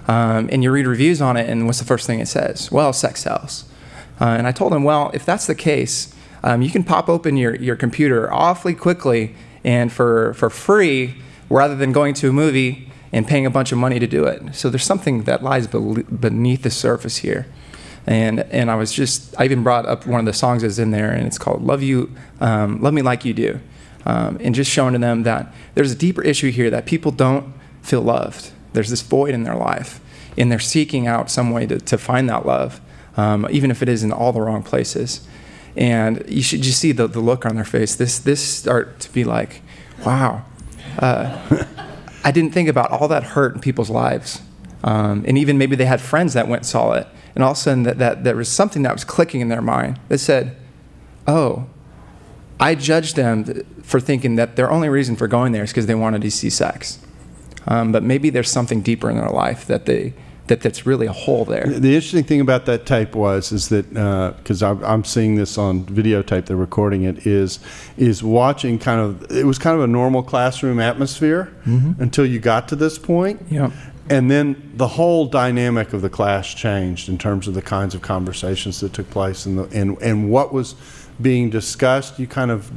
Um, 0.08 0.48
and 0.52 0.62
you 0.62 0.70
read 0.70 0.86
reviews 0.86 1.22
on 1.22 1.36
it, 1.36 1.48
and 1.48 1.66
what's 1.66 1.78
the 1.78 1.84
first 1.84 2.06
thing 2.06 2.20
it 2.20 2.28
says? 2.28 2.70
Well, 2.70 2.92
sex 2.92 3.22
sells. 3.22 3.64
Uh, 4.20 4.26
and 4.26 4.46
I 4.46 4.52
told 4.52 4.72
him, 4.72 4.84
well, 4.84 5.10
if 5.14 5.24
that's 5.24 5.46
the 5.46 5.54
case, 5.54 6.14
um, 6.42 6.62
you 6.62 6.70
can 6.70 6.84
pop 6.84 7.08
open 7.08 7.36
your, 7.36 7.56
your 7.56 7.76
computer 7.76 8.32
awfully 8.32 8.74
quickly 8.74 9.34
and 9.64 9.92
for, 9.92 10.34
for 10.34 10.50
free 10.50 11.16
rather 11.48 11.74
than 11.74 11.92
going 11.92 12.14
to 12.14 12.28
a 12.28 12.32
movie 12.32 12.90
and 13.12 13.26
paying 13.26 13.46
a 13.46 13.50
bunch 13.50 13.72
of 13.72 13.78
money 13.78 13.98
to 13.98 14.06
do 14.06 14.24
it. 14.24 14.54
So 14.54 14.68
there's 14.70 14.84
something 14.84 15.22
that 15.24 15.42
lies 15.42 15.66
beneath 15.66 16.62
the 16.62 16.70
surface 16.70 17.18
here. 17.18 17.46
And, 18.06 18.40
and 18.40 18.70
I 18.70 18.74
was 18.74 18.92
just, 18.92 19.34
I 19.40 19.44
even 19.44 19.62
brought 19.62 19.86
up 19.86 20.06
one 20.06 20.20
of 20.20 20.26
the 20.26 20.32
songs 20.32 20.62
that's 20.62 20.78
in 20.78 20.90
there, 20.90 21.10
and 21.10 21.26
it's 21.26 21.38
called 21.38 21.62
Love 21.62 21.82
You, 21.82 22.14
um, 22.40 22.82
Love 22.82 22.92
Me 22.92 23.02
Like 23.02 23.24
You 23.24 23.32
Do. 23.32 23.60
Um, 24.04 24.36
and 24.40 24.54
just 24.54 24.70
showing 24.70 24.92
to 24.92 24.98
them 24.98 25.22
that 25.22 25.54
there's 25.74 25.92
a 25.92 25.94
deeper 25.94 26.20
issue 26.20 26.50
here 26.50 26.68
that 26.68 26.84
people 26.84 27.10
don't 27.10 27.54
feel 27.80 28.02
loved. 28.02 28.50
There's 28.74 28.90
this 28.90 29.00
void 29.00 29.32
in 29.32 29.44
their 29.44 29.54
life, 29.54 30.00
and 30.36 30.52
they're 30.52 30.58
seeking 30.58 31.06
out 31.06 31.30
some 31.30 31.52
way 31.52 31.64
to, 31.66 31.78
to 31.80 31.96
find 31.96 32.28
that 32.28 32.44
love 32.44 32.80
um, 33.16 33.46
even 33.50 33.70
if 33.70 33.82
it 33.82 33.88
is 33.88 34.02
in 34.02 34.12
all 34.12 34.32
the 34.32 34.40
wrong 34.40 34.62
places. 34.62 35.26
And 35.76 36.22
you 36.28 36.42
should 36.42 36.62
just 36.62 36.78
see 36.78 36.92
the, 36.92 37.06
the 37.06 37.20
look 37.20 37.44
on 37.44 37.56
their 37.56 37.64
face. 37.64 37.94
This 37.96 38.18
this 38.18 38.40
start 38.40 39.00
to 39.00 39.12
be 39.12 39.24
like, 39.24 39.62
wow, 40.06 40.44
uh, 40.98 41.64
I 42.24 42.30
didn't 42.30 42.52
think 42.52 42.68
about 42.68 42.90
all 42.90 43.08
that 43.08 43.22
hurt 43.22 43.54
in 43.54 43.60
people's 43.60 43.90
lives. 43.90 44.40
Um, 44.84 45.24
and 45.26 45.36
even 45.38 45.58
maybe 45.58 45.76
they 45.76 45.86
had 45.86 46.00
friends 46.00 46.34
that 46.34 46.46
went 46.46 46.60
and 46.60 46.66
saw 46.66 46.92
it, 46.92 47.08
and 47.34 47.42
all 47.42 47.52
of 47.52 47.56
a 47.56 47.60
sudden 47.60 47.82
that, 47.84 47.98
that 47.98 48.22
there 48.22 48.36
was 48.36 48.48
something 48.48 48.82
that 48.82 48.92
was 48.92 49.02
clicking 49.02 49.40
in 49.40 49.48
their 49.48 49.62
mind 49.62 49.98
that 50.08 50.18
said, 50.18 50.56
oh, 51.26 51.66
I 52.60 52.74
judged 52.74 53.16
them 53.16 53.44
for 53.82 53.98
thinking 53.98 54.36
that 54.36 54.56
their 54.56 54.70
only 54.70 54.88
reason 54.88 55.16
for 55.16 55.26
going 55.26 55.52
there 55.52 55.64
is 55.64 55.70
because 55.70 55.86
they 55.86 55.94
wanted 55.94 56.22
to 56.22 56.30
see 56.30 56.50
sex. 56.50 56.98
Um, 57.66 57.92
but 57.92 58.02
maybe 58.02 58.30
there's 58.30 58.50
something 58.50 58.82
deeper 58.82 59.10
in 59.10 59.16
their 59.16 59.30
life 59.30 59.66
that 59.66 59.86
they 59.86 60.12
that 60.46 60.60
that's 60.60 60.84
really 60.84 61.06
a 61.06 61.12
hole 61.12 61.44
there. 61.44 61.66
The 61.66 61.94
interesting 61.94 62.24
thing 62.24 62.40
about 62.40 62.66
that 62.66 62.84
tape 62.84 63.14
was 63.14 63.50
is 63.50 63.68
that 63.70 63.88
because 64.36 64.62
uh, 64.62 64.76
I'm 64.82 65.04
seeing 65.04 65.36
this 65.36 65.56
on 65.56 65.84
videotape, 65.84 66.46
they're 66.46 66.56
recording 66.56 67.04
it 67.04 67.26
is 67.26 67.60
is 67.96 68.22
watching 68.22 68.78
kind 68.78 69.00
of 69.00 69.30
it 69.30 69.44
was 69.44 69.58
kind 69.58 69.76
of 69.76 69.82
a 69.82 69.86
normal 69.86 70.22
classroom 70.22 70.80
atmosphere 70.80 71.52
mm-hmm. 71.64 72.00
until 72.02 72.26
you 72.26 72.38
got 72.40 72.68
to 72.68 72.76
this 72.76 72.98
point. 72.98 73.40
Yeah. 73.50 73.70
And 74.10 74.30
then 74.30 74.72
the 74.76 74.88
whole 74.88 75.24
dynamic 75.24 75.94
of 75.94 76.02
the 76.02 76.10
class 76.10 76.52
changed 76.52 77.08
in 77.08 77.16
terms 77.16 77.48
of 77.48 77.54
the 77.54 77.62
kinds 77.62 77.94
of 77.94 78.02
conversations 78.02 78.80
that 78.80 78.92
took 78.92 79.08
place 79.08 79.46
and 79.46 79.58
the, 79.58 79.64
and 79.72 79.96
and 80.02 80.30
what 80.30 80.52
was 80.52 80.74
being 81.22 81.48
discussed. 81.48 82.18
You 82.18 82.26
kind 82.26 82.50
of 82.50 82.70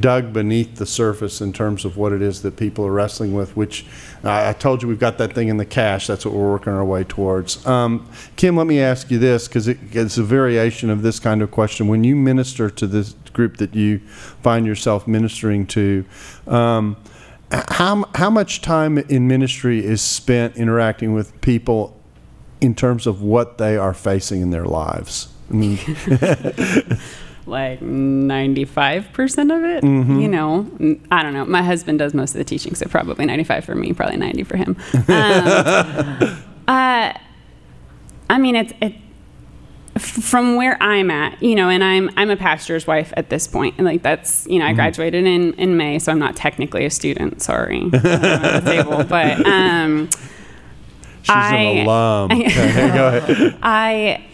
dug 0.00 0.32
beneath 0.32 0.76
the 0.76 0.86
surface 0.86 1.40
in 1.40 1.52
terms 1.52 1.84
of 1.84 1.96
what 1.96 2.12
it 2.12 2.22
is 2.22 2.42
that 2.42 2.56
people 2.56 2.86
are 2.86 2.92
wrestling 2.92 3.34
with, 3.34 3.56
which 3.56 3.86
I 4.24 4.52
told 4.52 4.82
you 4.82 4.88
we've 4.88 4.98
got 4.98 5.18
that 5.18 5.32
thing 5.32 5.48
in 5.48 5.56
the 5.56 5.64
cache. 5.64 6.06
That's 6.06 6.24
what 6.24 6.34
we're 6.34 6.50
working 6.50 6.72
our 6.72 6.84
way 6.84 7.04
towards. 7.04 7.64
Um, 7.66 8.08
Kim, 8.36 8.56
let 8.56 8.66
me 8.66 8.80
ask 8.80 9.10
you 9.10 9.18
this 9.18 9.48
because 9.48 9.68
it, 9.68 9.78
it's 9.92 10.18
a 10.18 10.22
variation 10.22 10.90
of 10.90 11.02
this 11.02 11.20
kind 11.20 11.42
of 11.42 11.50
question. 11.50 11.88
When 11.88 12.04
you 12.04 12.16
minister 12.16 12.68
to 12.70 12.86
this 12.86 13.14
group 13.32 13.58
that 13.58 13.74
you 13.74 14.00
find 14.42 14.66
yourself 14.66 15.06
ministering 15.06 15.66
to, 15.68 16.04
um, 16.46 16.96
how, 17.50 18.04
how 18.14 18.30
much 18.30 18.60
time 18.60 18.98
in 18.98 19.26
ministry 19.26 19.84
is 19.84 20.02
spent 20.02 20.56
interacting 20.56 21.14
with 21.14 21.40
people 21.40 21.98
in 22.60 22.74
terms 22.74 23.06
of 23.06 23.22
what 23.22 23.58
they 23.58 23.76
are 23.76 23.94
facing 23.94 24.42
in 24.42 24.50
their 24.50 24.66
lives? 24.66 25.28
I 25.50 25.54
mean, 25.54 25.78
like 27.48 27.80
95% 27.80 29.56
of 29.56 29.64
it. 29.64 29.84
Mm-hmm. 29.84 30.20
You 30.20 30.28
know, 30.28 30.98
I 31.10 31.22
don't 31.22 31.32
know. 31.32 31.44
My 31.44 31.62
husband 31.62 31.98
does 31.98 32.14
most 32.14 32.32
of 32.32 32.38
the 32.38 32.44
teaching, 32.44 32.74
so 32.74 32.86
probably 32.86 33.26
95 33.26 33.64
for 33.64 33.74
me, 33.74 33.92
probably 33.92 34.16
90 34.16 34.42
for 34.44 34.56
him. 34.56 34.76
Um, 34.94 35.04
uh, 36.68 37.12
I 38.30 38.38
mean, 38.38 38.56
it's, 38.56 38.72
it, 38.80 38.94
from 39.98 40.56
where 40.56 40.80
I'm 40.82 41.10
at, 41.10 41.42
you 41.42 41.54
know, 41.54 41.68
and 41.68 41.82
I'm 41.82 42.10
I'm 42.16 42.30
a 42.30 42.36
pastor's 42.36 42.86
wife 42.86 43.12
at 43.16 43.30
this 43.30 43.46
point, 43.46 43.74
and 43.78 43.86
like 43.86 44.02
that's 44.02 44.46
you 44.46 44.58
know 44.58 44.64
I 44.64 44.68
mm-hmm. 44.68 44.76
graduated 44.76 45.26
in 45.26 45.54
in 45.54 45.76
May, 45.76 45.98
so 45.98 46.12
I'm 46.12 46.18
not 46.18 46.36
technically 46.36 46.84
a 46.84 46.90
student. 46.90 47.42
Sorry, 47.42 47.90
table, 47.90 49.04
but 49.04 49.46
um, 49.46 50.08
she's 51.22 51.30
I, 51.30 51.56
an 51.56 51.86
alum. 51.86 52.32
okay, 52.32 52.88
go 52.94 53.08
ahead. 53.08 53.58
I 53.62 54.24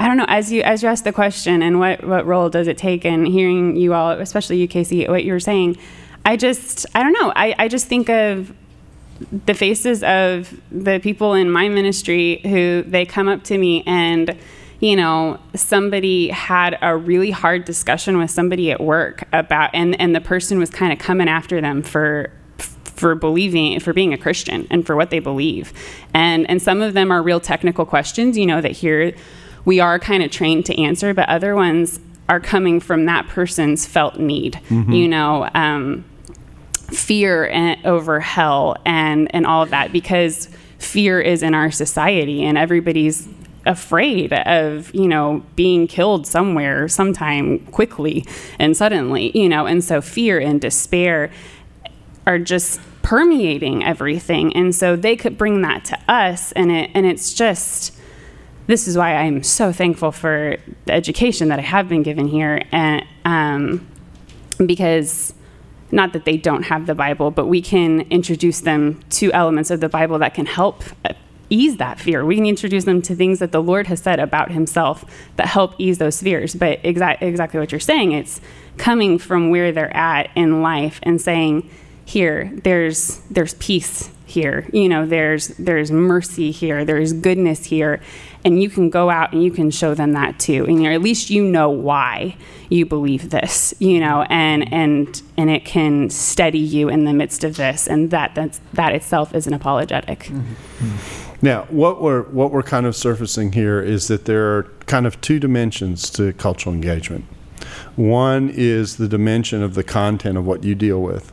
I 0.00 0.06
don't 0.08 0.16
know. 0.16 0.26
As 0.28 0.52
you 0.52 0.62
as 0.62 0.82
you 0.82 0.88
ask 0.88 1.04
the 1.04 1.12
question, 1.12 1.62
and 1.62 1.78
what 1.78 2.04
what 2.06 2.26
role 2.26 2.48
does 2.48 2.68
it 2.68 2.78
take? 2.78 3.04
And 3.04 3.26
hearing 3.26 3.76
you 3.76 3.94
all, 3.94 4.10
especially 4.10 4.66
UKC, 4.66 5.08
what 5.08 5.24
you 5.24 5.32
were 5.32 5.40
saying, 5.40 5.76
I 6.24 6.36
just 6.36 6.86
I 6.94 7.02
don't 7.02 7.12
know. 7.12 7.32
I 7.34 7.54
I 7.58 7.68
just 7.68 7.86
think 7.86 8.08
of 8.08 8.54
the 9.30 9.54
faces 9.54 10.02
of 10.02 10.60
the 10.70 10.98
people 11.00 11.34
in 11.34 11.50
my 11.50 11.68
ministry 11.68 12.40
who 12.44 12.82
they 12.82 13.04
come 13.06 13.28
up 13.28 13.44
to 13.44 13.56
me 13.56 13.82
and 13.86 14.36
you 14.80 14.96
know 14.96 15.38
somebody 15.54 16.28
had 16.28 16.76
a 16.82 16.96
really 16.96 17.30
hard 17.30 17.64
discussion 17.64 18.18
with 18.18 18.30
somebody 18.30 18.72
at 18.72 18.80
work 18.80 19.24
about 19.32 19.70
and 19.72 19.98
and 20.00 20.16
the 20.16 20.20
person 20.20 20.58
was 20.58 20.68
kind 20.68 20.92
of 20.92 20.98
coming 20.98 21.28
after 21.28 21.60
them 21.60 21.82
for 21.82 22.32
for 22.58 23.14
believing 23.14 23.78
for 23.78 23.92
being 23.92 24.12
a 24.12 24.18
christian 24.18 24.66
and 24.70 24.84
for 24.84 24.96
what 24.96 25.10
they 25.10 25.20
believe 25.20 25.72
and 26.12 26.48
and 26.50 26.60
some 26.60 26.82
of 26.82 26.92
them 26.92 27.12
are 27.12 27.22
real 27.22 27.40
technical 27.40 27.86
questions 27.86 28.36
you 28.36 28.46
know 28.46 28.60
that 28.60 28.72
here 28.72 29.14
we 29.64 29.80
are 29.80 29.98
kind 29.98 30.22
of 30.22 30.30
trained 30.30 30.66
to 30.66 30.80
answer, 30.80 31.14
but 31.14 31.28
other 31.28 31.54
ones 31.54 32.00
are 32.28 32.40
coming 32.40 32.80
from 32.80 33.04
that 33.06 33.28
person's 33.28 33.86
felt 33.86 34.18
need. 34.18 34.60
Mm-hmm. 34.68 34.92
You 34.92 35.08
know, 35.08 35.50
um, 35.54 36.04
fear 36.90 37.46
and, 37.48 37.84
over 37.84 38.20
hell 38.20 38.76
and 38.84 39.32
and 39.34 39.46
all 39.46 39.62
of 39.62 39.70
that 39.70 39.92
because 39.92 40.48
fear 40.78 41.20
is 41.20 41.42
in 41.42 41.54
our 41.54 41.70
society 41.70 42.42
and 42.42 42.58
everybody's 42.58 43.28
afraid 43.66 44.32
of 44.32 44.94
you 44.94 45.08
know 45.08 45.42
being 45.56 45.86
killed 45.86 46.26
somewhere 46.26 46.86
sometime 46.86 47.58
quickly 47.66 48.24
and 48.58 48.76
suddenly 48.76 49.36
you 49.36 49.48
know 49.48 49.66
and 49.66 49.82
so 49.82 50.02
fear 50.02 50.38
and 50.38 50.60
despair 50.60 51.30
are 52.26 52.38
just 52.38 52.80
permeating 53.02 53.82
everything 53.82 54.54
and 54.54 54.74
so 54.74 54.96
they 54.96 55.16
could 55.16 55.38
bring 55.38 55.62
that 55.62 55.84
to 55.84 55.98
us 56.08 56.52
and 56.52 56.70
it 56.70 56.90
and 56.94 57.06
it's 57.06 57.32
just 57.32 57.96
this 58.66 58.88
is 58.88 58.96
why 58.96 59.14
I'm 59.14 59.42
so 59.42 59.72
thankful 59.72 60.12
for 60.12 60.56
the 60.86 60.92
education 60.92 61.48
that 61.48 61.58
I 61.58 61.62
have 61.62 61.88
been 61.88 62.02
given 62.02 62.28
here 62.28 62.62
and 62.72 63.04
um, 63.24 63.86
because 64.64 65.34
not 65.90 66.12
that 66.12 66.24
they 66.24 66.36
don't 66.36 66.64
have 66.64 66.86
the 66.86 66.94
Bible, 66.94 67.30
but 67.30 67.46
we 67.46 67.62
can 67.62 68.02
introduce 68.02 68.60
them 68.60 69.00
to 69.10 69.32
elements 69.32 69.70
of 69.70 69.80
the 69.80 69.88
Bible 69.88 70.18
that 70.18 70.34
can 70.34 70.46
help 70.46 70.82
ease 71.50 71.76
that 71.76 72.00
fear. 72.00 72.24
We 72.24 72.36
can 72.36 72.46
introduce 72.46 72.84
them 72.84 73.02
to 73.02 73.14
things 73.14 73.38
that 73.38 73.52
the 73.52 73.62
Lord 73.62 73.86
has 73.86 74.00
said 74.00 74.18
about 74.18 74.50
Himself 74.50 75.04
that 75.36 75.46
help 75.46 75.74
ease 75.78 75.98
those 75.98 76.20
fears. 76.20 76.54
But 76.54 76.82
exa- 76.82 77.20
exactly 77.20 77.60
what 77.60 77.70
you're 77.70 77.80
saying, 77.80 78.12
it's 78.12 78.40
coming 78.76 79.18
from 79.18 79.50
where 79.50 79.70
they're 79.72 79.94
at 79.96 80.30
in 80.34 80.62
life 80.62 81.00
and 81.02 81.20
saying, 81.20 81.68
"Here, 82.04 82.50
there's 82.64 83.18
there's 83.30 83.54
peace 83.54 84.10
here. 84.26 84.68
You 84.72 84.88
know, 84.88 85.06
there's 85.06 85.48
there's 85.48 85.92
mercy 85.92 86.50
here. 86.50 86.84
There's 86.84 87.12
goodness 87.12 87.66
here." 87.66 88.00
And 88.44 88.62
you 88.62 88.68
can 88.68 88.90
go 88.90 89.08
out 89.08 89.32
and 89.32 89.42
you 89.42 89.50
can 89.50 89.70
show 89.70 89.94
them 89.94 90.12
that 90.12 90.38
too. 90.38 90.66
And 90.66 90.86
at 90.86 91.00
least 91.00 91.30
you 91.30 91.42
know 91.42 91.70
why 91.70 92.36
you 92.68 92.84
believe 92.84 93.30
this, 93.30 93.72
you 93.78 93.98
know, 94.00 94.26
and 94.28 94.70
and 94.72 95.22
and 95.36 95.48
it 95.48 95.64
can 95.64 96.10
steady 96.10 96.58
you 96.58 96.88
in 96.88 97.04
the 97.04 97.12
midst 97.12 97.42
of 97.42 97.56
this. 97.56 97.86
And 97.86 98.10
that 98.10 98.34
that's, 98.34 98.60
that 98.74 98.92
itself 98.92 99.34
is 99.34 99.46
an 99.46 99.54
apologetic. 99.54 100.24
Mm-hmm. 100.24 101.24
Now, 101.44 101.64
what 101.64 102.00
we're 102.00 102.22
what 102.24 102.52
we're 102.52 102.62
kind 102.62 102.86
of 102.86 102.96
surfacing 102.96 103.52
here 103.52 103.80
is 103.80 104.08
that 104.08 104.24
there 104.24 104.56
are 104.56 104.62
kind 104.86 105.06
of 105.06 105.20
two 105.20 105.38
dimensions 105.38 106.10
to 106.10 106.32
cultural 106.34 106.74
engagement. 106.74 107.24
One 107.96 108.50
is 108.50 108.96
the 108.96 109.08
dimension 109.08 109.62
of 109.62 109.74
the 109.74 109.84
content 109.84 110.36
of 110.36 110.46
what 110.46 110.64
you 110.64 110.74
deal 110.74 111.00
with, 111.00 111.32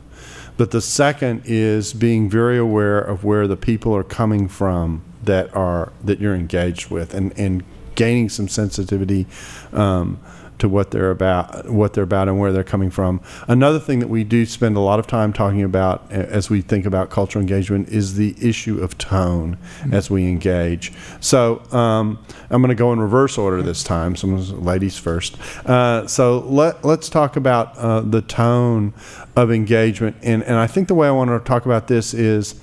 but 0.56 0.70
the 0.70 0.80
second 0.80 1.42
is 1.44 1.92
being 1.92 2.28
very 2.30 2.58
aware 2.58 2.98
of 2.98 3.24
where 3.24 3.46
the 3.46 3.56
people 3.56 3.94
are 3.94 4.04
coming 4.04 4.48
from 4.48 5.02
that 5.22 5.54
are 5.54 5.92
that 6.04 6.20
you're 6.20 6.34
engaged 6.34 6.90
with, 6.90 7.14
and 7.14 7.36
and 7.38 7.64
gaining 7.94 8.28
some 8.28 8.48
sensitivity. 8.48 9.26
Um, 9.72 10.20
to 10.62 10.68
what 10.68 10.92
they're 10.92 11.10
about, 11.10 11.68
what 11.68 11.92
they're 11.92 12.04
about, 12.04 12.28
and 12.28 12.38
where 12.38 12.52
they're 12.52 12.62
coming 12.62 12.88
from. 12.88 13.20
Another 13.48 13.80
thing 13.80 13.98
that 13.98 14.08
we 14.08 14.22
do 14.22 14.46
spend 14.46 14.76
a 14.76 14.80
lot 14.80 15.00
of 15.00 15.08
time 15.08 15.32
talking 15.32 15.64
about 15.64 16.08
as 16.12 16.48
we 16.50 16.60
think 16.60 16.86
about 16.86 17.10
cultural 17.10 17.40
engagement 17.40 17.88
is 17.88 18.14
the 18.14 18.36
issue 18.40 18.80
of 18.80 18.96
tone 18.96 19.56
mm-hmm. 19.56 19.92
as 19.92 20.08
we 20.08 20.28
engage. 20.28 20.92
So 21.18 21.64
um, 21.72 22.24
I'm 22.48 22.62
going 22.62 22.68
to 22.68 22.76
go 22.76 22.92
in 22.92 23.00
reverse 23.00 23.38
order 23.38 23.60
this 23.60 23.82
time. 23.82 24.14
So 24.14 24.28
ladies 24.28 24.96
first. 24.96 25.36
Uh, 25.66 26.06
so 26.06 26.38
let 26.38 26.84
let's 26.84 27.08
talk 27.08 27.34
about 27.34 27.76
uh, 27.76 28.00
the 28.02 28.22
tone 28.22 28.94
of 29.34 29.50
engagement, 29.50 30.16
and 30.22 30.44
and 30.44 30.54
I 30.54 30.68
think 30.68 30.86
the 30.86 30.94
way 30.94 31.08
I 31.08 31.10
want 31.10 31.30
to 31.30 31.40
talk 31.40 31.66
about 31.66 31.88
this 31.88 32.14
is 32.14 32.60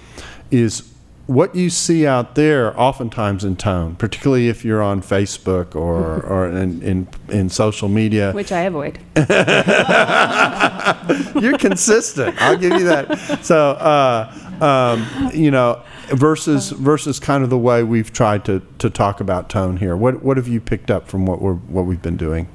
is 0.52 0.89
what 1.30 1.54
you 1.54 1.70
see 1.70 2.08
out 2.08 2.34
there 2.34 2.78
oftentimes 2.80 3.46
in 3.46 3.56
tone, 3.56 3.96
particularly 3.96 4.50
if 4.50 4.66
you're 4.66 4.82
on 4.82 5.00
Facebook 5.00 5.76
or, 5.76 6.22
or 6.26 6.50
in, 6.50 6.82
in, 6.82 7.08
in 7.28 7.50
social 7.50 7.88
media. 7.88 8.32
Which 8.32 8.52
I 8.52 8.62
avoid. 8.62 8.98
you're 11.40 11.60
consistent. 11.60 12.36
I'll 12.42 12.58
give 12.58 12.74
you 12.74 12.86
that. 12.86 13.46
So, 13.46 13.74
uh, 13.74 14.34
um, 14.60 15.30
you 15.32 15.52
know, 15.52 15.84
versus 16.08 16.72
versus 16.72 17.20
kind 17.20 17.44
of 17.44 17.52
the 17.52 17.60
way 17.60 17.84
we've 17.84 18.12
tried 18.12 18.44
to, 18.46 18.64
to 18.80 18.90
talk 18.90 19.22
about 19.22 19.50
tone 19.50 19.78
here. 19.78 19.96
What 19.96 20.24
what 20.24 20.38
have 20.38 20.48
you 20.48 20.60
picked 20.60 20.90
up 20.90 21.08
from 21.08 21.28
what 21.28 21.44
we're 21.44 21.54
what 21.54 21.86
we've 21.86 22.02
been 22.02 22.18
doing? 22.18 22.48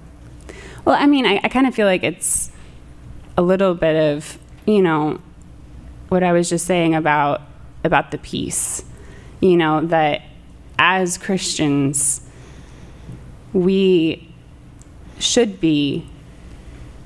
Well, 0.85 0.97
I 0.99 1.07
mean, 1.07 1.27
I, 1.27 1.39
I 1.45 1.49
kind 1.49 1.69
of 1.69 1.77
feel 1.77 1.87
like 1.87 2.03
it's 2.03 2.51
a 3.37 3.43
little 3.43 3.75
bit 3.75 3.95
of 3.95 4.37
you 4.67 4.83
know 4.83 5.21
what 6.09 6.25
I 6.25 6.33
was 6.33 6.51
just 6.51 6.67
saying 6.67 6.97
about 6.97 7.41
about 7.85 8.11
the 8.11 8.18
peace. 8.18 8.85
You 9.40 9.57
know, 9.57 9.87
that 9.87 10.23
as 10.79 11.18
Christians, 11.18 12.23
we 13.53 14.35
should 15.18 15.61
be, 15.61 16.07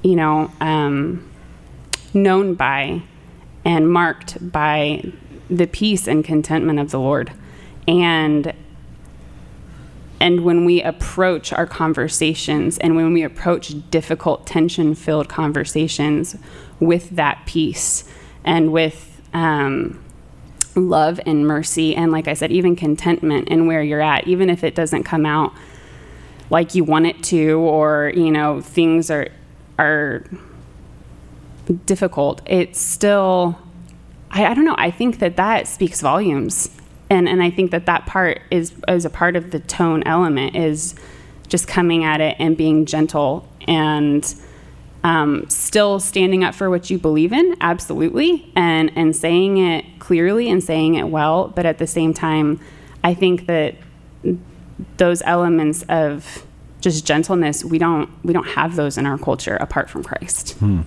you 0.03 0.17
know, 0.17 0.51
um, 0.61 1.29
known 2.15 2.55
by 2.55 3.03
and 3.65 3.93
marked 3.93 4.51
by 4.51 5.13
the 5.51 5.67
peace 5.67 6.07
and 6.07 6.25
contentment 6.25 6.79
of 6.79 6.91
the 6.91 6.99
Lord. 6.99 7.33
And 7.87 8.55
and 10.21 10.45
when 10.45 10.65
we 10.65 10.83
approach 10.83 11.53
our 11.53 11.67
conversations 11.67 12.77
and 12.79 12.97
when 12.97 13.13
we 13.13 13.23
approach 13.23 13.73
difficult 13.91 14.47
tension 14.47 14.97
filled 14.97 15.29
conversations 15.29 16.37
with 16.81 17.11
that 17.11 17.41
peace 17.47 18.03
and 18.45 18.73
with 18.73 19.23
um, 19.33 20.03
love 20.79 21.21
and 21.27 21.47
mercy 21.47 21.95
and 21.95 22.13
like 22.13 22.29
I 22.29 22.35
said 22.35 22.51
even 22.53 22.77
contentment 22.77 23.49
in 23.49 23.67
where 23.67 23.83
you're 23.83 24.01
at 24.01 24.27
even 24.27 24.51
if 24.51 24.65
it 24.65 24.75
doesn't 24.75 25.05
come 25.05 25.27
out 25.27 25.53
like 26.51 26.75
you 26.75 26.85
want 26.85 27.07
it 27.07 27.23
to 27.25 27.59
or 27.59 28.13
you 28.15 28.31
know 28.31 28.61
things 28.61 29.11
are 29.11 29.29
are 29.79 30.25
difficult 31.87 32.41
it's 32.47 32.81
still 32.81 33.59
I, 34.31 34.47
I 34.47 34.55
don't 34.55 34.65
know. 34.65 34.75
I 34.79 34.91
think 34.91 35.19
that 35.19 35.37
that 35.37 35.67
speaks 35.67 36.01
volumes. 36.01 36.71
And 37.11 37.29
and 37.29 37.43
I 37.43 37.51
think 37.51 37.71
that 37.71 37.87
that 37.87 38.07
part 38.07 38.43
is 38.51 38.75
is 38.87 39.05
a 39.05 39.11
part 39.11 39.37
of 39.37 39.51
the 39.51 39.61
tone 39.61 40.03
element 40.05 40.57
is 40.57 40.95
just 41.49 41.67
coming 41.67 42.05
at 42.05 42.21
it 42.21 42.37
and 42.39 42.57
being 42.57 42.85
gentle 42.85 43.49
and 43.67 44.35
um, 45.05 45.49
still 45.49 46.01
standing 46.01 46.45
up 46.45 46.55
for 46.55 46.71
what 46.71 46.91
you 46.91 46.99
believe 46.99 47.33
in, 47.33 47.57
absolutely, 47.61 48.51
and 48.57 48.91
and 48.97 49.15
saying 49.15 49.59
it 49.59 49.85
clearly 49.99 50.51
and 50.51 50.63
saying 50.63 50.95
it 50.95 51.09
well. 51.09 51.49
But 51.49 51.67
at 51.67 51.79
the 51.79 51.87
same 51.87 52.13
time, 52.13 52.61
I 53.05 53.15
think 53.15 53.47
that 53.47 53.77
those 54.97 55.23
elements 55.23 55.85
of 55.89 56.45
just 56.81 57.05
gentleness, 57.07 57.65
we 57.65 57.79
don't 57.79 58.11
we 58.25 58.33
don't 58.33 58.49
have 58.49 58.77
those 58.77 58.99
in 58.99 59.07
our 59.07 59.19
culture 59.19 59.57
apart 59.57 59.89
from 59.91 60.03
Christ. 60.03 60.53
Hmm. 60.59 60.81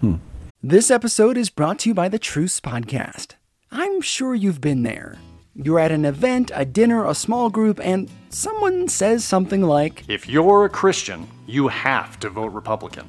Hmm. 0.00 0.14
This 0.62 0.90
episode 0.90 1.36
is 1.36 1.50
brought 1.50 1.78
to 1.80 1.90
you 1.90 1.94
by 1.94 2.08
the 2.08 2.18
Truce 2.18 2.60
Podcast. 2.60 3.34
I'm 3.70 4.00
sure 4.00 4.34
you've 4.34 4.60
been 4.60 4.82
there. 4.82 5.16
You're 5.54 5.80
at 5.80 5.92
an 5.92 6.04
event, 6.04 6.50
a 6.54 6.64
dinner, 6.64 7.06
a 7.06 7.14
small 7.14 7.50
group, 7.50 7.80
and 7.82 8.08
someone 8.30 8.88
says 8.88 9.24
something 9.24 9.62
like, 9.62 10.04
If 10.08 10.28
you're 10.28 10.64
a 10.64 10.68
Christian, 10.68 11.28
you 11.46 11.68
have 11.68 12.18
to 12.20 12.30
vote 12.30 12.52
Republican. 12.52 13.08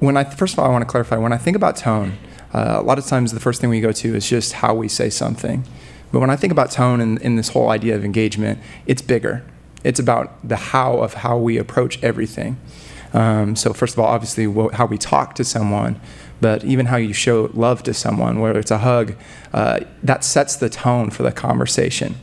when 0.00 0.16
I 0.16 0.24
first 0.24 0.54
of 0.54 0.58
all, 0.58 0.66
I 0.66 0.68
want 0.68 0.82
to 0.82 0.90
clarify. 0.90 1.16
When 1.16 1.32
I 1.32 1.38
think 1.38 1.56
about 1.56 1.76
tone, 1.76 2.18
uh, 2.52 2.76
a 2.78 2.82
lot 2.82 2.98
of 2.98 3.06
times 3.06 3.32
the 3.32 3.40
first 3.40 3.60
thing 3.60 3.70
we 3.70 3.80
go 3.80 3.92
to 3.92 4.14
is 4.14 4.28
just 4.28 4.54
how 4.54 4.74
we 4.74 4.88
say 4.88 5.10
something. 5.10 5.64
But 6.12 6.20
when 6.20 6.30
I 6.30 6.36
think 6.36 6.52
about 6.52 6.70
tone 6.70 7.00
and, 7.00 7.38
this 7.38 7.50
whole 7.50 7.68
idea 7.70 7.94
of 7.94 8.04
engagement, 8.04 8.58
it's 8.86 9.00
bigger. 9.00 9.44
It's 9.84 10.00
about 10.00 10.46
the 10.46 10.56
how 10.56 10.98
of 10.98 11.14
how 11.14 11.38
we 11.38 11.56
approach 11.56 12.02
everything. 12.02 12.58
Um, 13.12 13.56
so 13.56 13.72
first 13.72 13.94
of 13.94 14.00
all, 14.00 14.06
obviously, 14.06 14.44
how 14.72 14.86
we 14.86 14.98
talk 14.98 15.34
to 15.36 15.44
someone, 15.44 16.00
but 16.40 16.64
even 16.64 16.86
how 16.86 16.96
you 16.96 17.12
show 17.12 17.50
love 17.54 17.82
to 17.84 17.94
someone, 17.94 18.40
whether 18.40 18.58
it's 18.58 18.70
a 18.70 18.78
hug, 18.78 19.14
uh, 19.52 19.80
that 20.02 20.24
sets 20.24 20.56
the 20.56 20.68
tone 20.68 21.10
for 21.10 21.22
the 21.22 21.32
conversation. 21.32 22.16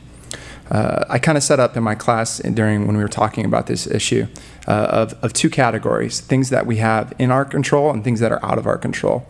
Uh, 0.71 1.05
I 1.09 1.19
kind 1.19 1.37
of 1.37 1.43
set 1.43 1.59
up 1.59 1.77
in 1.77 1.83
my 1.83 1.95
class 1.95 2.39
during 2.39 2.87
when 2.87 2.97
we 2.97 3.03
were 3.03 3.09
talking 3.09 3.45
about 3.45 3.67
this 3.67 3.87
issue 3.87 4.27
uh, 4.67 4.87
of, 4.91 5.23
of 5.23 5.33
two 5.33 5.49
categories 5.49 6.19
things 6.19 6.49
that 6.49 6.65
we 6.65 6.77
have 6.77 7.13
in 7.17 7.31
our 7.31 7.45
control 7.45 7.89
and 7.91 8.03
things 8.03 8.19
that 8.19 8.31
are 8.31 8.43
out 8.43 8.57
of 8.57 8.67
our 8.67 8.77
control. 8.77 9.27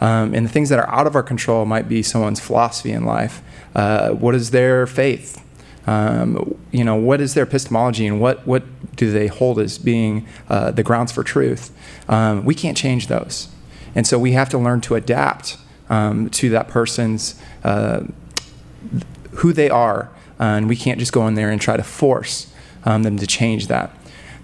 Um, 0.00 0.34
and 0.34 0.46
the 0.46 0.50
things 0.50 0.70
that 0.70 0.78
are 0.78 0.88
out 0.88 1.06
of 1.06 1.14
our 1.14 1.22
control 1.22 1.66
might 1.66 1.88
be 1.88 2.02
someone's 2.02 2.40
philosophy 2.40 2.90
in 2.90 3.04
life. 3.04 3.42
Uh, 3.74 4.10
what 4.10 4.34
is 4.34 4.50
their 4.50 4.86
faith? 4.86 5.44
Um, 5.86 6.58
you 6.70 6.84
know, 6.84 6.96
what 6.96 7.20
is 7.20 7.34
their 7.34 7.44
epistemology 7.44 8.06
and 8.06 8.20
what, 8.20 8.46
what 8.46 8.62
do 8.96 9.12
they 9.12 9.26
hold 9.26 9.58
as 9.58 9.76
being 9.78 10.26
uh, 10.48 10.70
the 10.70 10.82
grounds 10.82 11.12
for 11.12 11.22
truth? 11.22 11.70
Um, 12.08 12.44
we 12.44 12.54
can't 12.54 12.76
change 12.76 13.08
those. 13.08 13.48
And 13.94 14.06
so 14.06 14.18
we 14.18 14.32
have 14.32 14.48
to 14.50 14.58
learn 14.58 14.80
to 14.82 14.94
adapt 14.94 15.58
um, 15.88 16.30
to 16.30 16.48
that 16.50 16.68
person's 16.68 17.40
uh, 17.64 18.04
who 19.32 19.52
they 19.52 19.68
are 19.68 20.10
and 20.40 20.68
we 20.68 20.74
can't 20.74 20.98
just 20.98 21.12
go 21.12 21.28
in 21.28 21.34
there 21.34 21.50
and 21.50 21.60
try 21.60 21.76
to 21.76 21.82
force 21.82 22.52
um, 22.84 23.04
them 23.04 23.18
to 23.18 23.26
change 23.26 23.68
that. 23.68 23.94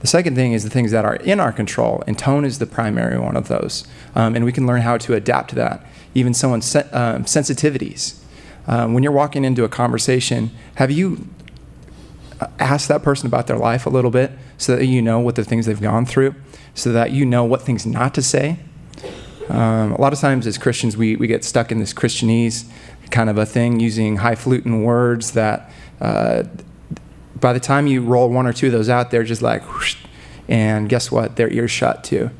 The 0.01 0.07
second 0.07 0.37
thing 0.37 0.53
is 0.53 0.63
the 0.63 0.71
things 0.71 0.91
that 0.91 1.07
are 1.07 1.17
in 1.17 1.41
our 1.41 1.53
control, 1.53 2.05
and 2.07 2.19
tone 2.19 2.45
is 2.45 2.59
the 2.59 2.67
primary 2.67 3.19
one 3.19 3.35
of 3.35 3.49
those. 3.49 3.89
Um, 4.15 4.37
and 4.37 4.45
we 4.45 4.53
can 4.53 4.67
learn 4.67 4.83
how 4.83 4.99
to 4.99 5.15
adapt 5.15 5.51
to 5.51 5.57
that. 5.57 5.85
Even 6.15 6.35
someone's 6.35 6.77
um, 6.77 7.25
sensitivities. 7.25 8.21
Um, 8.67 8.93
when 8.93 9.03
you're 9.03 9.13
walking 9.13 9.45
into 9.45 9.65
a 9.65 9.69
conversation, 9.69 10.51
have 10.75 10.91
you 10.91 11.27
uh, 12.41 12.49
asked 12.59 12.89
that 12.89 13.03
person 13.03 13.27
about 13.27 13.47
their 13.47 13.57
life 13.57 13.87
a 13.87 13.91
little 13.91 14.11
bit 14.11 14.33
so 14.59 14.77
that 14.77 14.85
you 14.85 15.01
know 15.01 15.19
what 15.19 15.35
the 15.35 15.45
things 15.45 15.65
they've 15.65 15.81
gone 15.81 16.05
through, 16.05 16.35
so 16.75 16.93
that 16.93 17.11
you 17.13 17.25
know 17.25 17.45
what 17.45 17.63
things 17.63 17.87
not 17.87 18.13
to 18.15 18.23
say? 18.23 18.59
Um, 19.49 19.93
a 19.93 20.01
lot 20.01 20.13
of 20.13 20.19
times 20.19 20.47
as 20.47 20.59
Christians, 20.59 20.97
we, 20.97 21.17
we 21.17 21.27
get 21.27 21.45
stuck 21.45 21.73
in 21.73 21.79
this 21.79 21.95
Christianese 21.95 22.69
kind 23.11 23.31
of 23.31 23.39
a 23.39 23.47
thing 23.47 23.81
using 23.81 24.17
highfalutin 24.17 24.83
words 24.83 25.33
that 25.33 25.71
uh, 26.01 26.45
by 27.41 27.53
the 27.53 27.61
time 27.61 27.87
you 27.87 28.03
roll 28.03 28.29
one 28.29 28.47
or 28.47 28.53
two 28.53 28.67
of 28.67 28.73
those 28.73 28.89
out, 28.89 29.11
they're 29.11 29.25
just 29.25 29.43
like, 29.43 29.63
whoosh, 29.73 29.97
and 30.49 30.89
guess 30.89 31.11
what? 31.11 31.37
Their 31.37 31.51
ears 31.51 31.71
shut 31.71 32.05
too. 32.05 32.31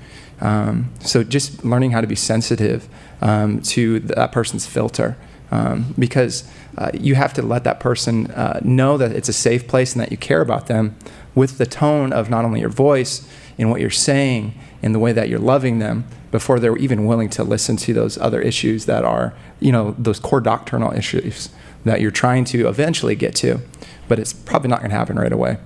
Um, 0.41 0.91
so 1.01 1.25
just 1.25 1.65
learning 1.65 1.93
how 1.93 2.01
to 2.01 2.07
be 2.07 2.15
sensitive 2.17 2.89
um, 3.21 3.61
to 3.63 4.01
that 4.01 4.33
person's 4.33 4.67
filter, 4.67 5.17
um, 5.51 5.95
because 5.99 6.49
uh, 6.77 6.91
you 6.93 7.15
have 7.15 7.33
to 7.35 7.43
let 7.43 7.65
that 7.65 7.81
person 7.81 8.31
uh, 8.33 8.61
know 8.63 8.99
that 8.99 9.13
it's 9.13 9.29
a 9.29 9.33
safe 9.33 9.67
place 9.67 9.93
and 9.93 10.01
that 10.01 10.11
you 10.11 10.19
care 10.19 10.41
about 10.41 10.67
them, 10.67 10.97
with 11.35 11.59
the 11.59 11.67
tone 11.67 12.13
of 12.13 12.31
not 12.31 12.45
only 12.45 12.61
your 12.61 12.69
voice 12.69 13.29
and 13.59 13.71
what 13.71 13.81
you're 13.81 13.91
saying 13.91 14.55
and 14.83 14.95
the 14.95 14.99
way 14.99 15.13
that 15.13 15.29
you're 15.29 15.39
loving 15.39 15.79
them, 15.79 16.05
before 16.31 16.61
they're 16.61 16.77
even 16.77 17.07
willing 17.07 17.31
to 17.31 17.45
listen 17.45 17.77
to 17.77 17.95
those 17.95 18.19
other 18.19 18.43
issues 18.43 18.85
that 18.87 19.05
are, 19.05 19.33
you 19.61 19.73
know, 19.73 19.95
those 19.97 20.19
core 20.21 20.41
doctrinal 20.41 20.93
issues 20.93 21.49
that 21.87 22.01
you're 22.01 22.11
trying 22.11 22.45
to 22.45 22.69
eventually 22.69 23.15
get 23.15 23.35
to, 23.37 23.61
but 24.09 24.19
it's 24.19 24.33
probably 24.33 24.69
not 24.69 24.81
going 24.81 24.91
to 24.91 24.97
happen 24.97 25.17
right 25.17 25.33
away. 25.33 25.57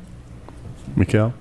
Mikel? 0.94 1.32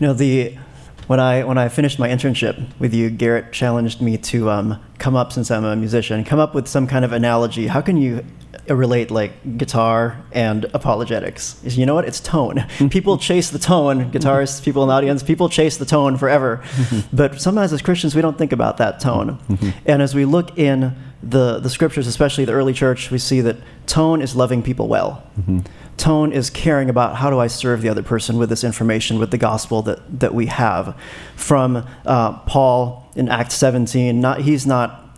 You 0.00 0.06
know, 0.08 0.12
the 0.12 0.58
when 1.06 1.20
I 1.20 1.44
when 1.44 1.58
I 1.58 1.68
finished 1.68 1.98
my 1.98 2.08
internship 2.08 2.68
with 2.78 2.92
you, 2.92 3.08
Garrett 3.08 3.52
challenged 3.52 4.02
me 4.02 4.18
to 4.18 4.50
um, 4.50 4.82
come 4.98 5.16
up 5.16 5.32
since 5.32 5.50
I'm 5.50 5.64
a 5.64 5.76
musician, 5.76 6.24
come 6.24 6.38
up 6.38 6.54
with 6.54 6.68
some 6.68 6.86
kind 6.86 7.04
of 7.04 7.12
analogy. 7.12 7.68
How 7.68 7.80
can 7.80 7.96
you 7.96 8.24
relate 8.68 9.10
like 9.10 9.56
guitar 9.56 10.22
and 10.32 10.64
apologetics? 10.74 11.60
You 11.64 11.86
know 11.86 11.94
what? 11.94 12.04
It's 12.04 12.20
tone. 12.20 12.66
people 12.90 13.16
chase 13.16 13.50
the 13.50 13.58
tone. 13.60 14.10
Guitarists, 14.10 14.62
people 14.62 14.82
in 14.82 14.88
the 14.88 14.94
audience, 14.94 15.22
people 15.22 15.48
chase 15.48 15.76
the 15.76 15.86
tone 15.86 16.16
forever. 16.16 16.62
but 17.12 17.40
sometimes 17.40 17.72
as 17.72 17.80
Christians, 17.80 18.16
we 18.16 18.22
don't 18.22 18.36
think 18.36 18.52
about 18.52 18.76
that 18.78 18.98
tone. 18.98 19.38
and 19.86 20.02
as 20.02 20.14
we 20.14 20.24
look 20.24 20.58
in 20.58 20.96
the, 21.22 21.58
the 21.58 21.70
scriptures, 21.70 22.06
especially 22.06 22.44
the 22.44 22.52
early 22.52 22.72
church, 22.72 23.10
we 23.10 23.18
see 23.18 23.40
that 23.40 23.56
tone 23.86 24.22
is 24.22 24.36
loving 24.36 24.62
people 24.62 24.88
well. 24.88 25.24
Mm-hmm. 25.38 25.60
Tone 25.96 26.32
is 26.32 26.48
caring 26.48 26.88
about 26.88 27.16
how 27.16 27.28
do 27.28 27.40
I 27.40 27.48
serve 27.48 27.82
the 27.82 27.88
other 27.88 28.04
person 28.04 28.38
with 28.38 28.48
this 28.50 28.62
information, 28.62 29.18
with 29.18 29.32
the 29.32 29.38
gospel 29.38 29.82
that, 29.82 30.20
that 30.20 30.32
we 30.32 30.46
have. 30.46 30.96
From 31.34 31.84
uh, 32.06 32.38
Paul 32.40 33.10
in 33.16 33.28
Acts 33.28 33.56
17, 33.56 34.20
not, 34.20 34.42
he's 34.42 34.64
not 34.64 35.08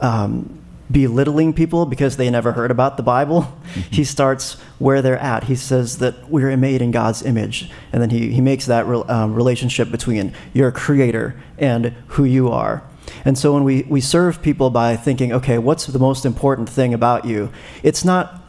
um, 0.00 0.60
belittling 0.90 1.52
people 1.52 1.86
because 1.86 2.16
they 2.16 2.28
never 2.30 2.52
heard 2.52 2.72
about 2.72 2.96
the 2.96 3.02
Bible. 3.04 3.42
Mm-hmm. 3.42 3.80
He 3.92 4.04
starts 4.04 4.54
where 4.78 5.02
they're 5.02 5.18
at. 5.18 5.44
He 5.44 5.54
says 5.54 5.98
that 5.98 6.28
we're 6.28 6.56
made 6.56 6.82
in 6.82 6.90
God's 6.90 7.22
image. 7.22 7.70
And 7.92 8.02
then 8.02 8.10
he, 8.10 8.30
he 8.32 8.40
makes 8.40 8.66
that 8.66 8.86
re- 8.86 9.04
um, 9.08 9.34
relationship 9.34 9.90
between 9.90 10.34
your 10.52 10.72
creator 10.72 11.40
and 11.58 11.94
who 12.08 12.24
you 12.24 12.50
are. 12.50 12.82
And 13.24 13.38
so 13.38 13.52
when 13.52 13.64
we, 13.64 13.82
we 13.82 14.00
serve 14.00 14.42
people 14.42 14.70
by 14.70 14.96
thinking, 14.96 15.32
okay, 15.32 15.58
what's 15.58 15.86
the 15.86 15.98
most 15.98 16.24
important 16.24 16.68
thing 16.68 16.94
about 16.94 17.24
you? 17.24 17.50
It's 17.82 18.04
not 18.04 18.42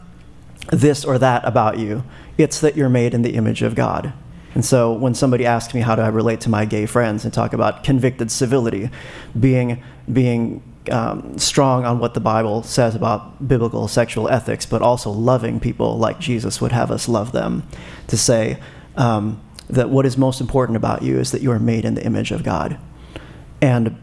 this 0.70 1.04
or 1.04 1.18
that 1.18 1.44
about 1.44 1.78
you, 1.78 2.02
it's 2.38 2.60
that 2.60 2.76
you're 2.76 2.88
made 2.88 3.14
in 3.14 3.22
the 3.22 3.34
image 3.34 3.62
of 3.62 3.74
God. 3.74 4.12
And 4.54 4.64
so 4.64 4.92
when 4.92 5.14
somebody 5.14 5.44
asks 5.44 5.74
me 5.74 5.82
how 5.82 5.94
do 5.94 6.02
I 6.02 6.08
relate 6.08 6.40
to 6.42 6.48
my 6.48 6.64
gay 6.64 6.86
friends 6.86 7.24
and 7.24 7.32
talk 7.32 7.52
about 7.52 7.84
convicted 7.84 8.30
civility, 8.30 8.90
being, 9.38 9.82
being 10.10 10.62
um, 10.90 11.38
strong 11.38 11.84
on 11.84 11.98
what 11.98 12.14
the 12.14 12.20
Bible 12.20 12.62
says 12.62 12.94
about 12.94 13.46
biblical 13.46 13.86
sexual 13.86 14.28
ethics, 14.28 14.64
but 14.64 14.82
also 14.82 15.10
loving 15.10 15.60
people 15.60 15.98
like 15.98 16.18
Jesus 16.18 16.60
would 16.60 16.72
have 16.72 16.90
us 16.90 17.08
love 17.08 17.32
them, 17.32 17.64
to 18.06 18.16
say 18.16 18.58
um, 18.96 19.40
that 19.68 19.90
what 19.90 20.06
is 20.06 20.16
most 20.16 20.40
important 20.40 20.76
about 20.76 21.02
you 21.02 21.18
is 21.18 21.32
that 21.32 21.42
you 21.42 21.50
are 21.52 21.58
made 21.58 21.84
in 21.84 21.94
the 21.94 22.04
image 22.04 22.30
of 22.30 22.42
God. 22.42 22.78
And 23.60 24.00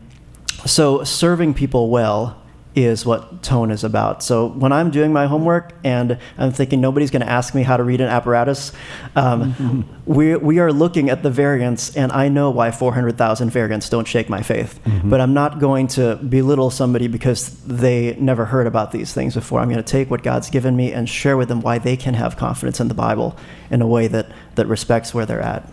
so 0.66 1.04
serving 1.04 1.54
people 1.54 1.90
well 1.90 2.44
is 2.76 3.06
what 3.06 3.44
tone 3.44 3.70
is 3.70 3.84
about. 3.84 4.24
So 4.24 4.48
when 4.48 4.72
I'm 4.72 4.90
doing 4.90 5.14
my 5.14 5.28
homework 5.28 5.74
and 5.84 6.18
I'm 6.38 6.52
thinking 6.52 6.82
nobody's 6.82 7.12
going 7.12 7.22
to 7.22 7.30
ask 7.30 7.54
me 7.54 7.62
how 7.62 7.78
to 7.78 7.84
read 7.84 8.02
an 8.02 8.08
apparatus, 8.08 8.72
um, 9.16 9.88
we, 10.06 10.36
we 10.36 10.60
are 10.60 10.72
looking 10.72 11.10
at 11.10 11.22
the 11.22 11.30
variants, 11.30 11.96
and 11.96 12.12
I 12.12 12.30
know 12.30 12.50
why 12.50 12.72
400,000 12.72 13.50
variants 13.52 13.90
don't 13.90 14.08
shake 14.08 14.28
my 14.30 14.42
faith. 14.42 14.80
Mm-hmm. 14.86 15.10
But 15.10 15.22
I'm 15.22 15.34
not 15.34 15.60
going 15.60 15.88
to 15.90 16.16
belittle 16.16 16.72
somebody 16.72 17.08
because 17.08 17.64
they 17.64 18.16
never 18.16 18.46
heard 18.46 18.66
about 18.66 18.92
these 18.92 19.14
things 19.14 19.36
before. 19.36 19.60
I'm 19.60 19.70
going 19.70 19.84
to 19.84 19.84
take 19.84 20.10
what 20.10 20.24
God's 20.24 20.50
given 20.50 20.76
me 20.76 20.92
and 20.94 21.08
share 21.08 21.38
with 21.38 21.50
them 21.50 21.62
why 21.62 21.78
they 21.78 21.96
can 21.96 22.16
have 22.16 22.38
confidence 22.38 22.80
in 22.80 22.88
the 22.88 22.96
Bible 22.96 23.38
in 23.70 23.82
a 23.82 23.88
way 23.88 24.08
that, 24.08 24.32
that 24.56 24.68
respects 24.68 25.14
where 25.14 25.26
they're 25.26 25.42
at. 25.42 25.70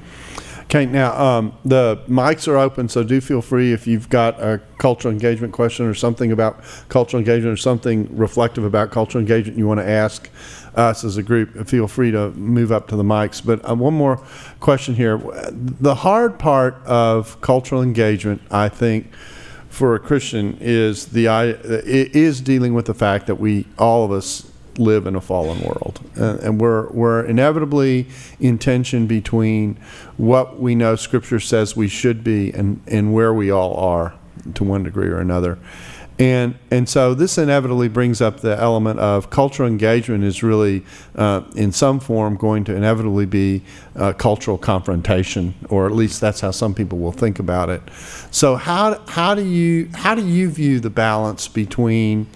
Okay, 0.70 0.86
now 0.86 1.20
um, 1.20 1.52
the 1.64 2.00
mics 2.08 2.46
are 2.46 2.56
open, 2.56 2.88
so 2.88 3.02
do 3.02 3.20
feel 3.20 3.42
free 3.42 3.72
if 3.72 3.88
you've 3.88 4.08
got 4.08 4.40
a 4.40 4.60
cultural 4.78 5.12
engagement 5.12 5.52
question 5.52 5.84
or 5.84 5.94
something 5.94 6.30
about 6.30 6.62
cultural 6.88 7.18
engagement 7.18 7.52
or 7.52 7.56
something 7.56 8.08
reflective 8.16 8.62
about 8.62 8.92
cultural 8.92 9.20
engagement 9.20 9.58
you 9.58 9.66
want 9.66 9.80
to 9.80 9.88
ask 9.88 10.30
us 10.76 11.02
as 11.02 11.16
a 11.16 11.24
group, 11.24 11.66
feel 11.66 11.88
free 11.88 12.12
to 12.12 12.30
move 12.34 12.70
up 12.70 12.86
to 12.86 12.94
the 12.94 13.02
mics. 13.02 13.44
But 13.44 13.68
uh, 13.68 13.74
one 13.74 13.94
more 13.94 14.22
question 14.60 14.94
here. 14.94 15.18
The 15.50 15.96
hard 15.96 16.38
part 16.38 16.76
of 16.86 17.40
cultural 17.40 17.82
engagement, 17.82 18.40
I 18.52 18.68
think, 18.68 19.12
for 19.70 19.96
a 19.96 19.98
Christian 19.98 20.56
is 20.60 21.06
the 21.06 21.26
is 21.64 22.40
dealing 22.40 22.74
with 22.74 22.86
the 22.86 22.94
fact 22.94 23.26
that 23.26 23.40
we 23.40 23.66
all 23.76 24.04
of 24.04 24.12
us 24.12 24.49
live 24.78 25.06
in 25.06 25.14
a 25.16 25.20
fallen 25.20 25.60
world, 25.60 26.00
uh, 26.18 26.38
and 26.42 26.60
we're 26.60 26.88
we're 26.90 27.24
inevitably 27.24 28.06
in 28.38 28.58
tension 28.58 29.06
between 29.06 29.76
what 30.16 30.60
we 30.60 30.74
know 30.74 30.96
Scripture 30.96 31.40
says 31.40 31.76
we 31.76 31.88
should 31.88 32.22
be 32.24 32.52
and 32.52 32.80
and 32.86 33.12
where 33.12 33.32
we 33.34 33.50
all 33.50 33.76
are 33.76 34.14
to 34.54 34.64
one 34.64 34.82
degree 34.82 35.08
or 35.08 35.18
another. 35.18 35.58
And, 36.20 36.58
and 36.70 36.86
so 36.86 37.14
this 37.14 37.38
inevitably 37.38 37.88
brings 37.88 38.20
up 38.20 38.40
the 38.40 38.54
element 38.60 39.00
of 39.00 39.30
cultural 39.30 39.66
engagement 39.66 40.22
is 40.22 40.42
really, 40.42 40.84
uh, 41.14 41.40
in 41.56 41.72
some 41.72 41.98
form, 41.98 42.36
going 42.36 42.62
to 42.64 42.76
inevitably 42.76 43.24
be 43.24 43.62
uh, 43.96 44.12
cultural 44.12 44.58
confrontation, 44.58 45.54
or 45.70 45.86
at 45.86 45.92
least 45.92 46.20
that's 46.20 46.42
how 46.42 46.50
some 46.50 46.74
people 46.74 46.98
will 46.98 47.10
think 47.10 47.38
about 47.38 47.70
it. 47.70 47.80
So 48.30 48.56
how, 48.56 49.00
how, 49.08 49.34
do, 49.34 49.42
you, 49.42 49.88
how 49.94 50.14
do 50.14 50.26
you 50.26 50.50
view 50.50 50.78
the 50.78 50.90
balance 50.90 51.48
between 51.48 52.26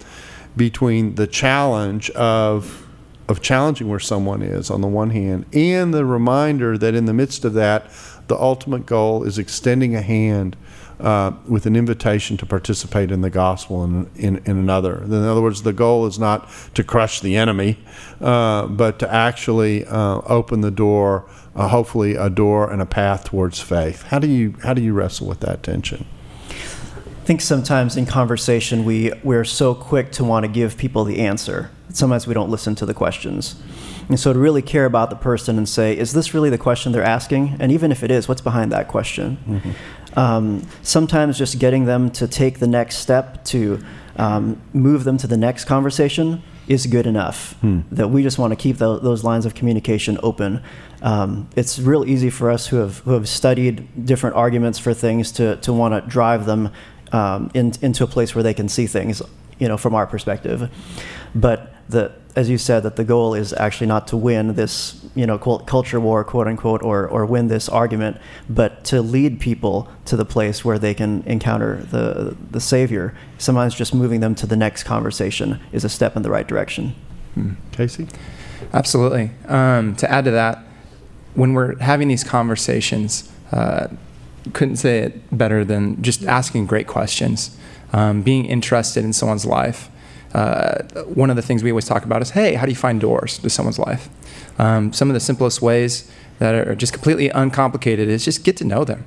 between 0.55 1.15
the 1.15 1.27
challenge 1.27 2.09
of 2.11 2.81
of 3.27 3.41
challenging 3.41 3.89
where 3.89 3.99
someone 3.99 4.43
is 4.43 4.69
on 4.69 4.81
the 4.81 4.87
one 4.87 5.09
hand 5.09 5.45
and 5.51 5.91
the 5.91 6.05
reminder 6.05 6.77
that 6.77 6.93
in 6.93 7.05
the 7.05 7.13
midst 7.13 7.43
of 7.43 7.53
that 7.53 7.89
the 8.27 8.35
ultimate 8.35 8.85
goal 8.85 9.23
is 9.23 9.39
extending 9.39 9.95
a 9.95 10.01
hand 10.01 10.55
uh, 10.99 11.31
with 11.47 11.65
an 11.65 11.75
invitation 11.75 12.37
to 12.37 12.45
participate 12.45 13.11
in 13.11 13.21
the 13.21 13.29
gospel 13.29 13.83
in, 13.83 14.09
in, 14.15 14.37
in, 14.45 14.57
another. 14.57 15.03
In 15.03 15.13
other 15.13 15.41
words, 15.41 15.63
the 15.63 15.73
goal 15.73 16.05
is 16.05 16.17
not 16.17 16.49
to 16.73 16.83
crush 16.83 17.19
the 17.19 17.35
enemy, 17.35 17.77
uh, 18.21 18.67
but 18.67 18.99
to 18.99 19.13
actually 19.13 19.85
uh, 19.85 20.21
open 20.25 20.61
the 20.61 20.71
door, 20.71 21.29
uh, 21.55 21.67
hopefully 21.67 22.15
a 22.15 22.29
door 22.29 22.71
and 22.71 22.81
a 22.81 22.85
path 22.85 23.25
towards 23.25 23.59
faith. 23.59 24.03
How 24.03 24.19
do 24.19 24.27
you 24.27 24.55
how 24.63 24.73
do 24.73 24.81
you 24.81 24.93
wrestle 24.93 25.27
with 25.27 25.41
that 25.41 25.63
tension? 25.63 26.05
I 27.25 27.27
think 27.27 27.41
sometimes 27.41 27.97
in 27.97 28.05
conversation 28.05 28.85
we 28.85 29.11
we're 29.23 29.45
so 29.45 29.73
quick 29.73 30.11
to 30.11 30.23
want 30.23 30.43
to 30.43 30.47
give 30.47 30.77
people 30.77 31.05
the 31.05 31.21
answer. 31.21 31.71
Sometimes 31.89 32.27
we 32.27 32.35
don't 32.35 32.51
listen 32.51 32.75
to 32.75 32.85
the 32.85 32.93
questions. 32.93 33.55
And 34.07 34.19
so 34.19 34.31
to 34.31 34.37
really 34.37 34.61
care 34.61 34.85
about 34.85 35.09
the 35.09 35.15
person 35.15 35.57
and 35.57 35.67
say, 35.67 35.97
is 35.97 36.13
this 36.13 36.35
really 36.35 36.51
the 36.51 36.59
question 36.59 36.91
they're 36.91 37.01
asking? 37.01 37.57
And 37.59 37.71
even 37.71 37.91
if 37.91 38.03
it 38.03 38.11
is, 38.11 38.27
what's 38.27 38.41
behind 38.41 38.71
that 38.73 38.87
question? 38.87 39.39
Mm-hmm. 39.47 40.19
Um, 40.19 40.67
sometimes 40.83 41.39
just 41.39 41.57
getting 41.57 41.85
them 41.85 42.11
to 42.11 42.27
take 42.27 42.59
the 42.59 42.67
next 42.67 42.97
step 42.97 43.43
to 43.45 43.83
um, 44.17 44.61
move 44.71 45.03
them 45.03 45.17
to 45.17 45.25
the 45.25 45.35
next 45.35 45.65
conversation 45.65 46.43
is 46.67 46.85
good 46.85 47.07
enough. 47.07 47.55
That 47.91 48.09
we 48.09 48.21
just 48.23 48.37
want 48.37 48.51
to 48.51 48.55
keep 48.55 48.77
tho- 48.77 48.99
those 48.99 49.23
lines 49.23 49.45
of 49.45 49.55
communication 49.55 50.19
open. 50.21 50.61
Um, 51.01 51.49
it's 51.55 51.79
real 51.79 52.05
easy 52.05 52.29
for 52.29 52.49
us 52.49 52.67
who 52.67 52.77
have 52.77 52.99
who 52.99 53.11
have 53.11 53.27
studied 53.27 54.05
different 54.05 54.35
arguments 54.35 54.79
for 54.79 54.93
things 54.93 55.31
to 55.33 55.57
to 55.57 55.73
want 55.73 55.93
to 55.93 56.09
drive 56.09 56.45
them 56.45 56.71
um, 57.15 57.49
in, 57.53 57.73
into 57.81 58.03
a 58.03 58.07
place 58.07 58.35
where 58.35 58.43
they 58.43 58.53
can 58.53 58.67
see 58.67 58.87
things, 58.87 59.21
you 59.59 59.67
know, 59.67 59.77
from 59.77 59.95
our 59.95 60.07
perspective. 60.07 60.69
But 61.33 61.73
the 61.87 62.11
as 62.35 62.49
you 62.49 62.57
said, 62.57 62.83
that 62.83 62.97
the 62.97 63.03
goal 63.05 63.33
is 63.33 63.53
actually 63.53 63.87
not 63.87 64.07
to 64.09 64.17
win 64.17 64.55
this, 64.55 65.05
you 65.15 65.25
know, 65.25 65.37
quote, 65.37 65.65
culture 65.65 66.01
war, 66.01 66.23
quote 66.23 66.47
unquote, 66.47 66.83
or, 66.83 67.07
or 67.07 67.25
win 67.25 67.47
this 67.47 67.69
argument, 67.69 68.17
but 68.49 68.83
to 68.83 69.01
lead 69.01 69.39
people 69.39 69.89
to 70.03 70.17
the 70.17 70.25
place 70.25 70.65
where 70.65 70.77
they 70.77 70.93
can 70.93 71.23
encounter 71.23 71.77
the, 71.91 72.35
the 72.51 72.59
Savior. 72.59 73.15
Sometimes 73.37 73.73
just 73.73 73.95
moving 73.95 74.19
them 74.19 74.35
to 74.35 74.45
the 74.45 74.57
next 74.57 74.83
conversation 74.83 75.61
is 75.71 75.85
a 75.85 75.89
step 75.89 76.17
in 76.17 76.23
the 76.23 76.29
right 76.29 76.45
direction. 76.45 76.93
Casey? 77.71 78.07
Absolutely. 78.73 79.31
Um, 79.47 79.95
to 79.95 80.11
add 80.11 80.25
to 80.25 80.31
that, 80.31 80.59
when 81.35 81.53
we're 81.53 81.77
having 81.79 82.09
these 82.09 82.23
conversations, 82.23 83.31
uh, 83.53 83.87
couldn't 84.53 84.77
say 84.77 84.99
it 84.99 85.37
better 85.37 85.63
than 85.63 86.01
just 86.01 86.23
asking 86.25 86.67
great 86.67 86.87
questions, 86.87 87.57
um, 87.93 88.21
being 88.21 88.45
interested 88.45 89.03
in 89.03 89.13
someone's 89.13 89.45
life. 89.45 89.89
Uh, 90.33 90.83
one 91.05 91.29
of 91.29 91.35
the 91.35 91.41
things 91.41 91.63
we 91.63 91.71
always 91.71 91.85
talk 91.85 92.03
about 92.03 92.21
is, 92.21 92.31
hey, 92.31 92.55
how 92.55 92.65
do 92.65 92.71
you 92.71 92.75
find 92.75 92.99
doors 92.99 93.37
to 93.39 93.49
someone's 93.49 93.79
life? 93.79 94.09
Um, 94.59 94.91
some 94.91 95.09
of 95.09 95.13
the 95.13 95.19
simplest 95.19 95.61
ways 95.61 96.11
that 96.39 96.67
are 96.67 96.75
just 96.75 96.93
completely 96.93 97.29
uncomplicated 97.29 98.09
is 98.09 98.25
just 98.25 98.43
get 98.43 98.57
to 98.57 98.65
know 98.65 98.83
them. 98.83 99.05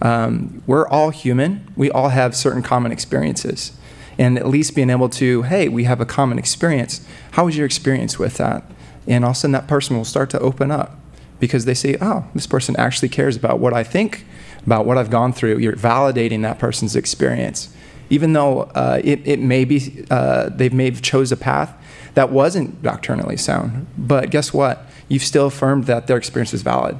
Um, 0.00 0.62
we're 0.66 0.86
all 0.88 1.10
human. 1.10 1.72
We 1.76 1.90
all 1.90 2.10
have 2.10 2.36
certain 2.36 2.62
common 2.62 2.92
experiences. 2.92 3.72
And 4.16 4.38
at 4.38 4.46
least 4.46 4.76
being 4.76 4.90
able 4.90 5.08
to, 5.10 5.42
hey, 5.42 5.68
we 5.68 5.84
have 5.84 6.00
a 6.00 6.06
common 6.06 6.38
experience. 6.38 7.04
How 7.32 7.46
was 7.46 7.56
your 7.56 7.66
experience 7.66 8.18
with 8.18 8.36
that? 8.36 8.64
And 9.08 9.24
all 9.24 9.32
of 9.32 9.36
a 9.36 9.40
sudden, 9.40 9.52
that 9.52 9.66
person 9.66 9.96
will 9.96 10.04
start 10.04 10.30
to 10.30 10.38
open 10.38 10.70
up 10.70 10.98
because 11.40 11.64
they 11.64 11.74
say, 11.74 11.96
oh, 12.00 12.26
this 12.34 12.46
person 12.46 12.76
actually 12.76 13.08
cares 13.08 13.36
about 13.36 13.58
what 13.58 13.72
I 13.72 13.82
think, 13.82 14.24
about 14.66 14.86
what 14.86 14.98
I've 14.98 15.10
gone 15.10 15.32
through. 15.32 15.58
You're 15.58 15.76
validating 15.76 16.42
that 16.42 16.58
person's 16.58 16.96
experience. 16.96 17.68
Even 18.10 18.32
though 18.32 18.62
uh, 18.74 19.00
it, 19.02 19.26
it 19.26 19.40
may 19.40 19.64
be, 19.64 20.04
uh, 20.10 20.50
they 20.50 20.68
may 20.68 20.86
have 20.90 21.02
chose 21.02 21.32
a 21.32 21.36
path 21.36 21.74
that 22.14 22.30
wasn't 22.30 22.82
doctrinally 22.82 23.36
sound. 23.36 23.86
But 23.96 24.30
guess 24.30 24.52
what? 24.52 24.86
You've 25.08 25.22
still 25.22 25.46
affirmed 25.46 25.84
that 25.84 26.06
their 26.06 26.16
experience 26.16 26.52
was 26.52 26.62
valid. 26.62 26.98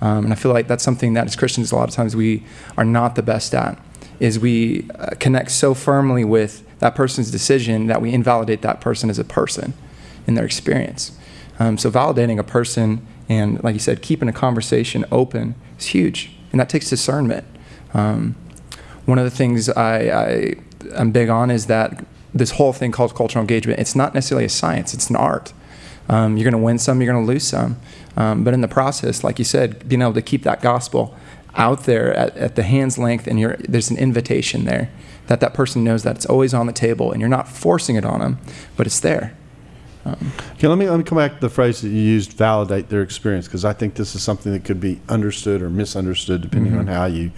Um, 0.00 0.24
and 0.24 0.32
I 0.32 0.36
feel 0.36 0.52
like 0.52 0.68
that's 0.68 0.84
something 0.84 1.14
that 1.14 1.26
as 1.26 1.36
Christians, 1.36 1.72
a 1.72 1.76
lot 1.76 1.88
of 1.88 1.94
times 1.94 2.14
we 2.14 2.44
are 2.76 2.84
not 2.84 3.14
the 3.14 3.22
best 3.22 3.54
at, 3.54 3.78
is 4.20 4.38
we 4.38 4.88
uh, 4.98 5.10
connect 5.18 5.50
so 5.50 5.74
firmly 5.74 6.24
with 6.24 6.62
that 6.78 6.94
person's 6.94 7.30
decision 7.30 7.86
that 7.86 8.00
we 8.00 8.12
invalidate 8.12 8.62
that 8.62 8.80
person 8.80 9.10
as 9.10 9.18
a 9.18 9.24
person 9.24 9.74
in 10.26 10.34
their 10.34 10.44
experience. 10.44 11.18
Um, 11.58 11.78
so 11.78 11.90
validating 11.90 12.38
a 12.38 12.44
person 12.44 13.06
and, 13.28 13.62
like 13.64 13.74
you 13.74 13.80
said, 13.80 14.02
keeping 14.02 14.28
a 14.28 14.32
conversation 14.32 15.04
open 15.10 15.54
is 15.78 15.86
huge, 15.86 16.30
and 16.54 16.60
that 16.60 16.68
takes 16.68 16.88
discernment. 16.88 17.44
Um, 17.94 18.36
one 19.06 19.18
of 19.18 19.24
the 19.24 19.30
things 19.30 19.68
I, 19.68 19.96
I 20.06 20.54
am 20.94 21.10
big 21.10 21.28
on 21.28 21.50
is 21.50 21.66
that 21.66 22.04
this 22.32 22.52
whole 22.52 22.72
thing 22.72 22.92
called 22.92 23.12
cultural 23.16 23.40
engagement. 23.40 23.80
It's 23.80 23.96
not 23.96 24.14
necessarily 24.14 24.44
a 24.44 24.48
science; 24.48 24.94
it's 24.94 25.10
an 25.10 25.16
art. 25.16 25.52
Um, 26.08 26.36
you're 26.36 26.48
going 26.48 26.60
to 26.60 26.64
win 26.64 26.78
some, 26.78 27.00
you're 27.00 27.12
going 27.12 27.26
to 27.26 27.32
lose 27.32 27.42
some, 27.42 27.76
um, 28.16 28.44
but 28.44 28.54
in 28.54 28.60
the 28.60 28.68
process, 28.68 29.24
like 29.24 29.40
you 29.40 29.44
said, 29.44 29.88
being 29.88 30.00
able 30.00 30.12
to 30.12 30.22
keep 30.22 30.44
that 30.44 30.62
gospel 30.62 31.16
out 31.56 31.84
there 31.84 32.14
at, 32.14 32.36
at 32.36 32.54
the 32.54 32.62
hand's 32.62 32.98
length, 32.98 33.26
and 33.26 33.40
there's 33.68 33.90
an 33.90 33.96
invitation 33.96 34.64
there 34.64 34.92
that 35.26 35.40
that 35.40 35.54
person 35.54 35.82
knows 35.82 36.04
that 36.04 36.14
it's 36.14 36.26
always 36.26 36.54
on 36.54 36.68
the 36.68 36.72
table, 36.72 37.10
and 37.10 37.20
you're 37.20 37.28
not 37.28 37.48
forcing 37.48 37.96
it 37.96 38.04
on 38.04 38.20
them, 38.20 38.38
but 38.76 38.86
it's 38.86 39.00
there. 39.00 39.36
Um, 40.06 40.32
okay, 40.52 40.68
let 40.68 40.76
me 40.76 40.88
let 40.88 40.98
me 40.98 41.04
come 41.04 41.16
back 41.16 41.34
to 41.34 41.40
the 41.40 41.48
phrase 41.48 41.80
that 41.80 41.88
you 41.88 42.00
used, 42.00 42.34
validate 42.34 42.90
their 42.90 43.02
experience, 43.02 43.46
because 43.46 43.64
I 43.64 43.72
think 43.72 43.94
this 43.94 44.14
is 44.14 44.22
something 44.22 44.52
that 44.52 44.64
could 44.64 44.80
be 44.80 45.00
understood 45.08 45.62
or 45.62 45.70
misunderstood 45.70 46.42
depending 46.42 46.74
on 46.74 46.86
mm-hmm. 46.86 46.94
how 46.94 47.06
you 47.06 47.30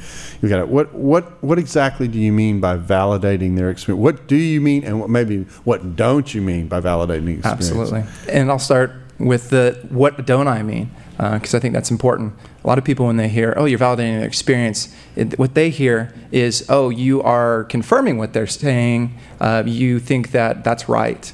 you 0.43 0.49
got 0.49 0.59
it. 0.59 0.69
What 0.69 0.93
what 0.93 1.43
what 1.43 1.59
exactly 1.59 2.09
do 2.09 2.19
you 2.19 2.33
mean 2.33 2.61
by 2.61 2.77
validating 2.77 3.57
their 3.57 3.71
experience? 3.71 4.03
What 4.03 4.27
do 4.27 4.37
you 4.37 4.61
mean, 4.61 4.85
and 4.85 5.01
what 5.01 5.11
maybe 5.11 5.45
what 5.65 5.97
don't 5.97 6.35
you 6.35 6.43
mean 6.43 6.67
by 6.67 6.81
validating 6.81 7.39
experience? 7.39 7.45
Absolutely. 7.45 8.05
And 8.29 8.51
I'll 8.51 8.59
start 8.59 8.93
with 9.19 9.51
the 9.51 9.79
what 9.91 10.27
don't 10.27 10.49
I 10.49 10.63
mean? 10.63 10.91
Uh, 11.19 11.39
because 11.39 11.55
I 11.55 11.61
think 11.61 11.73
that's 11.73 11.91
important. 11.91 12.35
A 12.63 12.67
lot 12.67 12.77
of 12.77 12.85
people, 12.85 13.07
when 13.07 13.17
they 13.17 13.29
hear, 13.29 13.55
oh, 13.57 13.65
you're 13.65 13.79
validating 13.79 14.19
their 14.19 14.27
experience, 14.27 14.95
it, 15.15 15.39
what 15.39 15.55
they 15.55 15.71
hear 15.71 16.13
is, 16.31 16.67
oh, 16.69 16.91
you 16.91 17.23
are 17.23 17.65
confirming 17.65 18.19
what 18.19 18.35
they're 18.35 18.47
saying. 18.47 19.17
Uh, 19.41 19.63
you 19.65 19.99
think 19.99 20.33
that 20.33 20.63
that's 20.63 20.91
right. 20.91 21.33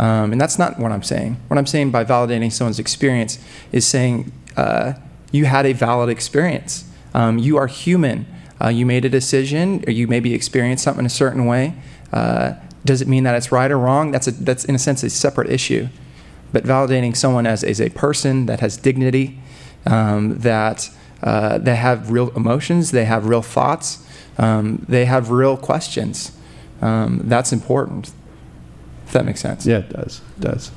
Um, 0.00 0.32
and 0.32 0.40
that's 0.40 0.58
not 0.58 0.78
what 0.78 0.92
I'm 0.92 1.02
saying. 1.02 1.36
What 1.48 1.58
I'm 1.58 1.66
saying 1.66 1.90
by 1.90 2.04
validating 2.04 2.52
someone's 2.52 2.78
experience 2.78 3.38
is 3.72 3.86
saying 3.86 4.32
uh, 4.56 4.94
you 5.32 5.44
had 5.44 5.66
a 5.66 5.72
valid 5.72 6.08
experience. 6.08 6.84
Um, 7.14 7.38
you 7.38 7.56
are 7.56 7.66
human. 7.66 8.26
Uh, 8.60 8.68
you 8.68 8.84
made 8.86 9.04
a 9.04 9.08
decision, 9.08 9.84
or 9.86 9.92
you 9.92 10.06
maybe 10.06 10.34
experienced 10.34 10.84
something 10.84 11.06
a 11.06 11.10
certain 11.10 11.46
way. 11.46 11.74
Uh, 12.12 12.54
does 12.84 13.02
it 13.02 13.08
mean 13.08 13.24
that 13.24 13.34
it's 13.34 13.52
right 13.52 13.70
or 13.70 13.78
wrong? 13.78 14.10
That's 14.10 14.26
a, 14.26 14.32
that's 14.32 14.64
in 14.64 14.74
a 14.74 14.78
sense 14.78 15.02
a 15.02 15.10
separate 15.10 15.50
issue. 15.50 15.88
But 16.52 16.64
validating 16.64 17.16
someone 17.16 17.46
as, 17.46 17.62
as 17.62 17.80
a 17.80 17.90
person 17.90 18.46
that 18.46 18.60
has 18.60 18.76
dignity, 18.76 19.38
um, 19.84 20.38
that 20.40 20.90
uh, 21.22 21.58
they 21.58 21.76
have 21.76 22.10
real 22.10 22.30
emotions, 22.30 22.90
they 22.90 23.04
have 23.04 23.26
real 23.26 23.42
thoughts, 23.42 24.04
um, 24.38 24.84
they 24.88 25.04
have 25.04 25.30
real 25.30 25.56
questions. 25.56 26.32
Um, 26.80 27.22
that's 27.24 27.52
important. 27.52 28.12
If 29.08 29.14
that 29.14 29.24
makes 29.24 29.40
sense. 29.40 29.64
Yeah, 29.64 29.78
it 29.78 29.88
does. 29.88 30.20
It 30.36 30.40
does. 30.42 30.70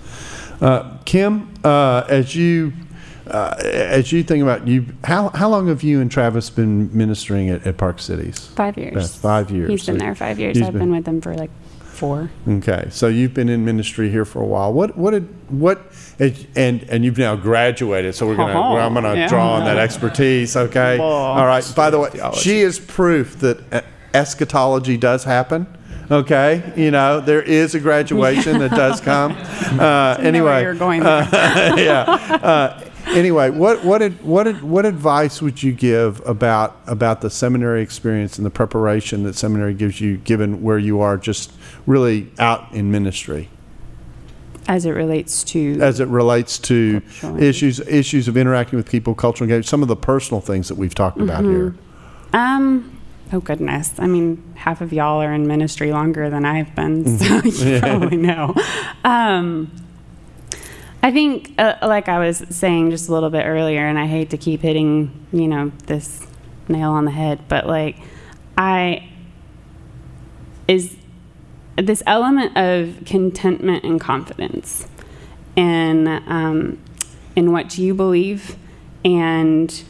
Uh, 0.62 0.98
Kim, 1.04 1.54
uh, 1.66 2.06
as 2.08 2.34
you 2.34 2.72
uh, 3.28 3.56
as 3.60 4.14
you 4.14 4.24
think 4.24 4.42
about 4.42 4.66
you, 4.66 4.86
how 5.04 5.28
how 5.30 5.50
long 5.50 5.68
have 5.68 5.84
you 5.84 6.00
and 6.00 6.10
Travis 6.10 6.50
been 6.50 6.96
ministering 6.96 7.50
at, 7.50 7.68
at 7.68 7.76
Park 7.76 8.00
Cities? 8.00 8.48
Five 8.56 8.78
years. 8.78 8.94
That's 8.94 9.16
five 9.18 9.52
years. 9.52 9.70
He's 9.70 9.86
been 9.86 9.98
there 9.98 10.16
five 10.16 10.40
years. 10.40 10.58
he's 10.58 10.66
I've 10.66 10.74
been 10.74 10.92
with 10.92 11.06
him 11.06 11.20
for 11.20 11.36
like 11.36 11.52
four. 11.82 12.32
Okay, 12.48 12.88
so 12.90 13.10
you've 13.10 13.34
been 13.34 13.50
in 13.50 13.66
ministry 13.66 14.10
here 14.10 14.24
for 14.24 14.42
a 14.42 14.46
while. 14.46 14.72
What 14.72 14.98
what 14.98 15.12
did 15.12 15.28
what 15.52 15.82
and 16.56 16.84
and 16.90 17.04
you've 17.04 17.18
now 17.18 17.36
graduated. 17.36 18.16
So 18.16 18.28
we're 18.28 18.38
gonna 18.38 18.58
Oh, 18.58 18.78
I'm 18.78 18.94
gonna 18.94 19.14
yeah. 19.14 19.28
draw 19.28 19.56
on 19.56 19.66
that 19.66 19.78
expertise. 19.78 20.56
Okay. 20.56 20.98
All 21.00 21.46
right. 21.46 21.70
By 21.76 21.90
the 21.90 22.00
way, 22.00 22.10
she 22.34 22.62
is 22.62 22.80
proof 22.80 23.40
that 23.40 23.74
uh, 23.74 23.82
eschatology 24.14 24.96
does 24.96 25.26
happen. 25.26 25.68
Okay, 26.12 26.74
you 26.76 26.92
know 26.92 27.22
there 27.22 27.42
is 27.42 27.74
a 27.74 27.80
graduation 27.80 28.60
that 28.60 28.72
does 28.72 29.00
come. 29.12 29.32
Uh, 29.80 30.18
anyway, 30.20 30.62
you're 30.62 30.76
going. 30.76 31.02
there. 31.02 31.24
yeah. 31.80 32.02
Uh, 32.02 32.90
anyway, 33.08 33.50
what 33.50 33.86
what 33.86 34.02
ad, 34.02 34.22
what 34.22 34.46
ad, 34.46 34.62
what 34.62 34.86
advice 34.86 35.42
would 35.42 35.64
you 35.64 35.72
give 35.72 36.22
about 36.28 36.76
about 36.86 37.22
the 37.22 37.30
seminary 37.30 37.82
experience 37.82 38.38
and 38.38 38.46
the 38.46 38.52
preparation 38.52 39.24
that 39.24 39.36
seminary 39.36 39.74
gives 39.74 40.02
you, 40.02 40.18
given 40.18 40.62
where 40.62 40.78
you 40.78 41.00
are, 41.00 41.16
just 41.16 41.54
really 41.88 42.30
out 42.40 42.70
in 42.74 42.92
ministry, 42.92 43.48
as 44.68 44.86
it 44.86 44.92
relates 44.92 45.46
to 45.46 45.80
as 45.80 46.02
it 46.02 46.10
relates 46.10 46.60
to 46.60 47.00
Cultural 47.00 47.42
issues 47.42 47.80
issues 47.88 48.28
of 48.28 48.36
interacting 48.36 48.76
with 48.76 48.90
people, 48.90 49.16
cultural 49.16 49.46
engagement, 49.46 49.66
some 49.66 49.82
of 49.82 49.88
the 49.88 49.96
personal 49.96 50.42
things 50.42 50.68
that 50.68 50.76
we've 50.76 50.96
talked 50.96 51.22
about 51.22 51.46
here. 51.46 51.74
Um. 52.34 52.98
Oh 53.34 53.40
goodness. 53.40 53.94
I 53.98 54.08
mean, 54.08 54.44
half 54.56 54.82
of 54.82 54.92
y'all 54.92 55.22
are 55.22 55.34
in 55.34 55.48
ministry 55.48 55.92
longer 55.92 56.30
than 56.30 56.46
I've 56.46 56.76
been, 56.76 57.18
so 57.18 57.42
you 57.44 57.80
probably 57.80 58.18
know. 58.18 58.54
Um, 59.04 59.72
I 61.02 61.12
think, 61.12 61.54
uh, 61.58 61.76
like 61.82 62.10
I 62.10 62.20
was 62.20 62.44
saying 62.50 62.92
just 62.92 63.10
a 63.10 63.14
little 63.14 63.30
bit 63.30 63.46
earlier, 63.46 63.86
and 63.86 63.98
I 63.98 64.06
hate 64.06 64.30
to 64.32 64.38
keep 64.38 64.62
hitting, 64.62 65.26
you 65.32 65.48
know, 65.48 65.72
this 65.86 66.26
nail 66.68 66.92
on 66.92 67.06
the 67.06 67.12
head, 67.12 67.48
but 67.48 67.68
like, 67.68 67.98
I 68.58 69.08
is 70.68 70.96
this 71.78 72.04
element 72.06 72.56
of 72.56 73.04
contentment 73.06 73.84
and 73.84 74.00
confidence 74.00 74.88
in 75.56 76.08
um, 76.08 76.80
in 77.36 77.52
what 77.52 77.78
you 77.78 77.94
believe 77.94 78.56
and 79.04 79.84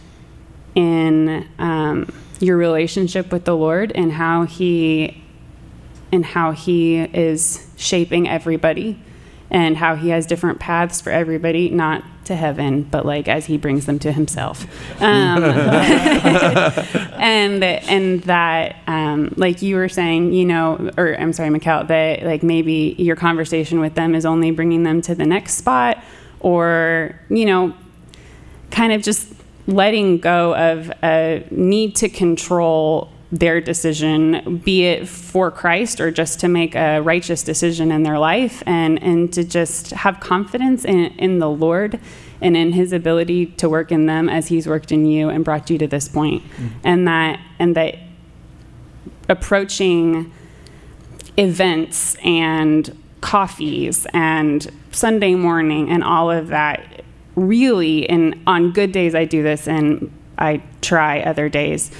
in 0.75 1.47
um, 1.59 2.11
your 2.41 2.57
relationship 2.57 3.31
with 3.31 3.45
the 3.45 3.55
Lord 3.55 3.91
and 3.93 4.11
how 4.11 4.45
He 4.45 5.23
and 6.11 6.25
how 6.25 6.51
He 6.51 6.99
is 6.99 7.67
shaping 7.77 8.27
everybody 8.27 8.99
and 9.49 9.77
how 9.77 9.95
He 9.95 10.09
has 10.09 10.25
different 10.25 10.59
paths 10.59 11.01
for 11.01 11.09
everybody, 11.09 11.69
not 11.69 12.03
to 12.25 12.35
heaven, 12.35 12.83
but 12.83 13.05
like 13.05 13.27
as 13.27 13.45
He 13.45 13.57
brings 13.57 13.85
them 13.85 13.99
to 13.99 14.11
Himself. 14.11 14.65
Um, 15.01 15.43
and 17.19 17.63
and 17.63 18.21
that 18.23 18.75
um, 18.87 19.33
like 19.37 19.61
you 19.61 19.75
were 19.75 19.89
saying, 19.89 20.33
you 20.33 20.45
know, 20.45 20.91
or 20.97 21.19
I'm 21.19 21.33
sorry, 21.33 21.49
Mikel, 21.49 21.85
that 21.85 22.23
like 22.23 22.43
maybe 22.43 22.95
your 22.97 23.15
conversation 23.15 23.79
with 23.79 23.95
them 23.95 24.15
is 24.15 24.25
only 24.25 24.51
bringing 24.51 24.83
them 24.83 25.01
to 25.03 25.15
the 25.15 25.25
next 25.25 25.55
spot, 25.55 26.03
or 26.39 27.19
you 27.29 27.45
know, 27.45 27.73
kind 28.71 28.93
of 28.93 29.01
just 29.01 29.27
letting 29.71 30.19
go 30.19 30.55
of 30.55 30.91
a 31.03 31.45
need 31.49 31.95
to 31.97 32.09
control 32.09 33.09
their 33.31 33.61
decision, 33.61 34.57
be 34.57 34.83
it 34.85 35.07
for 35.07 35.49
Christ 35.49 36.01
or 36.01 36.11
just 36.11 36.41
to 36.41 36.49
make 36.49 36.75
a 36.75 36.99
righteous 36.99 37.43
decision 37.43 37.91
in 37.91 38.03
their 38.03 38.19
life 38.19 38.61
and, 38.65 39.01
and 39.01 39.31
to 39.33 39.43
just 39.43 39.91
have 39.91 40.19
confidence 40.19 40.83
in, 40.83 41.05
in 41.17 41.39
the 41.39 41.49
Lord 41.49 41.99
and 42.41 42.57
in 42.57 42.73
his 42.73 42.91
ability 42.91 43.45
to 43.45 43.69
work 43.69 43.91
in 43.91 44.05
them 44.05 44.27
as 44.27 44.47
he's 44.47 44.67
worked 44.67 44.91
in 44.91 45.05
you 45.05 45.29
and 45.29 45.45
brought 45.45 45.69
you 45.69 45.77
to 45.77 45.87
this 45.87 46.09
point. 46.09 46.43
Mm-hmm. 46.43 46.67
And 46.83 47.07
that 47.07 47.39
and 47.57 47.75
that 47.75 47.95
approaching 49.29 50.31
events 51.37 52.15
and 52.15 52.97
coffees 53.21 54.05
and 54.13 54.69
Sunday 54.91 55.35
morning 55.35 55.89
and 55.89 56.03
all 56.03 56.29
of 56.29 56.47
that 56.47 57.00
really 57.35 58.09
and 58.09 58.41
on 58.45 58.71
good 58.71 58.91
days 58.91 59.15
I 59.15 59.25
do 59.25 59.41
this 59.43 59.67
and 59.67 60.11
I 60.37 60.61
try 60.81 61.21
other 61.21 61.49
days 61.49 61.91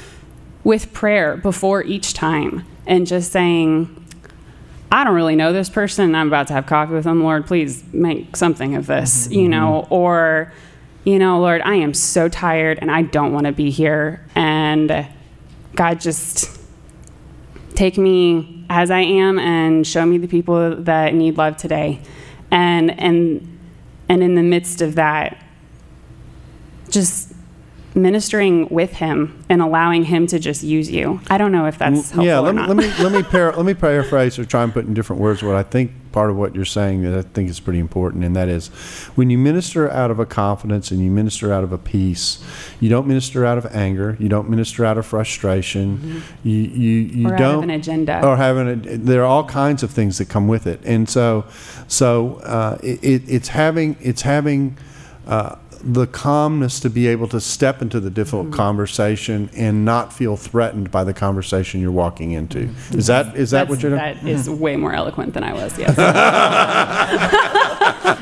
with 0.63 0.93
prayer 0.93 1.37
before 1.37 1.83
each 1.83 2.13
time 2.13 2.65
and 2.85 3.07
just 3.07 3.31
saying 3.31 3.97
I 4.91 5.05
don't 5.05 5.15
really 5.15 5.37
know 5.37 5.53
this 5.53 5.69
person. 5.69 6.13
I'm 6.15 6.27
about 6.27 6.47
to 6.47 6.53
have 6.53 6.65
coffee 6.65 6.93
with 6.93 7.05
them. 7.05 7.23
Lord, 7.23 7.47
please 7.47 7.81
make 7.93 8.35
something 8.35 8.75
of 8.75 8.87
this, 8.87 9.27
mm-hmm. 9.27 9.39
you 9.39 9.47
know, 9.47 9.83
mm-hmm. 9.83 9.93
or, 9.93 10.51
you 11.05 11.17
know, 11.17 11.39
Lord, 11.39 11.61
I 11.61 11.75
am 11.75 11.93
so 11.93 12.27
tired 12.27 12.77
and 12.81 12.91
I 12.91 13.03
don't 13.03 13.31
want 13.31 13.45
to 13.45 13.53
be 13.53 13.69
here. 13.69 14.25
And 14.35 15.07
God, 15.75 16.01
just 16.01 16.59
take 17.73 17.97
me 17.97 18.65
as 18.69 18.91
I 18.91 18.99
am 18.99 19.39
and 19.39 19.87
show 19.87 20.05
me 20.05 20.17
the 20.17 20.27
people 20.27 20.75
that 20.83 21.13
need 21.13 21.37
love 21.37 21.55
today. 21.55 22.01
And, 22.51 22.99
and, 22.99 23.47
and 24.11 24.21
in 24.21 24.35
the 24.35 24.43
midst 24.43 24.81
of 24.81 24.95
that, 24.95 25.41
just 26.89 27.30
ministering 27.95 28.67
with 28.69 28.93
him 28.93 29.43
and 29.49 29.61
allowing 29.61 30.05
him 30.05 30.27
to 30.27 30.39
just 30.39 30.63
use 30.63 30.89
you. 30.89 31.19
I 31.29 31.37
don't 31.37 31.51
know 31.51 31.65
if 31.65 31.77
that's 31.77 32.11
helpful 32.11 32.25
yeah, 32.25 32.39
let 32.39 32.55
me, 32.55 32.61
let 32.65 32.77
me 32.77 32.87
let 33.03 33.11
me 33.11 33.23
par- 33.23 33.53
let 33.55 33.65
me 33.65 33.73
paraphrase 33.73 34.39
or 34.39 34.45
try 34.45 34.63
and 34.63 34.71
put 34.73 34.85
in 34.85 34.93
different 34.93 35.21
words 35.21 35.43
what 35.43 35.55
I 35.55 35.63
think 35.63 35.91
part 36.11 36.29
of 36.29 36.35
what 36.35 36.53
you're 36.53 36.65
saying 36.65 37.03
that 37.03 37.17
I 37.17 37.21
think 37.21 37.49
is 37.49 37.59
pretty 37.61 37.79
important, 37.79 38.23
and 38.25 38.35
that 38.35 38.49
is 38.49 38.67
when 39.15 39.29
you 39.29 39.37
minister 39.37 39.89
out 39.89 40.11
of 40.11 40.19
a 40.19 40.25
confidence 40.25 40.91
and 40.91 41.01
you 41.01 41.09
minister 41.09 41.53
out 41.53 41.63
of 41.63 41.71
a 41.71 41.77
peace, 41.77 42.43
you 42.81 42.89
don't 42.89 43.07
minister 43.07 43.45
out 43.45 43.57
of 43.57 43.65
anger, 43.67 44.17
you 44.19 44.27
don't 44.27 44.49
minister 44.49 44.83
out 44.85 44.97
of 44.97 45.05
frustration, 45.05 46.21
you 46.43 46.55
you, 46.57 46.91
you 46.99 47.27
Or 47.29 47.35
don't 47.37 47.63
an 47.63 47.69
agenda. 47.71 48.25
or 48.25 48.37
having 48.37 48.67
a, 48.67 48.75
there 48.97 49.21
are 49.21 49.25
all 49.27 49.45
kinds 49.45 49.83
of 49.83 49.91
things 49.91 50.17
that 50.17 50.27
come 50.29 50.47
with 50.47 50.67
it, 50.67 50.81
and 50.85 51.09
so 51.09 51.45
so 51.87 52.35
uh, 52.43 52.77
it, 52.83 53.03
it, 53.03 53.23
it's 53.27 53.49
having 53.49 53.97
it's 54.01 54.21
having. 54.21 54.77
Uh, 55.27 55.55
the 55.83 56.05
calmness 56.07 56.79
to 56.81 56.89
be 56.89 57.07
able 57.07 57.27
to 57.29 57.39
step 57.41 57.81
into 57.81 57.99
the 57.99 58.09
difficult 58.09 58.31
Mm-hmm. 58.47 58.53
conversation 58.55 59.49
and 59.55 59.83
not 59.85 60.13
feel 60.13 60.35
threatened 60.37 60.89
by 60.91 61.03
the 61.03 61.13
conversation 61.13 61.81
you're 61.81 61.91
walking 61.91 62.31
into. 62.31 62.69
Is 62.91 63.07
that 63.07 63.35
is 63.35 63.51
that 63.51 63.67
That's- 63.67 63.69
what 63.69 63.81
you're 63.81 63.91
doing? 63.91 64.01
That 64.01 64.27
is 64.27 64.49
way 64.49 64.75
more 64.77 64.93
eloquent 64.93 65.33
than 65.33 65.43
I 65.43 65.53
was. 65.53 65.77
Yes. 65.77 65.97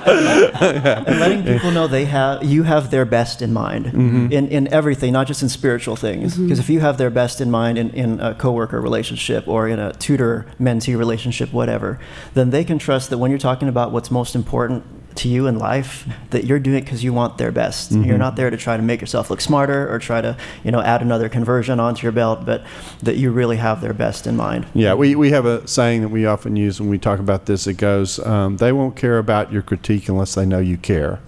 and 0.10 1.20
letting 1.20 1.44
people 1.44 1.72
know 1.72 1.88
they 1.88 2.06
have 2.06 2.44
you 2.44 2.64
have 2.64 2.92
their 2.92 3.06
best 3.06 3.42
in 3.42 3.54
mind 3.54 3.86
Mm-hmm. 3.86 4.32
in, 4.32 4.48
in 4.50 4.74
everything 4.74 5.14
not 5.14 5.28
just 5.28 5.42
in 5.44 5.50
spiritual 5.50 5.96
things 5.96 6.38
because 6.38 6.60
if 6.60 6.70
you 6.70 6.80
have 6.80 6.98
their 6.98 7.10
best 7.10 7.42
in 7.42 7.50
mind 7.52 7.78
in, 7.78 7.90
in 7.92 8.20
a 8.20 8.34
coworker 8.36 8.80
relationship 8.82 9.48
or 9.48 9.68
in 9.68 9.80
a 9.80 9.94
tutor 9.94 10.46
mentee 10.60 10.98
relationship 10.98 11.52
whatever 11.54 12.00
then 12.34 12.50
they 12.52 12.64
can 12.64 12.78
trust 12.80 13.10
that 13.10 13.18
when 13.18 13.32
you're 13.32 13.40
talking 13.40 13.68
about 13.68 13.92
what's 13.92 14.12
most 14.12 14.36
important 14.36 14.84
to 15.16 15.28
you 15.28 15.48
in 15.48 15.58
life 15.58 16.08
that 16.30 16.46
you're 16.46 16.60
doing 16.60 16.78
it 16.78 16.82
because 16.86 17.04
you 17.04 17.12
want 17.14 17.38
their 17.38 17.52
best 17.52 17.92
Mm-hmm. 17.92 18.04
you're 18.04 18.18
not 18.18 18.36
there 18.36 18.50
to 18.50 18.58
try 18.58 18.78
to 18.78 18.84
make 18.84 19.02
yourself 19.02 19.30
look 19.30 19.42
smarter 19.42 19.92
or 19.92 20.00
try 20.00 20.22
to 20.22 20.38
you 20.64 20.72
know 20.72 20.82
add 20.82 21.02
another 21.02 21.30
conversion 21.30 21.80
onto 21.80 22.04
your 22.04 22.12
belt 22.12 22.46
but 22.46 22.64
that 23.04 23.18
you 23.18 23.32
really 23.32 23.58
have 23.58 23.82
their 23.82 23.94
best 23.94 24.28
in 24.28 24.36
mind 24.36 24.66
Yeah, 24.74 24.94
we, 24.94 25.16
we 25.16 25.32
have 25.32 25.46
a 25.46 25.68
saying 25.68 26.02
that 26.02 26.10
we 26.10 26.26
often 26.26 26.56
use 26.56 26.80
when 26.80 26.90
we 26.90 26.98
talk 27.00 27.20
about 27.20 27.46
this. 27.46 27.68
It 27.68 27.76
goes, 27.76 28.20
um, 28.20 28.58
they 28.58 28.72
won't 28.72 28.96
care 28.96 29.18
about 29.18 29.52
your 29.52 29.62
critique 29.62 30.08
unless 30.10 30.36
they 30.36 30.46
know 30.46 30.60
you 30.60 30.78
care. 30.78 31.20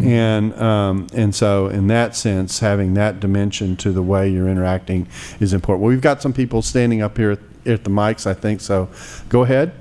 And 0.00 0.54
um, 0.60 1.06
and 1.14 1.34
so 1.34 1.68
in 1.68 1.86
that 1.88 2.16
sense, 2.16 2.58
having 2.60 2.94
that 2.94 3.20
dimension 3.20 3.76
to 3.76 3.92
the 3.92 4.02
way 4.02 4.28
you're 4.28 4.48
interacting 4.48 5.06
is 5.38 5.52
important. 5.52 5.82
Well, 5.82 5.90
we've 5.90 6.00
got 6.00 6.20
some 6.22 6.32
people 6.32 6.62
standing 6.62 7.00
up 7.02 7.16
here 7.16 7.32
at, 7.32 7.38
at 7.66 7.84
the 7.84 7.90
mics, 7.90 8.26
I 8.26 8.34
think. 8.34 8.60
So 8.60 8.88
go 9.28 9.42
ahead. 9.42 9.72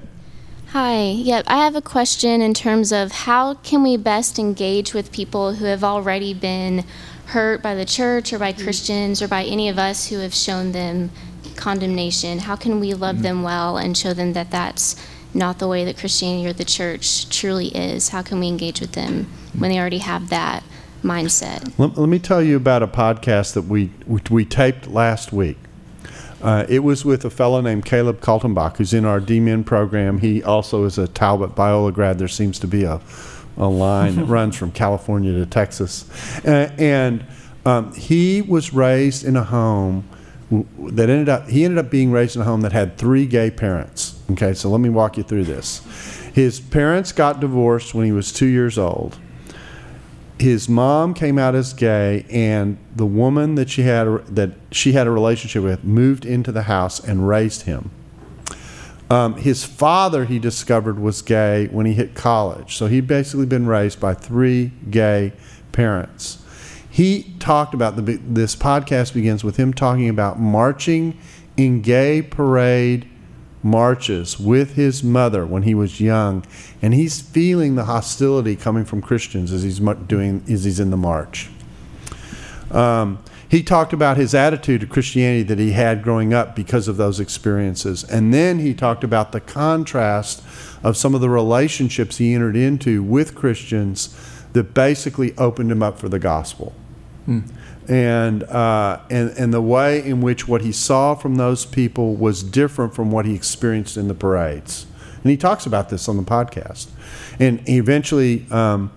Hi. 0.72 1.12
Yep. 1.12 1.46
I 1.48 1.58
have 1.64 1.78
a 1.78 1.82
question 1.82 2.42
in 2.42 2.54
terms 2.54 2.92
of 2.92 3.12
how 3.12 3.54
can 3.56 3.84
we 3.84 3.96
best 3.96 4.38
engage 4.38 4.94
with 4.94 5.14
people 5.14 5.56
who 5.56 5.66
have 5.66 5.82
already 5.82 6.34
been 6.34 6.84
hurt 7.28 7.62
by 7.62 7.74
the 7.74 7.86
church 7.86 8.34
or 8.34 8.40
by 8.40 8.52
mm-hmm. 8.52 8.64
Christians 8.64 9.22
or 9.22 9.30
by 9.30 9.46
any 9.46 9.70
of 9.70 9.80
us 9.80 10.10
who 10.10 10.20
have 10.20 10.34
shown 10.34 10.74
them 10.74 11.10
condemnation? 11.56 12.40
How 12.40 12.58
can 12.58 12.82
we 12.82 12.94
love 12.94 13.16
mm-hmm. 13.16 13.24
them 13.24 13.44
well 13.44 13.78
and 13.78 13.98
show 13.98 14.14
them 14.14 14.34
that 14.34 14.52
that's 14.52 15.02
not 15.34 15.60
the 15.60 15.70
way 15.70 15.86
that 15.86 15.98
Christianity 15.98 16.50
or 16.50 16.54
the 16.54 16.66
church 16.66 17.30
truly 17.30 17.68
is? 17.68 18.10
How 18.10 18.22
can 18.22 18.42
we 18.42 18.50
engage 18.50 18.82
with 18.82 18.92
them 18.92 19.24
mm-hmm. 19.24 19.60
when 19.62 19.72
they 19.72 19.80
already 19.80 20.00
have 20.00 20.30
that 20.30 20.64
mindset? 21.02 21.72
Let, 21.78 21.98
let 21.98 22.10
me 22.10 22.20
tell 22.20 22.44
you 22.44 22.58
about 22.58 22.84
a 22.84 22.88
podcast 22.88 23.54
that 23.54 23.64
we 23.64 23.92
we, 24.06 24.20
we 24.30 24.44
taped 24.44 24.88
last 24.88 25.32
week. 25.32 25.58
Uh, 26.42 26.66
it 26.70 26.80
was 26.80 27.04
with 27.04 27.26
a 27.26 27.30
fellow 27.30 27.62
named 27.62 27.86
Caleb 27.86 28.22
Kaltenbach, 28.22 28.78
who's 28.78 28.94
in 28.94 29.06
our 29.06 29.20
D-Min 29.20 29.64
program. 29.64 30.20
He 30.20 30.44
also 30.44 30.84
is 30.84 30.98
a 30.98 31.08
Talbot 31.08 31.56
Biola 31.56 31.94
grad. 31.94 32.20
There 32.20 32.28
seems 32.28 32.60
to 32.60 32.68
be 32.68 32.84
a, 32.84 33.02
a 33.58 33.68
line 33.68 34.16
that 34.16 34.26
runs 34.28 34.56
from 34.56 34.72
California 34.72 35.34
to 35.34 35.46
Texas. 35.46 36.06
Uh, 36.46 36.72
and 36.78 37.26
um, 37.66 37.94
he 37.94 38.42
was 38.42 38.74
raised 38.74 39.26
in 39.26 39.36
a 39.36 39.44
home 39.44 40.08
that 40.50 41.10
ended 41.10 41.28
up, 41.28 41.50
he 41.50 41.66
ended 41.66 41.84
up 41.84 41.92
being 41.92 42.12
raised 42.12 42.36
in 42.36 42.42
a 42.42 42.46
home 42.46 42.62
that 42.62 42.72
had 42.72 42.98
three 42.98 43.26
gay 43.26 43.52
parents. 43.52 44.22
Okay, 44.32 44.54
so 44.54 44.70
let 44.70 44.80
me 44.80 44.90
walk 44.90 45.18
you 45.18 45.24
through 45.24 45.44
this. 45.44 45.80
His 46.34 46.60
parents 46.60 47.12
got 47.12 47.40
divorced 47.40 47.94
when 47.94 48.06
he 48.06 48.12
was 48.12 48.32
two 48.32 48.46
years 48.46 48.78
old 48.78 49.18
his 50.40 50.70
mom 50.70 51.14
came 51.14 51.40
out 51.40 51.56
as 51.56 51.74
gay 51.74 52.26
and 52.30 52.78
the 52.96 53.06
woman 53.06 53.56
that 53.56 53.70
she 53.70 53.84
had 53.84 54.06
that 54.36 54.52
she 54.72 54.92
had 54.92 55.08
a 55.08 55.12
relationship 55.12 55.64
with 55.64 55.84
moved 55.84 56.26
into 56.26 56.52
the 56.52 56.64
house 56.64 57.00
and 57.00 57.28
raised 57.28 57.64
him. 57.64 57.90
Um, 59.10 59.36
his 59.36 59.64
father 59.64 60.26
he 60.26 60.38
discovered 60.38 61.00
was 61.00 61.22
gay 61.22 61.68
when 61.68 61.86
he 61.86 61.94
hit 61.94 62.14
college. 62.14 62.76
So 62.76 62.88
he'd 62.88 63.08
basically 63.08 63.46
been 63.46 63.66
raised 63.66 64.00
by 64.00 64.14
three 64.14 64.74
gay 64.90 65.34
parents. 65.72 66.44
He 66.90 67.34
talked 67.40 67.74
about 67.74 67.96
the 67.96 68.02
this 68.02 68.56
podcast 68.56 69.14
begins 69.14 69.44
with 69.44 69.58
him 69.58 69.74
talking 69.74 70.10
about 70.10 70.40
marching 70.40 71.18
in 71.56 71.82
gay 71.82 72.22
parade 72.22 73.08
marches 73.68 74.40
with 74.40 74.76
his 74.76 75.04
mother 75.04 75.46
when 75.46 75.64
he 75.64 75.76
was 75.76 76.02
young, 76.02 76.46
and 76.82 76.94
he's 76.94 77.22
feeling 77.22 77.76
the 77.76 77.86
hostility 77.86 78.56
coming 78.56 78.86
from 78.86 79.02
Christians 79.02 79.52
as 79.52 79.64
he's 79.64 79.80
doing 79.80 80.44
as 80.50 80.64
he's 80.64 80.80
in 80.80 80.90
the 80.90 80.98
march. 80.98 81.50
Um, 82.72 83.20
he 83.50 83.64
talked 83.64 83.94
about 83.94 84.18
his 84.18 84.34
attitude 84.34 84.82
to 84.82 84.88
Christianity 84.88 85.44
that 85.44 85.60
he 85.60 85.72
had 85.72 86.04
growing 86.04 86.34
up 86.34 86.56
because 86.56 86.88
of 86.88 86.98
those 86.98 87.20
experiences, 87.20 88.04
and 88.04 88.34
then 88.34 88.60
he 88.60 88.74
talked 88.74 89.04
about 89.04 89.32
the 89.32 89.42
contrast 89.42 90.44
of 90.84 90.98
some 90.98 91.16
of 91.16 91.22
the 91.22 91.30
relationships 91.30 92.18
he 92.18 92.34
entered 92.34 92.56
into 92.56 93.04
with 93.04 93.36
Christians 93.36 94.16
that 94.54 94.74
basically 94.74 95.38
opened 95.38 95.72
him 95.72 95.84
up 95.84 96.00
for 96.00 96.10
the 96.10 96.20
gospel 96.20 96.74
and 97.88 98.44
uh, 98.44 99.00
and 99.10 99.30
and 99.38 99.54
the 99.54 99.62
way 99.62 100.04
in 100.04 100.22
which 100.22 100.48
what 100.48 100.62
he 100.62 100.72
saw 100.72 101.16
from 101.16 101.36
those 101.36 101.66
people 101.66 102.16
was 102.16 102.44
different 102.44 102.94
from 102.94 103.12
what 103.12 103.26
he 103.26 103.34
experienced 103.34 103.98
in 103.98 104.08
the 104.08 104.14
parades. 104.14 104.86
And 105.24 105.32
he 105.32 105.38
talks 105.38 105.66
about 105.66 105.90
this 105.90 106.08
on 106.08 106.18
the 106.18 106.24
podcast. 106.24 106.88
And 107.40 107.60
he 107.68 107.78
eventually 107.78 108.46
um, 108.52 108.92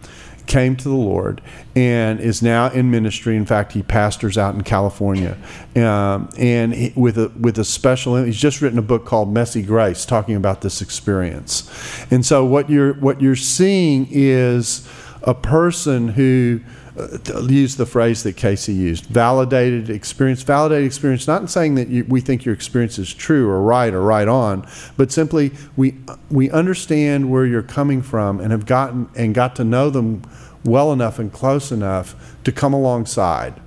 came 0.47 0.77
to 0.77 0.89
the 0.89 0.95
Lord 0.95 1.41
and 1.75 2.21
is 2.21 2.43
now 2.43 2.71
in 2.71 2.91
ministry. 2.91 3.37
In 3.37 3.47
fact, 3.47 3.73
he 3.73 3.83
pastors 3.83 4.37
out 4.37 4.55
in 4.55 4.63
California, 4.63 5.37
um, 5.77 6.29
and 6.37 6.75
he, 6.75 6.93
with 6.97 7.19
a 7.19 7.29
with 7.41 7.59
a 7.59 7.65
special. 7.65 8.17
He's 8.23 8.41
just 8.41 8.61
written 8.61 8.79
a 8.79 8.83
book 8.83 9.05
called 9.05 9.33
Messy 9.33 9.63
Grace, 9.63 10.05
talking 10.05 10.35
about 10.35 10.61
this 10.61 10.83
experience. 10.83 11.71
And 12.11 12.25
so 12.27 12.45
what 12.45 12.69
you're 12.69 12.95
what 12.95 13.21
you're 13.21 13.37
seeing 13.37 14.09
is 14.11 14.89
a 15.23 15.35
person 15.35 16.09
who 16.09 16.61
uh, 17.01 17.41
use 17.43 17.77
the 17.77 17.87
phrase 17.87 18.23
that 18.23 18.37
Casey 18.37 18.73
used, 18.73 19.07
validated 19.07 19.91
experience, 19.91 20.43
validated 20.43 20.87
experience, 20.87 21.27
not 21.27 21.43
in 21.43 21.49
saying 21.49 21.75
that 21.77 21.89
you, 21.89 22.05
we 22.09 22.21
think 22.21 22.45
your 22.45 22.55
experience 22.55 22.99
is 22.99 23.13
true 23.13 23.49
or 23.49 23.63
right 23.63 23.93
or 23.93 24.03
right 24.03 24.29
on, 24.29 24.67
but 24.97 25.11
simply 25.11 25.53
we, 25.77 25.97
we 26.31 26.51
understand 26.51 27.31
where 27.31 27.47
you're 27.47 27.63
coming 27.63 28.03
from 28.03 28.41
and 28.41 28.53
have 28.53 28.67
gotten 28.67 29.09
and 29.17 29.35
got 29.35 29.57
to 29.57 29.65
know 29.65 29.91
them 29.91 30.23
well 30.65 30.93
enough 30.93 31.19
and 31.19 31.33
close 31.33 31.73
enough 31.73 32.37
to 32.45 32.53
come 32.53 32.73
alongside 32.73 33.61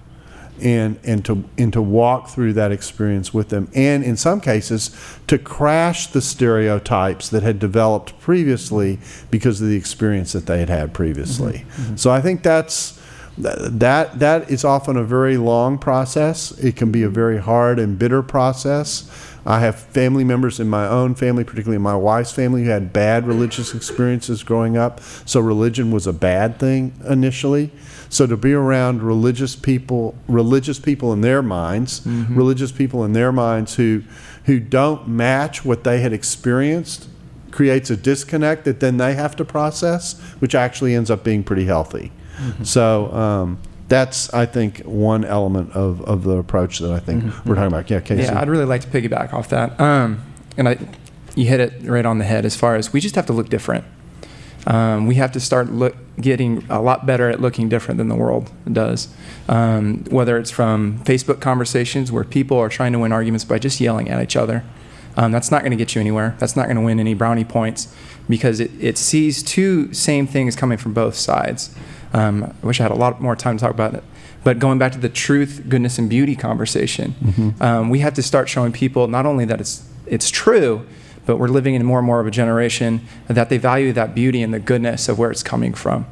and, 0.62 1.00
and, 1.04 1.26
to, 1.26 1.44
and 1.58 1.74
to 1.74 1.82
walk 1.82 2.30
through 2.30 2.54
that 2.54 2.72
experience 2.72 3.34
with 3.34 3.50
them. 3.50 3.70
And 3.74 4.04
in 4.04 4.16
some 4.16 4.40
cases, 4.40 4.96
to 5.28 5.38
crash 5.38 6.08
the 6.08 6.22
stereotypes 6.22 7.30
that 7.30 7.44
had 7.44 7.60
developed 7.60 8.20
previously 8.20 9.00
because 9.32 9.62
of 9.62 9.68
the 9.68 9.76
experience 9.76 10.32
that 10.34 10.46
they 10.46 10.60
had 10.60 10.70
had 10.70 10.94
previously. 10.94 11.66
So 11.96 12.12
I 12.12 12.22
think 12.22 12.44
that's 12.44 13.00
that 13.38 14.20
that 14.20 14.52
is 14.52 14.64
often 14.64 14.96
a 14.96 15.04
very 15.04 15.38
long 15.38 15.78
process. 15.78 16.52
It 16.52 16.76
can 16.76 16.92
be 16.92 17.04
a 17.04 17.10
very 17.10 17.40
hard 17.40 17.80
and 17.80 17.98
bitter 17.98 18.22
process. 18.22 19.10
I 19.46 19.60
have 19.60 19.76
family 19.78 20.24
members 20.24 20.60
in 20.60 20.70
my 20.70 20.88
own 20.88 21.16
family, 21.16 21.44
particularly 21.44 21.80
my 21.80 21.96
wife's 21.96 22.32
family, 22.32 22.64
who 22.64 22.70
had 22.70 22.94
bad 22.94 23.28
religious 23.28 23.74
experiences 23.74 24.42
growing 24.44 24.78
up. 24.78 25.02
So 25.26 25.42
religion 25.42 25.92
was 25.92 26.08
a 26.08 26.14
bad 26.14 26.60
thing 26.60 26.94
initially. 27.08 27.72
So 28.10 28.26
to 28.28 28.38
be 28.38 28.54
around 28.54 29.02
religious 29.02 29.56
people, 29.56 30.16
religious 30.28 30.80
people 30.80 31.12
in 31.12 31.22
their 31.22 31.42
minds, 31.42 32.02
mm-hmm. 32.02 32.38
religious 32.38 32.72
people 32.72 33.04
in 33.04 33.14
their 33.14 33.32
minds 33.32 33.76
who 33.76 34.04
who 34.46 34.60
don't 34.60 35.08
match 35.08 35.64
what 35.64 35.84
they 35.84 36.02
had 36.02 36.14
experienced 36.14 37.08
creates 37.52 37.90
a 37.90 37.96
disconnect 37.96 38.66
that 38.66 38.80
then 38.82 38.98
they 38.98 39.14
have 39.14 39.36
to 39.38 39.46
process, 39.46 40.20
which 40.40 40.54
actually 40.54 40.94
ends 40.96 41.10
up 41.10 41.24
being 41.24 41.44
pretty 41.44 41.66
healthy. 41.66 42.12
Mm-hmm. 42.44 42.64
So 42.64 43.12
um, 43.14 43.60
that's, 43.88 44.34
I 44.34 44.46
think, 44.46 44.80
one 44.80 45.26
element 45.26 45.72
of, 45.72 46.02
of 46.02 46.24
the 46.24 46.38
approach 46.38 46.80
that 46.80 46.92
I 46.92 47.00
think 47.00 47.24
mm-hmm. 47.24 47.50
we're 47.50 47.56
talking 47.56 47.68
about. 47.68 47.90
Yeah, 47.90 48.00
Casey. 48.00 48.24
Yeah, 48.24 48.40
I'd 48.40 48.50
really 48.50 48.66
like 48.66 48.82
to 48.82 48.88
piggyback 48.88 49.34
off 49.34 49.50
that. 49.50 49.80
Um, 49.80 50.24
and 50.58 50.70
I, 50.70 50.78
you 51.36 51.46
hit 51.46 51.60
it 51.60 51.74
right 51.84 52.06
on 52.06 52.18
the 52.20 52.26
head 52.26 52.46
as 52.46 52.56
far 52.56 52.76
as 52.76 52.94
we 52.94 53.00
just 53.00 53.16
have 53.16 53.26
to 53.28 53.34
look 53.34 53.50
different. 53.50 53.86
Um, 54.66 55.08
we 55.08 55.16
have 55.16 55.32
to 55.34 55.40
start 55.40 55.72
look, 55.72 55.96
getting 56.20 56.66
a 56.70 56.82
lot 56.82 57.06
better 57.06 57.30
at 57.30 57.42
looking 57.42 57.70
different 57.70 57.98
than 57.98 58.08
the 58.08 58.16
world 58.16 58.52
does. 58.72 59.14
Um, 59.50 60.06
whether 60.06 60.38
it's 60.38 60.52
from 60.52 61.00
Facebook 61.00 61.42
conversations 61.42 62.12
where 62.12 62.24
people 62.24 62.58
are 62.58 62.70
trying 62.70 62.94
to 62.94 63.00
win 63.00 63.12
arguments 63.12 63.44
by 63.44 63.60
just 63.60 63.82
yelling 63.82 64.10
at 64.10 64.24
each 64.24 64.36
other, 64.36 64.64
um, 65.18 65.32
that's 65.32 65.52
not 65.52 65.62
going 65.62 65.72
to 65.72 65.78
get 65.78 65.96
you 65.96 66.02
anywhere. 66.02 66.36
That's 66.40 66.56
not 66.56 66.66
going 66.66 66.78
to 66.78 66.82
win 66.82 67.00
any 67.00 67.14
brownie 67.14 67.44
points 67.44 67.94
because 68.30 68.60
it, 68.60 68.72
it 68.80 68.98
sees 68.98 69.44
two 69.44 69.94
same 69.94 70.28
things 70.28 70.56
coming 70.56 70.78
from 70.78 70.94
both 70.94 71.16
sides. 71.16 71.76
Um, 72.14 72.44
I 72.62 72.66
wish 72.66 72.80
I 72.80 72.84
had 72.84 72.92
a 72.92 72.96
lot 72.96 73.20
more 73.22 73.36
time 73.36 73.58
to 73.58 73.62
talk 73.62 73.72
about 73.74 73.96
it. 73.96 74.04
But 74.44 74.60
going 74.60 74.78
back 74.78 74.92
to 74.92 75.00
the 75.00 75.10
truth, 75.10 75.64
goodness, 75.68 75.98
and 75.98 76.10
beauty 76.10 76.36
conversation, 76.36 77.16
mm-hmm. 77.24 77.64
um, 77.64 77.90
we 77.90 78.00
have 78.00 78.14
to 78.16 78.24
start 78.24 78.50
showing 78.50 78.72
people 78.72 79.08
not 79.08 79.26
only 79.26 79.46
that 79.46 79.60
it's 79.62 79.88
it's 80.06 80.30
true, 80.30 80.86
but 81.26 81.38
we're 81.38 81.48
living 81.48 81.76
in 81.76 81.86
more 81.86 82.00
and 82.00 82.06
more 82.06 82.20
of 82.20 82.28
a 82.28 82.32
generation 82.32 83.02
that 83.28 83.50
they 83.50 83.58
value 83.58 83.94
that 83.94 84.14
beauty 84.14 84.42
and 84.42 84.54
the 84.54 84.60
goodness 84.60 85.08
of 85.08 85.18
where 85.18 85.32
it's 85.32 85.44
coming 85.44 85.74
from. 85.74 86.06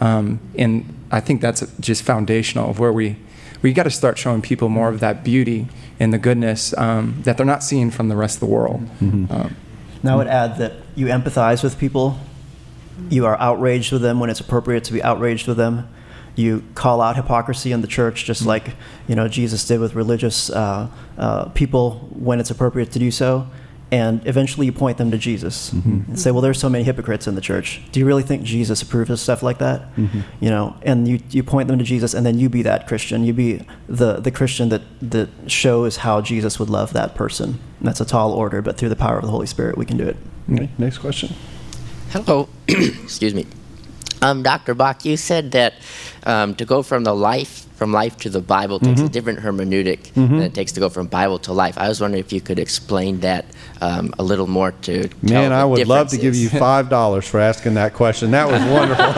Um, 0.00 0.38
and 0.56 0.94
I 1.10 1.20
think 1.20 1.40
that's 1.40 1.64
just 1.80 2.02
foundational 2.02 2.70
of 2.70 2.78
where 2.78 2.92
we 2.92 3.16
we 3.62 3.72
got 3.72 3.84
to 3.84 3.90
start 3.90 4.18
showing 4.18 4.42
people 4.42 4.68
more 4.68 4.88
of 4.88 5.00
that 5.00 5.24
beauty 5.24 5.66
and 5.98 6.12
the 6.12 6.18
goodness 6.18 6.76
um, 6.76 7.20
that 7.22 7.36
they're 7.36 7.46
not 7.46 7.62
seeing 7.62 7.90
from 7.90 8.08
the 8.08 8.16
rest 8.16 8.36
of 8.36 8.40
the 8.40 8.54
world. 8.54 8.82
Mm-hmm. 9.00 9.32
Um, 9.32 9.56
now, 10.02 10.14
I 10.14 10.16
would 10.16 10.28
add 10.28 10.58
that 10.58 10.74
you 10.94 11.06
empathize 11.06 11.64
with 11.64 11.78
people. 11.78 12.18
You 13.10 13.26
are 13.26 13.38
outraged 13.38 13.92
with 13.92 14.02
them 14.02 14.20
when 14.20 14.30
it's 14.30 14.40
appropriate 14.40 14.84
to 14.84 14.92
be 14.92 15.02
outraged 15.02 15.46
with 15.46 15.56
them. 15.56 15.88
You 16.34 16.62
call 16.74 17.00
out 17.00 17.16
hypocrisy 17.16 17.72
in 17.72 17.80
the 17.80 17.88
church, 17.88 18.24
just 18.24 18.40
mm-hmm. 18.40 18.48
like 18.48 18.74
you 19.08 19.14
know 19.14 19.28
Jesus 19.28 19.66
did 19.66 19.80
with 19.80 19.94
religious 19.94 20.50
uh, 20.50 20.88
uh, 21.16 21.46
people 21.50 22.08
when 22.12 22.38
it's 22.40 22.50
appropriate 22.50 22.92
to 22.92 22.98
do 22.98 23.10
so 23.10 23.48
and 23.90 24.26
eventually 24.26 24.66
you 24.66 24.72
point 24.72 24.98
them 24.98 25.10
to 25.10 25.18
Jesus 25.18 25.70
mm-hmm. 25.70 26.10
and 26.10 26.20
say, 26.20 26.30
"Well, 26.30 26.42
there's 26.42 26.58
so 26.58 26.68
many 26.68 26.84
hypocrites 26.84 27.26
in 27.26 27.34
the 27.34 27.40
church. 27.40 27.80
Do 27.90 28.00
you 28.00 28.06
really 28.06 28.22
think 28.22 28.42
Jesus 28.42 28.82
approves 28.82 29.10
of 29.10 29.18
stuff 29.18 29.42
like 29.42 29.58
that?" 29.58 29.94
Mm-hmm. 29.96 30.20
You 30.40 30.50
know, 30.50 30.76
and 30.82 31.08
you, 31.08 31.20
you 31.30 31.42
point 31.42 31.68
them 31.68 31.78
to 31.78 31.84
Jesus, 31.84 32.12
and 32.14 32.26
then 32.26 32.38
you 32.38 32.48
be 32.48 32.62
that 32.62 32.86
Christian. 32.86 33.24
You 33.24 33.32
be 33.32 33.64
the 33.88 34.14
the 34.14 34.30
Christian 34.30 34.68
that 34.68 34.82
that 35.00 35.28
shows 35.46 35.98
how 35.98 36.20
Jesus 36.20 36.58
would 36.58 36.68
love 36.68 36.92
that 36.92 37.14
person. 37.14 37.60
And 37.78 37.88
that's 37.88 38.00
a 38.00 38.04
tall 38.04 38.32
order, 38.32 38.60
but 38.60 38.76
through 38.76 38.90
the 38.90 38.96
power 38.96 39.16
of 39.16 39.24
the 39.24 39.30
Holy 39.30 39.46
Spirit, 39.46 39.78
we 39.78 39.86
can 39.86 39.96
do 39.96 40.06
it. 40.06 40.16
Okay. 40.52 40.68
Next 40.78 40.98
question. 40.98 41.34
Hello. 42.10 42.48
Excuse 42.68 43.34
me. 43.34 43.46
Um, 44.22 44.42
Dr. 44.42 44.74
Bock, 44.74 45.04
you 45.04 45.16
said 45.16 45.52
that 45.52 45.74
um, 46.24 46.54
to 46.56 46.64
go 46.64 46.82
from 46.82 47.04
the 47.04 47.14
life 47.14 47.66
from 47.78 47.92
life 47.92 48.16
to 48.16 48.28
the 48.28 48.40
Bible 48.40 48.80
takes 48.80 48.98
mm-hmm. 48.98 49.06
a 49.06 49.08
different 49.08 49.38
hermeneutic 49.38 50.10
mm-hmm. 50.10 50.38
than 50.38 50.42
it 50.42 50.52
takes 50.52 50.72
to 50.72 50.80
go 50.80 50.88
from 50.88 51.06
Bible 51.06 51.38
to 51.38 51.52
life. 51.52 51.78
I 51.78 51.86
was 51.86 52.00
wondering 52.00 52.24
if 52.24 52.32
you 52.32 52.40
could 52.40 52.58
explain 52.58 53.20
that 53.20 53.44
um, 53.80 54.12
a 54.18 54.24
little 54.24 54.48
more 54.48 54.72
to 54.72 55.08
Man, 55.22 55.52
I 55.52 55.64
would 55.64 55.86
love 55.86 56.08
to 56.08 56.18
give 56.18 56.34
you 56.34 56.48
five 56.48 56.88
dollars 56.88 57.28
for 57.28 57.38
asking 57.38 57.74
that 57.74 57.94
question. 57.94 58.32
That 58.32 58.48
was 58.48 58.60
wonderful. 58.62 59.04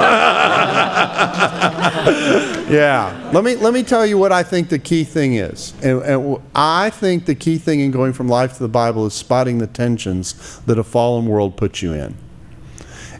yeah, 2.74 3.30
let 3.32 3.44
me 3.44 3.56
let 3.56 3.72
me 3.72 3.82
tell 3.82 4.04
you 4.04 4.18
what 4.18 4.30
I 4.30 4.42
think 4.42 4.68
the 4.68 4.78
key 4.78 5.04
thing 5.04 5.36
is, 5.36 5.72
and, 5.82 6.02
and 6.02 6.42
I 6.54 6.90
think 6.90 7.24
the 7.24 7.34
key 7.34 7.56
thing 7.56 7.80
in 7.80 7.90
going 7.92 8.12
from 8.12 8.28
life 8.28 8.58
to 8.58 8.62
the 8.62 8.68
Bible 8.68 9.06
is 9.06 9.14
spotting 9.14 9.56
the 9.56 9.68
tensions 9.68 10.60
that 10.66 10.78
a 10.78 10.84
fallen 10.84 11.26
world 11.26 11.56
puts 11.56 11.80
you 11.80 11.94
in. 11.94 12.14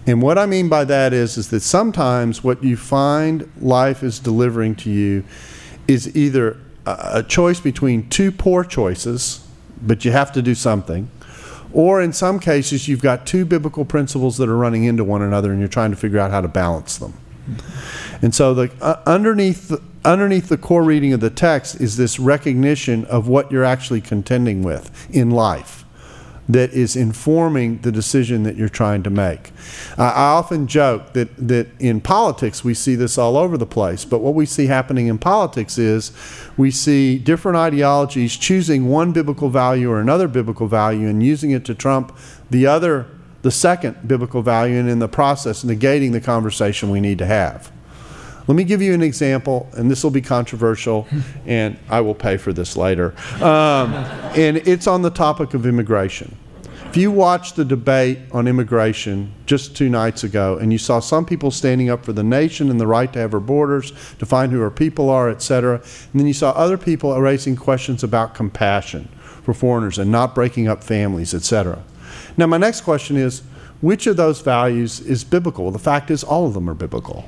And 0.06 0.22
what 0.22 0.38
I 0.38 0.46
mean 0.46 0.68
by 0.68 0.84
that 0.84 1.12
is, 1.12 1.36
is 1.36 1.50
that 1.50 1.60
sometimes 1.60 2.42
what 2.42 2.64
you 2.64 2.76
find 2.76 3.50
life 3.60 4.02
is 4.02 4.18
delivering 4.18 4.74
to 4.76 4.90
you 4.90 5.24
is 5.86 6.16
either 6.16 6.56
a 6.86 7.22
choice 7.22 7.60
between 7.60 8.08
two 8.08 8.32
poor 8.32 8.64
choices, 8.64 9.46
but 9.82 10.04
you 10.04 10.12
have 10.12 10.32
to 10.32 10.42
do 10.42 10.54
something, 10.54 11.10
or 11.72 12.00
in 12.00 12.12
some 12.12 12.40
cases 12.40 12.88
you've 12.88 13.02
got 13.02 13.26
two 13.26 13.44
biblical 13.44 13.84
principles 13.84 14.38
that 14.38 14.48
are 14.48 14.56
running 14.56 14.84
into 14.84 15.04
one 15.04 15.22
another 15.22 15.50
and 15.50 15.60
you're 15.60 15.68
trying 15.68 15.90
to 15.90 15.96
figure 15.96 16.18
out 16.18 16.30
how 16.30 16.40
to 16.40 16.48
balance 16.48 16.96
them. 16.98 17.14
And 18.22 18.34
so 18.34 18.54
the 18.54 18.70
uh, 18.80 19.00
underneath 19.06 19.68
the, 19.68 19.82
underneath 20.04 20.48
the 20.48 20.56
core 20.56 20.82
reading 20.82 21.12
of 21.12 21.20
the 21.20 21.30
text 21.30 21.80
is 21.80 21.96
this 21.96 22.18
recognition 22.18 23.04
of 23.06 23.28
what 23.28 23.50
you're 23.50 23.64
actually 23.64 24.00
contending 24.00 24.62
with 24.62 25.08
in 25.14 25.30
life 25.30 25.84
that 26.52 26.72
is 26.72 26.96
informing 26.96 27.78
the 27.78 27.92
decision 27.92 28.42
that 28.42 28.56
you're 28.56 28.68
trying 28.68 29.02
to 29.02 29.10
make. 29.10 29.52
I 29.96 30.32
often 30.32 30.66
joke 30.66 31.12
that, 31.12 31.36
that 31.36 31.68
in 31.78 32.00
politics 32.00 32.64
we 32.64 32.74
see 32.74 32.94
this 32.94 33.18
all 33.18 33.36
over 33.36 33.56
the 33.56 33.66
place, 33.66 34.04
but 34.04 34.18
what 34.18 34.34
we 34.34 34.46
see 34.46 34.66
happening 34.66 35.06
in 35.06 35.18
politics 35.18 35.78
is 35.78 36.12
we 36.56 36.70
see 36.70 37.18
different 37.18 37.56
ideologies 37.56 38.36
choosing 38.36 38.88
one 38.88 39.12
biblical 39.12 39.48
value 39.48 39.90
or 39.90 40.00
another 40.00 40.28
biblical 40.28 40.66
value 40.66 41.08
and 41.08 41.22
using 41.22 41.50
it 41.50 41.64
to 41.66 41.74
trump 41.74 42.16
the 42.50 42.66
other, 42.66 43.06
the 43.42 43.50
second 43.50 43.96
biblical 44.08 44.42
value, 44.42 44.78
and 44.78 44.88
in 44.88 44.98
the 44.98 45.08
process 45.08 45.62
negating 45.62 46.12
the 46.12 46.20
conversation 46.20 46.90
we 46.90 47.00
need 47.00 47.18
to 47.18 47.26
have. 47.26 47.70
Let 48.46 48.56
me 48.56 48.64
give 48.64 48.82
you 48.82 48.94
an 48.94 49.02
example, 49.02 49.68
and 49.74 49.88
this 49.88 50.02
will 50.02 50.10
be 50.10 50.22
controversial, 50.22 51.06
and 51.46 51.78
I 51.88 52.00
will 52.00 52.16
pay 52.16 52.36
for 52.36 52.52
this 52.52 52.76
later. 52.76 53.14
Um, 53.40 53.94
and 54.34 54.56
it's 54.56 54.88
on 54.88 55.02
the 55.02 55.10
topic 55.10 55.54
of 55.54 55.66
immigration. 55.66 56.36
If 56.90 56.96
you 56.96 57.12
watched 57.12 57.54
the 57.54 57.64
debate 57.64 58.18
on 58.32 58.48
immigration 58.48 59.32
just 59.46 59.76
two 59.76 59.88
nights 59.88 60.24
ago 60.24 60.58
and 60.58 60.72
you 60.72 60.78
saw 60.78 60.98
some 60.98 61.24
people 61.24 61.52
standing 61.52 61.88
up 61.88 62.04
for 62.04 62.12
the 62.12 62.24
nation 62.24 62.68
and 62.68 62.80
the 62.80 62.86
right 62.88 63.12
to 63.12 63.20
have 63.20 63.32
our 63.32 63.38
borders, 63.38 63.92
define 64.18 64.50
who 64.50 64.60
our 64.60 64.72
people 64.72 65.08
are, 65.08 65.30
etc., 65.30 65.76
and 65.76 66.20
then 66.20 66.26
you 66.26 66.32
saw 66.32 66.50
other 66.50 66.76
people 66.76 67.16
raising 67.20 67.54
questions 67.54 68.02
about 68.02 68.34
compassion 68.34 69.08
for 69.44 69.54
foreigners 69.54 70.00
and 70.00 70.10
not 70.10 70.34
breaking 70.34 70.66
up 70.66 70.82
families, 70.82 71.32
etc. 71.32 71.80
Now, 72.36 72.48
my 72.48 72.58
next 72.58 72.80
question 72.80 73.16
is 73.16 73.42
which 73.80 74.08
of 74.08 74.16
those 74.16 74.40
values 74.40 74.98
is 74.98 75.22
biblical? 75.22 75.66
Well, 75.66 75.72
the 75.72 75.78
fact 75.78 76.10
is, 76.10 76.24
all 76.24 76.48
of 76.48 76.54
them 76.54 76.68
are 76.68 76.74
biblical 76.74 77.24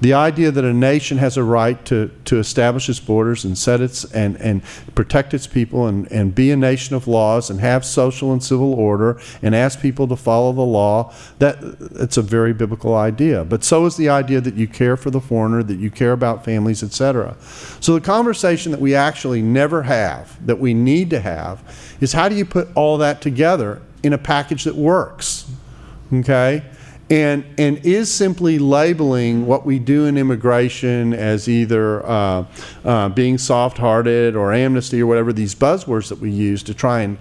the 0.00 0.12
idea 0.12 0.50
that 0.50 0.64
a 0.64 0.72
nation 0.72 1.16
has 1.18 1.36
a 1.36 1.42
right 1.42 1.82
to, 1.86 2.10
to 2.26 2.38
establish 2.38 2.88
its 2.88 3.00
borders 3.00 3.44
and 3.44 3.56
set 3.56 3.80
its 3.80 4.04
and, 4.12 4.36
and 4.36 4.62
protect 4.94 5.32
its 5.32 5.46
people 5.46 5.86
and, 5.86 6.10
and 6.12 6.34
be 6.34 6.50
a 6.50 6.56
nation 6.56 6.94
of 6.94 7.08
laws 7.08 7.48
and 7.48 7.60
have 7.60 7.84
social 7.84 8.32
and 8.32 8.42
civil 8.42 8.74
order 8.74 9.18
and 9.42 9.54
ask 9.54 9.80
people 9.80 10.06
to 10.08 10.16
follow 10.16 10.52
the 10.52 10.60
law, 10.60 11.14
that 11.38 11.56
it's 11.92 12.18
a 12.18 12.22
very 12.22 12.52
biblical 12.52 12.94
idea. 12.94 13.44
But 13.44 13.64
so 13.64 13.86
is 13.86 13.96
the 13.96 14.10
idea 14.10 14.40
that 14.42 14.54
you 14.54 14.68
care 14.68 14.96
for 14.96 15.10
the 15.10 15.20
foreigner, 15.20 15.62
that 15.62 15.78
you 15.78 15.90
care 15.90 16.12
about 16.12 16.44
families, 16.44 16.82
etc. 16.82 17.34
So 17.80 17.94
the 17.94 18.00
conversation 18.00 18.72
that 18.72 18.80
we 18.80 18.94
actually 18.94 19.40
never 19.40 19.82
have, 19.82 20.44
that 20.46 20.58
we 20.58 20.74
need 20.74 21.08
to 21.10 21.20
have, 21.20 21.62
is 22.00 22.12
how 22.12 22.28
do 22.28 22.34
you 22.34 22.44
put 22.44 22.68
all 22.74 22.98
that 22.98 23.22
together 23.22 23.80
in 24.02 24.12
a 24.12 24.18
package 24.18 24.64
that 24.64 24.76
works? 24.76 25.50
Okay? 26.12 26.62
And 27.08 27.44
and 27.56 27.78
is 27.84 28.12
simply 28.12 28.58
labeling 28.58 29.46
what 29.46 29.64
we 29.64 29.78
do 29.78 30.06
in 30.06 30.18
immigration 30.18 31.14
as 31.14 31.48
either 31.48 32.04
uh, 32.04 32.44
uh, 32.84 33.08
being 33.10 33.38
soft-hearted 33.38 34.34
or 34.34 34.52
amnesty 34.52 35.00
or 35.00 35.06
whatever 35.06 35.32
these 35.32 35.54
buzzwords 35.54 36.08
that 36.08 36.18
we 36.18 36.30
use 36.30 36.62
to 36.64 36.74
try 36.74 37.02
and 37.02 37.16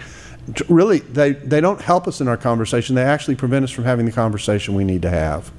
to 0.55 0.65
really 0.69 0.99
they 0.99 1.33
they 1.33 1.61
don't 1.61 1.81
help 1.81 2.07
us 2.07 2.21
in 2.21 2.27
our 2.27 2.37
conversation. 2.37 2.95
They 2.95 3.03
actually 3.03 3.35
prevent 3.35 3.63
us 3.63 3.71
from 3.71 3.83
having 3.83 4.05
the 4.05 4.11
conversation 4.11 4.73
we 4.75 4.83
need 4.83 5.01
to 5.03 5.09
have. 5.09 5.51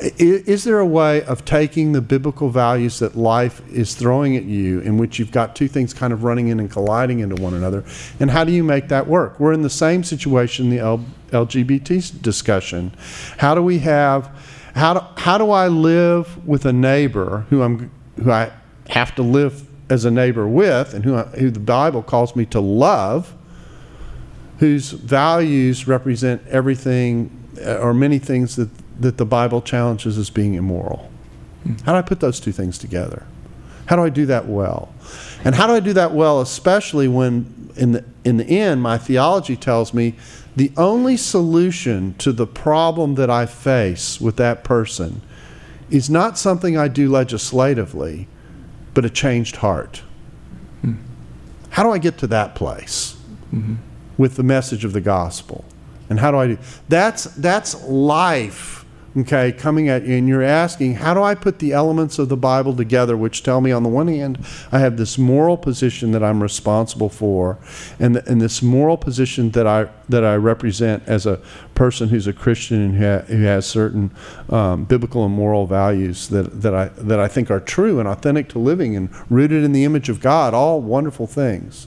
Is 0.00 0.64
there 0.64 0.78
a 0.78 0.86
way 0.86 1.22
of 1.24 1.44
taking 1.44 1.92
the 1.92 2.00
biblical 2.00 2.48
values 2.48 3.00
that 3.00 3.16
life 3.16 3.60
is 3.70 3.94
throwing 3.94 4.34
at 4.34 4.44
you, 4.44 4.80
in 4.80 4.96
which 4.96 5.18
you've 5.18 5.30
got 5.30 5.54
two 5.54 5.68
things 5.68 5.92
kind 5.92 6.12
of 6.12 6.24
running 6.24 6.48
in 6.48 6.58
and 6.58 6.70
colliding 6.70 7.20
into 7.20 7.40
one 7.40 7.52
another, 7.52 7.84
and 8.18 8.30
how 8.30 8.44
do 8.44 8.52
you 8.52 8.64
make 8.64 8.88
that 8.88 9.06
work? 9.06 9.38
We're 9.38 9.52
in 9.52 9.62
the 9.62 9.70
same 9.70 10.02
situation, 10.02 10.70
the 10.70 10.78
L- 10.78 11.04
LGBT 11.30 12.22
discussion. 12.22 12.94
How 13.38 13.54
do 13.54 13.62
we 13.62 13.80
have, 13.80 14.30
how 14.74 14.94
do, 14.94 15.00
how 15.20 15.36
do 15.36 15.50
I 15.50 15.68
live 15.68 16.46
with 16.46 16.64
a 16.64 16.72
neighbor 16.72 17.44
who 17.50 17.62
I'm, 17.62 17.90
who 18.22 18.30
I 18.30 18.52
have 18.88 19.14
to 19.16 19.22
live 19.22 19.68
as 19.90 20.06
a 20.06 20.10
neighbor 20.10 20.48
with, 20.48 20.94
and 20.94 21.04
who, 21.04 21.16
I, 21.16 21.24
who 21.24 21.50
the 21.50 21.60
Bible 21.60 22.02
calls 22.02 22.34
me 22.34 22.46
to 22.46 22.60
love, 22.60 23.34
whose 24.60 24.92
values 24.92 25.86
represent 25.86 26.46
everything 26.46 27.36
uh, 27.64 27.76
or 27.78 27.92
many 27.92 28.18
things 28.18 28.56
that 28.56 28.70
that 29.00 29.16
the 29.16 29.24
Bible 29.24 29.62
challenges 29.62 30.18
as 30.18 30.30
being 30.30 30.54
immoral. 30.54 31.10
How 31.84 31.92
do 31.92 31.98
I 31.98 32.02
put 32.02 32.20
those 32.20 32.40
two 32.40 32.52
things 32.52 32.78
together? 32.78 33.26
How 33.86 33.96
do 33.96 34.02
I 34.02 34.08
do 34.08 34.26
that 34.26 34.46
well? 34.46 34.94
And 35.44 35.54
how 35.54 35.66
do 35.66 35.72
I 35.72 35.80
do 35.80 35.92
that 35.94 36.12
well, 36.12 36.40
especially 36.40 37.08
when 37.08 37.72
in 37.76 37.92
the, 37.92 38.04
in 38.24 38.36
the 38.36 38.44
end, 38.44 38.82
my 38.82 38.98
theology 38.98 39.56
tells 39.56 39.92
me 39.92 40.14
the 40.54 40.72
only 40.76 41.16
solution 41.16 42.14
to 42.18 42.32
the 42.32 42.46
problem 42.46 43.14
that 43.14 43.30
I 43.30 43.46
face 43.46 44.20
with 44.20 44.36
that 44.36 44.64
person 44.64 45.22
is 45.90 46.08
not 46.08 46.38
something 46.38 46.76
I 46.76 46.88
do 46.88 47.10
legislatively, 47.10 48.28
but 48.94 49.04
a 49.04 49.10
changed 49.10 49.56
heart. 49.56 50.02
Hmm. 50.82 50.94
How 51.70 51.82
do 51.82 51.90
I 51.90 51.98
get 51.98 52.18
to 52.18 52.26
that 52.28 52.54
place 52.54 53.16
mm-hmm. 53.52 53.74
with 54.16 54.36
the 54.36 54.42
message 54.42 54.84
of 54.84 54.92
the 54.92 55.00
gospel? 55.00 55.64
And 56.08 56.18
how 56.18 56.30
do 56.30 56.38
I 56.38 56.46
do 56.48 56.58
that's 56.88 57.24
that's 57.24 57.82
life 57.84 58.79
okay, 59.16 59.52
coming 59.52 59.88
at 59.88 60.06
you, 60.06 60.16
and 60.16 60.28
you're 60.28 60.42
asking, 60.42 60.94
how 60.94 61.14
do 61.14 61.22
I 61.22 61.34
put 61.34 61.58
the 61.58 61.72
elements 61.72 62.18
of 62.18 62.28
the 62.28 62.36
Bible 62.36 62.76
together, 62.76 63.16
which 63.16 63.42
tell 63.42 63.60
me, 63.60 63.72
on 63.72 63.82
the 63.82 63.88
one 63.88 64.08
hand, 64.08 64.38
I 64.70 64.78
have 64.78 64.96
this 64.96 65.18
moral 65.18 65.56
position 65.56 66.12
that 66.12 66.22
I'm 66.22 66.42
responsible 66.42 67.08
for, 67.08 67.58
and, 67.98 68.16
and 68.16 68.40
this 68.40 68.62
moral 68.62 68.96
position 68.96 69.50
that 69.50 69.66
I 69.66 69.88
that 70.08 70.24
I 70.24 70.34
represent 70.36 71.04
as 71.06 71.26
a 71.26 71.40
person 71.74 72.08
who's 72.08 72.26
a 72.26 72.32
Christian 72.32 72.80
and 72.80 72.94
who, 72.96 73.04
ha- 73.04 73.24
who 73.26 73.42
has 73.42 73.66
certain 73.66 74.10
um, 74.48 74.84
biblical 74.84 75.24
and 75.24 75.34
moral 75.34 75.66
values 75.66 76.28
that, 76.28 76.62
that 76.62 76.74
I 76.74 76.88
that 76.88 77.20
I 77.20 77.28
think 77.28 77.50
are 77.50 77.60
true 77.60 77.98
and 78.00 78.08
authentic 78.08 78.48
to 78.50 78.58
living 78.58 78.96
and 78.96 79.10
rooted 79.30 79.64
in 79.64 79.72
the 79.72 79.84
image 79.84 80.08
of 80.08 80.20
God, 80.20 80.54
all 80.54 80.80
wonderful 80.80 81.26
things. 81.26 81.86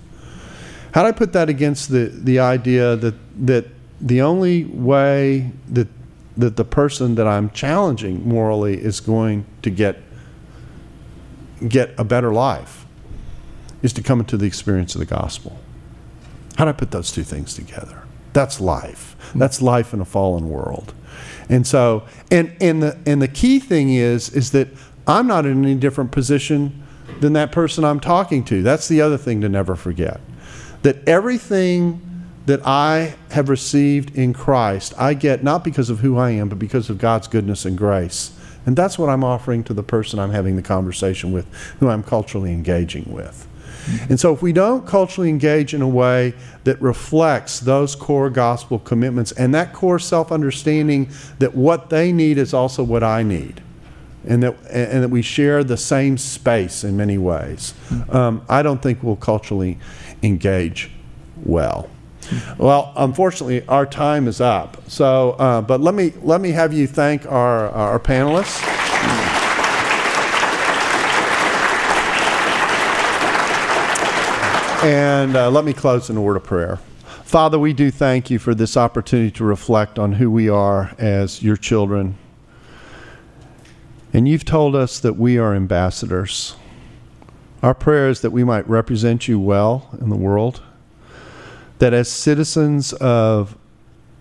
How 0.94 1.02
do 1.04 1.08
I 1.08 1.12
put 1.12 1.34
that 1.34 1.50
against 1.50 1.90
the 1.90 2.06
the 2.06 2.40
idea 2.40 2.96
that 2.96 3.16
that 3.46 3.66
the 4.00 4.22
only 4.22 4.66
way 4.66 5.52
that 5.70 5.88
that 6.38 6.56
the 6.56 6.66
person 6.66 7.16
that 7.16 7.28
I'm 7.28 7.50
challenging 7.52 8.28
morally 8.28 8.78
is 8.78 9.00
going 9.00 9.46
to 9.62 9.70
get 9.70 9.98
get 11.68 11.94
a 11.98 12.04
better 12.04 12.34
life 12.34 12.86
is 13.82 13.94
to 13.94 14.02
come 14.04 14.20
into 14.20 14.36
the 14.36 14.46
experience 14.46 14.96
of 14.96 15.00
the 15.00 15.06
gospel. 15.06 15.58
How 16.58 16.66
do 16.66 16.70
I 16.70 16.74
put 16.74 16.92
those 16.92 17.12
two 17.12 17.24
things 17.24 17.54
together? 17.54 18.04
That's 18.34 18.60
life. 18.60 19.16
That's 19.36 19.62
life 19.62 19.94
in 19.94 20.02
a 20.02 20.06
fallen 20.06 20.50
world. 20.50 20.94
And 21.50 21.66
so 21.68 22.06
and 22.32 22.56
and 22.60 22.82
the 22.82 22.98
and 23.06 23.22
the 23.22 23.28
key 23.28 23.60
thing 23.60 23.94
is 23.94 24.30
is 24.30 24.52
that 24.52 24.70
I'm 25.08 25.28
not 25.28 25.46
in 25.46 25.64
any 25.64 25.76
different 25.76 26.12
position 26.12 26.84
than 27.20 27.34
that 27.34 27.52
person 27.52 27.84
I'm 27.84 28.00
talking 28.00 28.44
to. 28.46 28.64
That's 28.64 28.88
the 28.88 29.02
other 29.02 29.18
thing 29.18 29.42
to 29.42 29.50
never 29.50 29.76
forget. 29.76 30.20
That 30.82 31.08
everything 31.08 32.02
that 32.46 32.66
I 32.66 33.16
have 33.32 33.50
received 33.50 34.16
in 34.16 34.34
Christ, 34.34 34.94
I 34.98 35.14
get 35.14 35.44
not 35.44 35.64
because 35.64 35.90
of 35.90 36.00
who 36.00 36.18
I 36.18 36.32
am, 36.32 36.50
but 36.50 36.60
because 36.60 36.90
of 36.90 36.98
God's 36.98 37.28
goodness 37.28 37.66
and 37.66 37.78
grace. 37.78 38.32
And 38.66 38.76
that's 38.76 38.98
what 38.98 39.10
I'm 39.10 39.24
offering 39.24 39.64
to 39.66 39.74
the 39.74 39.84
person 39.84 40.20
I'm 40.20 40.32
having 40.32 40.56
the 40.56 40.62
conversation 40.62 41.32
with, 41.32 41.46
who 41.80 41.90
I'm 41.90 42.04
culturally 42.04 42.52
engaging 42.52 43.12
with. 43.12 43.48
And 44.10 44.18
so, 44.18 44.34
if 44.34 44.42
we 44.42 44.54
don't 44.54 44.88
culturally 44.88 45.30
engage 45.30 45.74
in 45.74 45.82
a 45.82 45.88
way 45.88 46.34
that 46.64 46.82
reflects 46.82 47.60
those 47.60 47.96
core 47.96 48.30
gospel 48.30 48.80
commitments 48.80 49.34
and 49.34 49.54
that 49.54 49.74
core 49.74 50.00
self 50.00 50.32
understanding 50.32 51.10
that 51.40 51.54
what 51.54 51.90
they 51.90 52.14
need 52.14 52.38
is 52.38 52.54
also 52.54 52.82
what 52.84 53.04
I 53.04 53.24
need, 53.24 53.62
and 54.26 54.42
that, 54.44 54.56
and 54.70 55.04
that 55.04 55.10
we 55.10 55.22
share 55.22 55.66
the 55.66 55.76
same 55.76 56.18
space 56.18 56.86
in 56.86 56.96
many 56.96 57.18
ways, 57.18 57.74
um, 58.10 58.46
I 58.48 58.62
don't 58.62 58.82
think 58.82 59.04
we'll 59.04 59.18
culturally 59.18 59.78
engage 60.22 60.90
well. 61.44 61.90
Well, 62.58 62.94
unfortunately, 62.96 63.66
our 63.68 63.86
time 63.86 64.28
is 64.28 64.42
up. 64.42 64.78
So, 64.90 65.32
uh, 65.32 65.62
but 65.62 65.82
let 65.82 65.94
me 65.94 66.14
let 66.22 66.42
me 66.42 66.52
have 66.52 66.74
you 66.74 66.88
thank 66.88 67.26
our 67.26 67.70
our 67.70 68.00
panelists. 68.00 68.62
And 74.84 75.38
uh, 75.38 75.50
let 75.50 75.64
me 75.64 75.72
close 75.72 76.10
in 76.10 76.18
a 76.18 76.22
word 76.22 76.36
of 76.36 76.44
prayer. 76.44 76.78
Father, 77.24 77.58
we 77.58 77.72
do 77.72 77.90
thank 77.90 78.30
you 78.30 78.38
for 78.38 78.54
this 78.54 78.76
opportunity 78.76 79.32
to 79.32 79.46
reflect 79.46 79.98
on 79.98 80.12
who 80.14 80.30
we 80.30 80.50
are 80.50 80.94
as 80.98 81.42
your 81.42 81.56
children. 81.56 82.18
And 84.12 84.28
you've 84.28 84.44
told 84.44 84.76
us 84.76 85.00
that 85.00 85.14
we 85.14 85.38
are 85.38 85.56
ambassadors. 85.56 86.58
Our 87.64 87.74
prayer 87.74 88.10
is 88.10 88.20
that 88.22 88.32
we 88.32 88.44
might 88.44 88.68
represent 88.68 89.30
you 89.30 89.40
well 89.40 89.90
in 90.02 90.10
the 90.10 90.18
world 90.18 90.62
that 91.84 91.94
as 91.94 92.10
citizens 92.10 92.94
of 92.94 93.58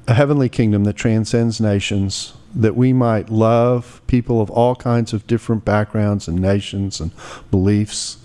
a 0.09 0.15
heavenly 0.15 0.49
kingdom 0.49 0.83
that 0.83 0.95
transcends 0.95 1.61
nations, 1.61 2.33
that 2.53 2.75
we 2.75 2.93
might 2.93 3.31
love 3.31 4.03
people 4.09 4.41
of 4.41 4.51
all 4.51 4.75
kinds 4.75 5.13
of 5.13 5.25
different 5.29 5.65
backgrounds 5.65 6.27
and 6.27 6.41
nations 6.41 7.01
and 7.01 7.13
beliefs, 7.53 8.19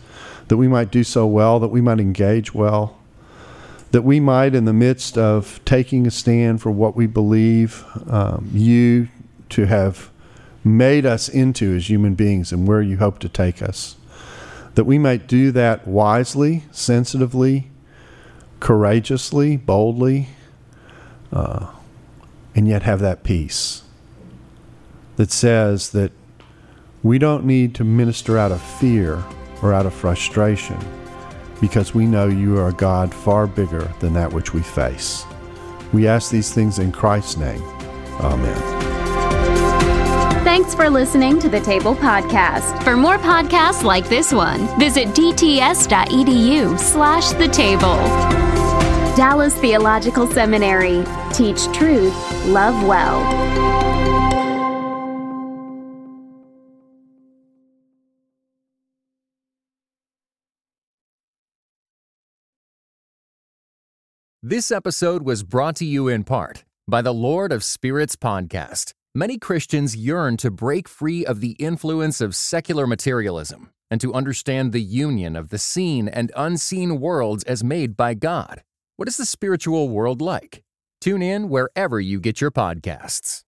that 0.47 0.57
we 0.57 0.67
might 0.67 0.89
do 0.89 1.03
so 1.03 1.27
well, 1.27 1.59
that 1.59 1.67
we 1.67 1.81
might 1.81 1.99
engage 1.99 2.55
well, 2.55 2.97
that 3.91 4.01
we 4.01 4.19
might, 4.19 4.55
in 4.55 4.65
the 4.65 4.73
midst 4.73 5.19
of 5.19 5.63
taking 5.65 6.07
a 6.07 6.11
stand 6.11 6.59
for 6.59 6.71
what 6.71 6.95
we 6.95 7.05
believe, 7.05 7.85
um, 8.09 8.49
you 8.51 9.07
to 9.49 9.67
have 9.67 10.09
made 10.63 11.05
us 11.05 11.29
into 11.29 11.75
as 11.75 11.87
human 11.87 12.15
beings 12.15 12.51
and 12.51 12.67
where 12.67 12.81
you 12.81 12.97
hope 12.97 13.19
to 13.19 13.29
take 13.29 13.61
us, 13.61 13.97
that 14.73 14.85
we 14.85 14.97
might 14.97 15.27
do 15.27 15.51
that 15.51 15.87
wisely, 15.87 16.63
sensitively, 16.71 17.69
courageously, 18.59 19.57
boldly, 19.57 20.29
uh, 21.31 21.71
and 22.55 22.67
yet 22.67 22.83
have 22.83 22.99
that 22.99 23.23
peace 23.23 23.83
that 25.17 25.31
says 25.31 25.91
that 25.91 26.11
we 27.03 27.19
don't 27.19 27.45
need 27.45 27.75
to 27.75 27.83
minister 27.83 28.37
out 28.37 28.51
of 28.51 28.61
fear 28.61 29.23
or 29.61 29.73
out 29.73 29.85
of 29.85 29.93
frustration 29.93 30.77
because 31.61 31.93
we 31.93 32.05
know 32.05 32.27
you 32.27 32.57
are 32.57 32.69
a 32.69 32.73
God 32.73 33.13
far 33.13 33.47
bigger 33.47 33.91
than 33.99 34.13
that 34.13 34.31
which 34.31 34.53
we 34.53 34.61
face. 34.61 35.25
We 35.93 36.07
ask 36.07 36.31
these 36.31 36.53
things 36.53 36.79
in 36.79 36.91
Christ's 36.91 37.37
name. 37.37 37.63
Amen. 38.19 38.87
Thanks 40.43 40.73
for 40.73 40.89
listening 40.89 41.39
to 41.39 41.49
the 41.49 41.59
Table 41.59 41.95
Podcast. 41.95 42.83
For 42.83 42.95
more 42.95 43.17
podcasts 43.17 43.83
like 43.83 44.07
this 44.07 44.31
one, 44.31 44.67
visit 44.79 45.09
dts.edu 45.09 46.79
slash 46.79 47.31
the 47.31 47.47
table. 47.49 48.46
Dallas 49.17 49.57
Theological 49.57 50.27
Seminary. 50.27 51.03
Teach 51.33 51.65
truth, 51.73 52.13
love 52.45 52.85
well. 52.85 53.19
This 64.43 64.69
episode 64.69 65.23
was 65.23 65.41
brought 65.41 65.75
to 65.77 65.85
you 65.85 66.07
in 66.07 66.23
part 66.23 66.63
by 66.87 67.01
the 67.01 67.11
Lord 67.11 67.51
of 67.51 67.63
Spirits 67.63 68.15
podcast. 68.15 68.91
Many 69.15 69.39
Christians 69.39 69.95
yearn 69.95 70.37
to 70.37 70.51
break 70.51 70.87
free 70.87 71.25
of 71.25 71.41
the 71.41 71.53
influence 71.53 72.21
of 72.21 72.35
secular 72.35 72.85
materialism 72.85 73.71
and 73.89 73.99
to 73.99 74.13
understand 74.13 74.73
the 74.73 74.79
union 74.79 75.35
of 75.35 75.49
the 75.49 75.57
seen 75.57 76.07
and 76.07 76.31
unseen 76.35 76.99
worlds 76.99 77.43
as 77.45 77.63
made 77.63 77.97
by 77.97 78.13
God. 78.13 78.61
What 78.97 79.07
is 79.07 79.17
the 79.17 79.27
spiritual 79.27 79.89
world 79.89 80.21
like? 80.21 80.63
Tune 81.01 81.21
in 81.21 81.49
wherever 81.49 81.99
you 81.99 82.19
get 82.19 82.41
your 82.41 82.49
podcasts. 82.49 83.41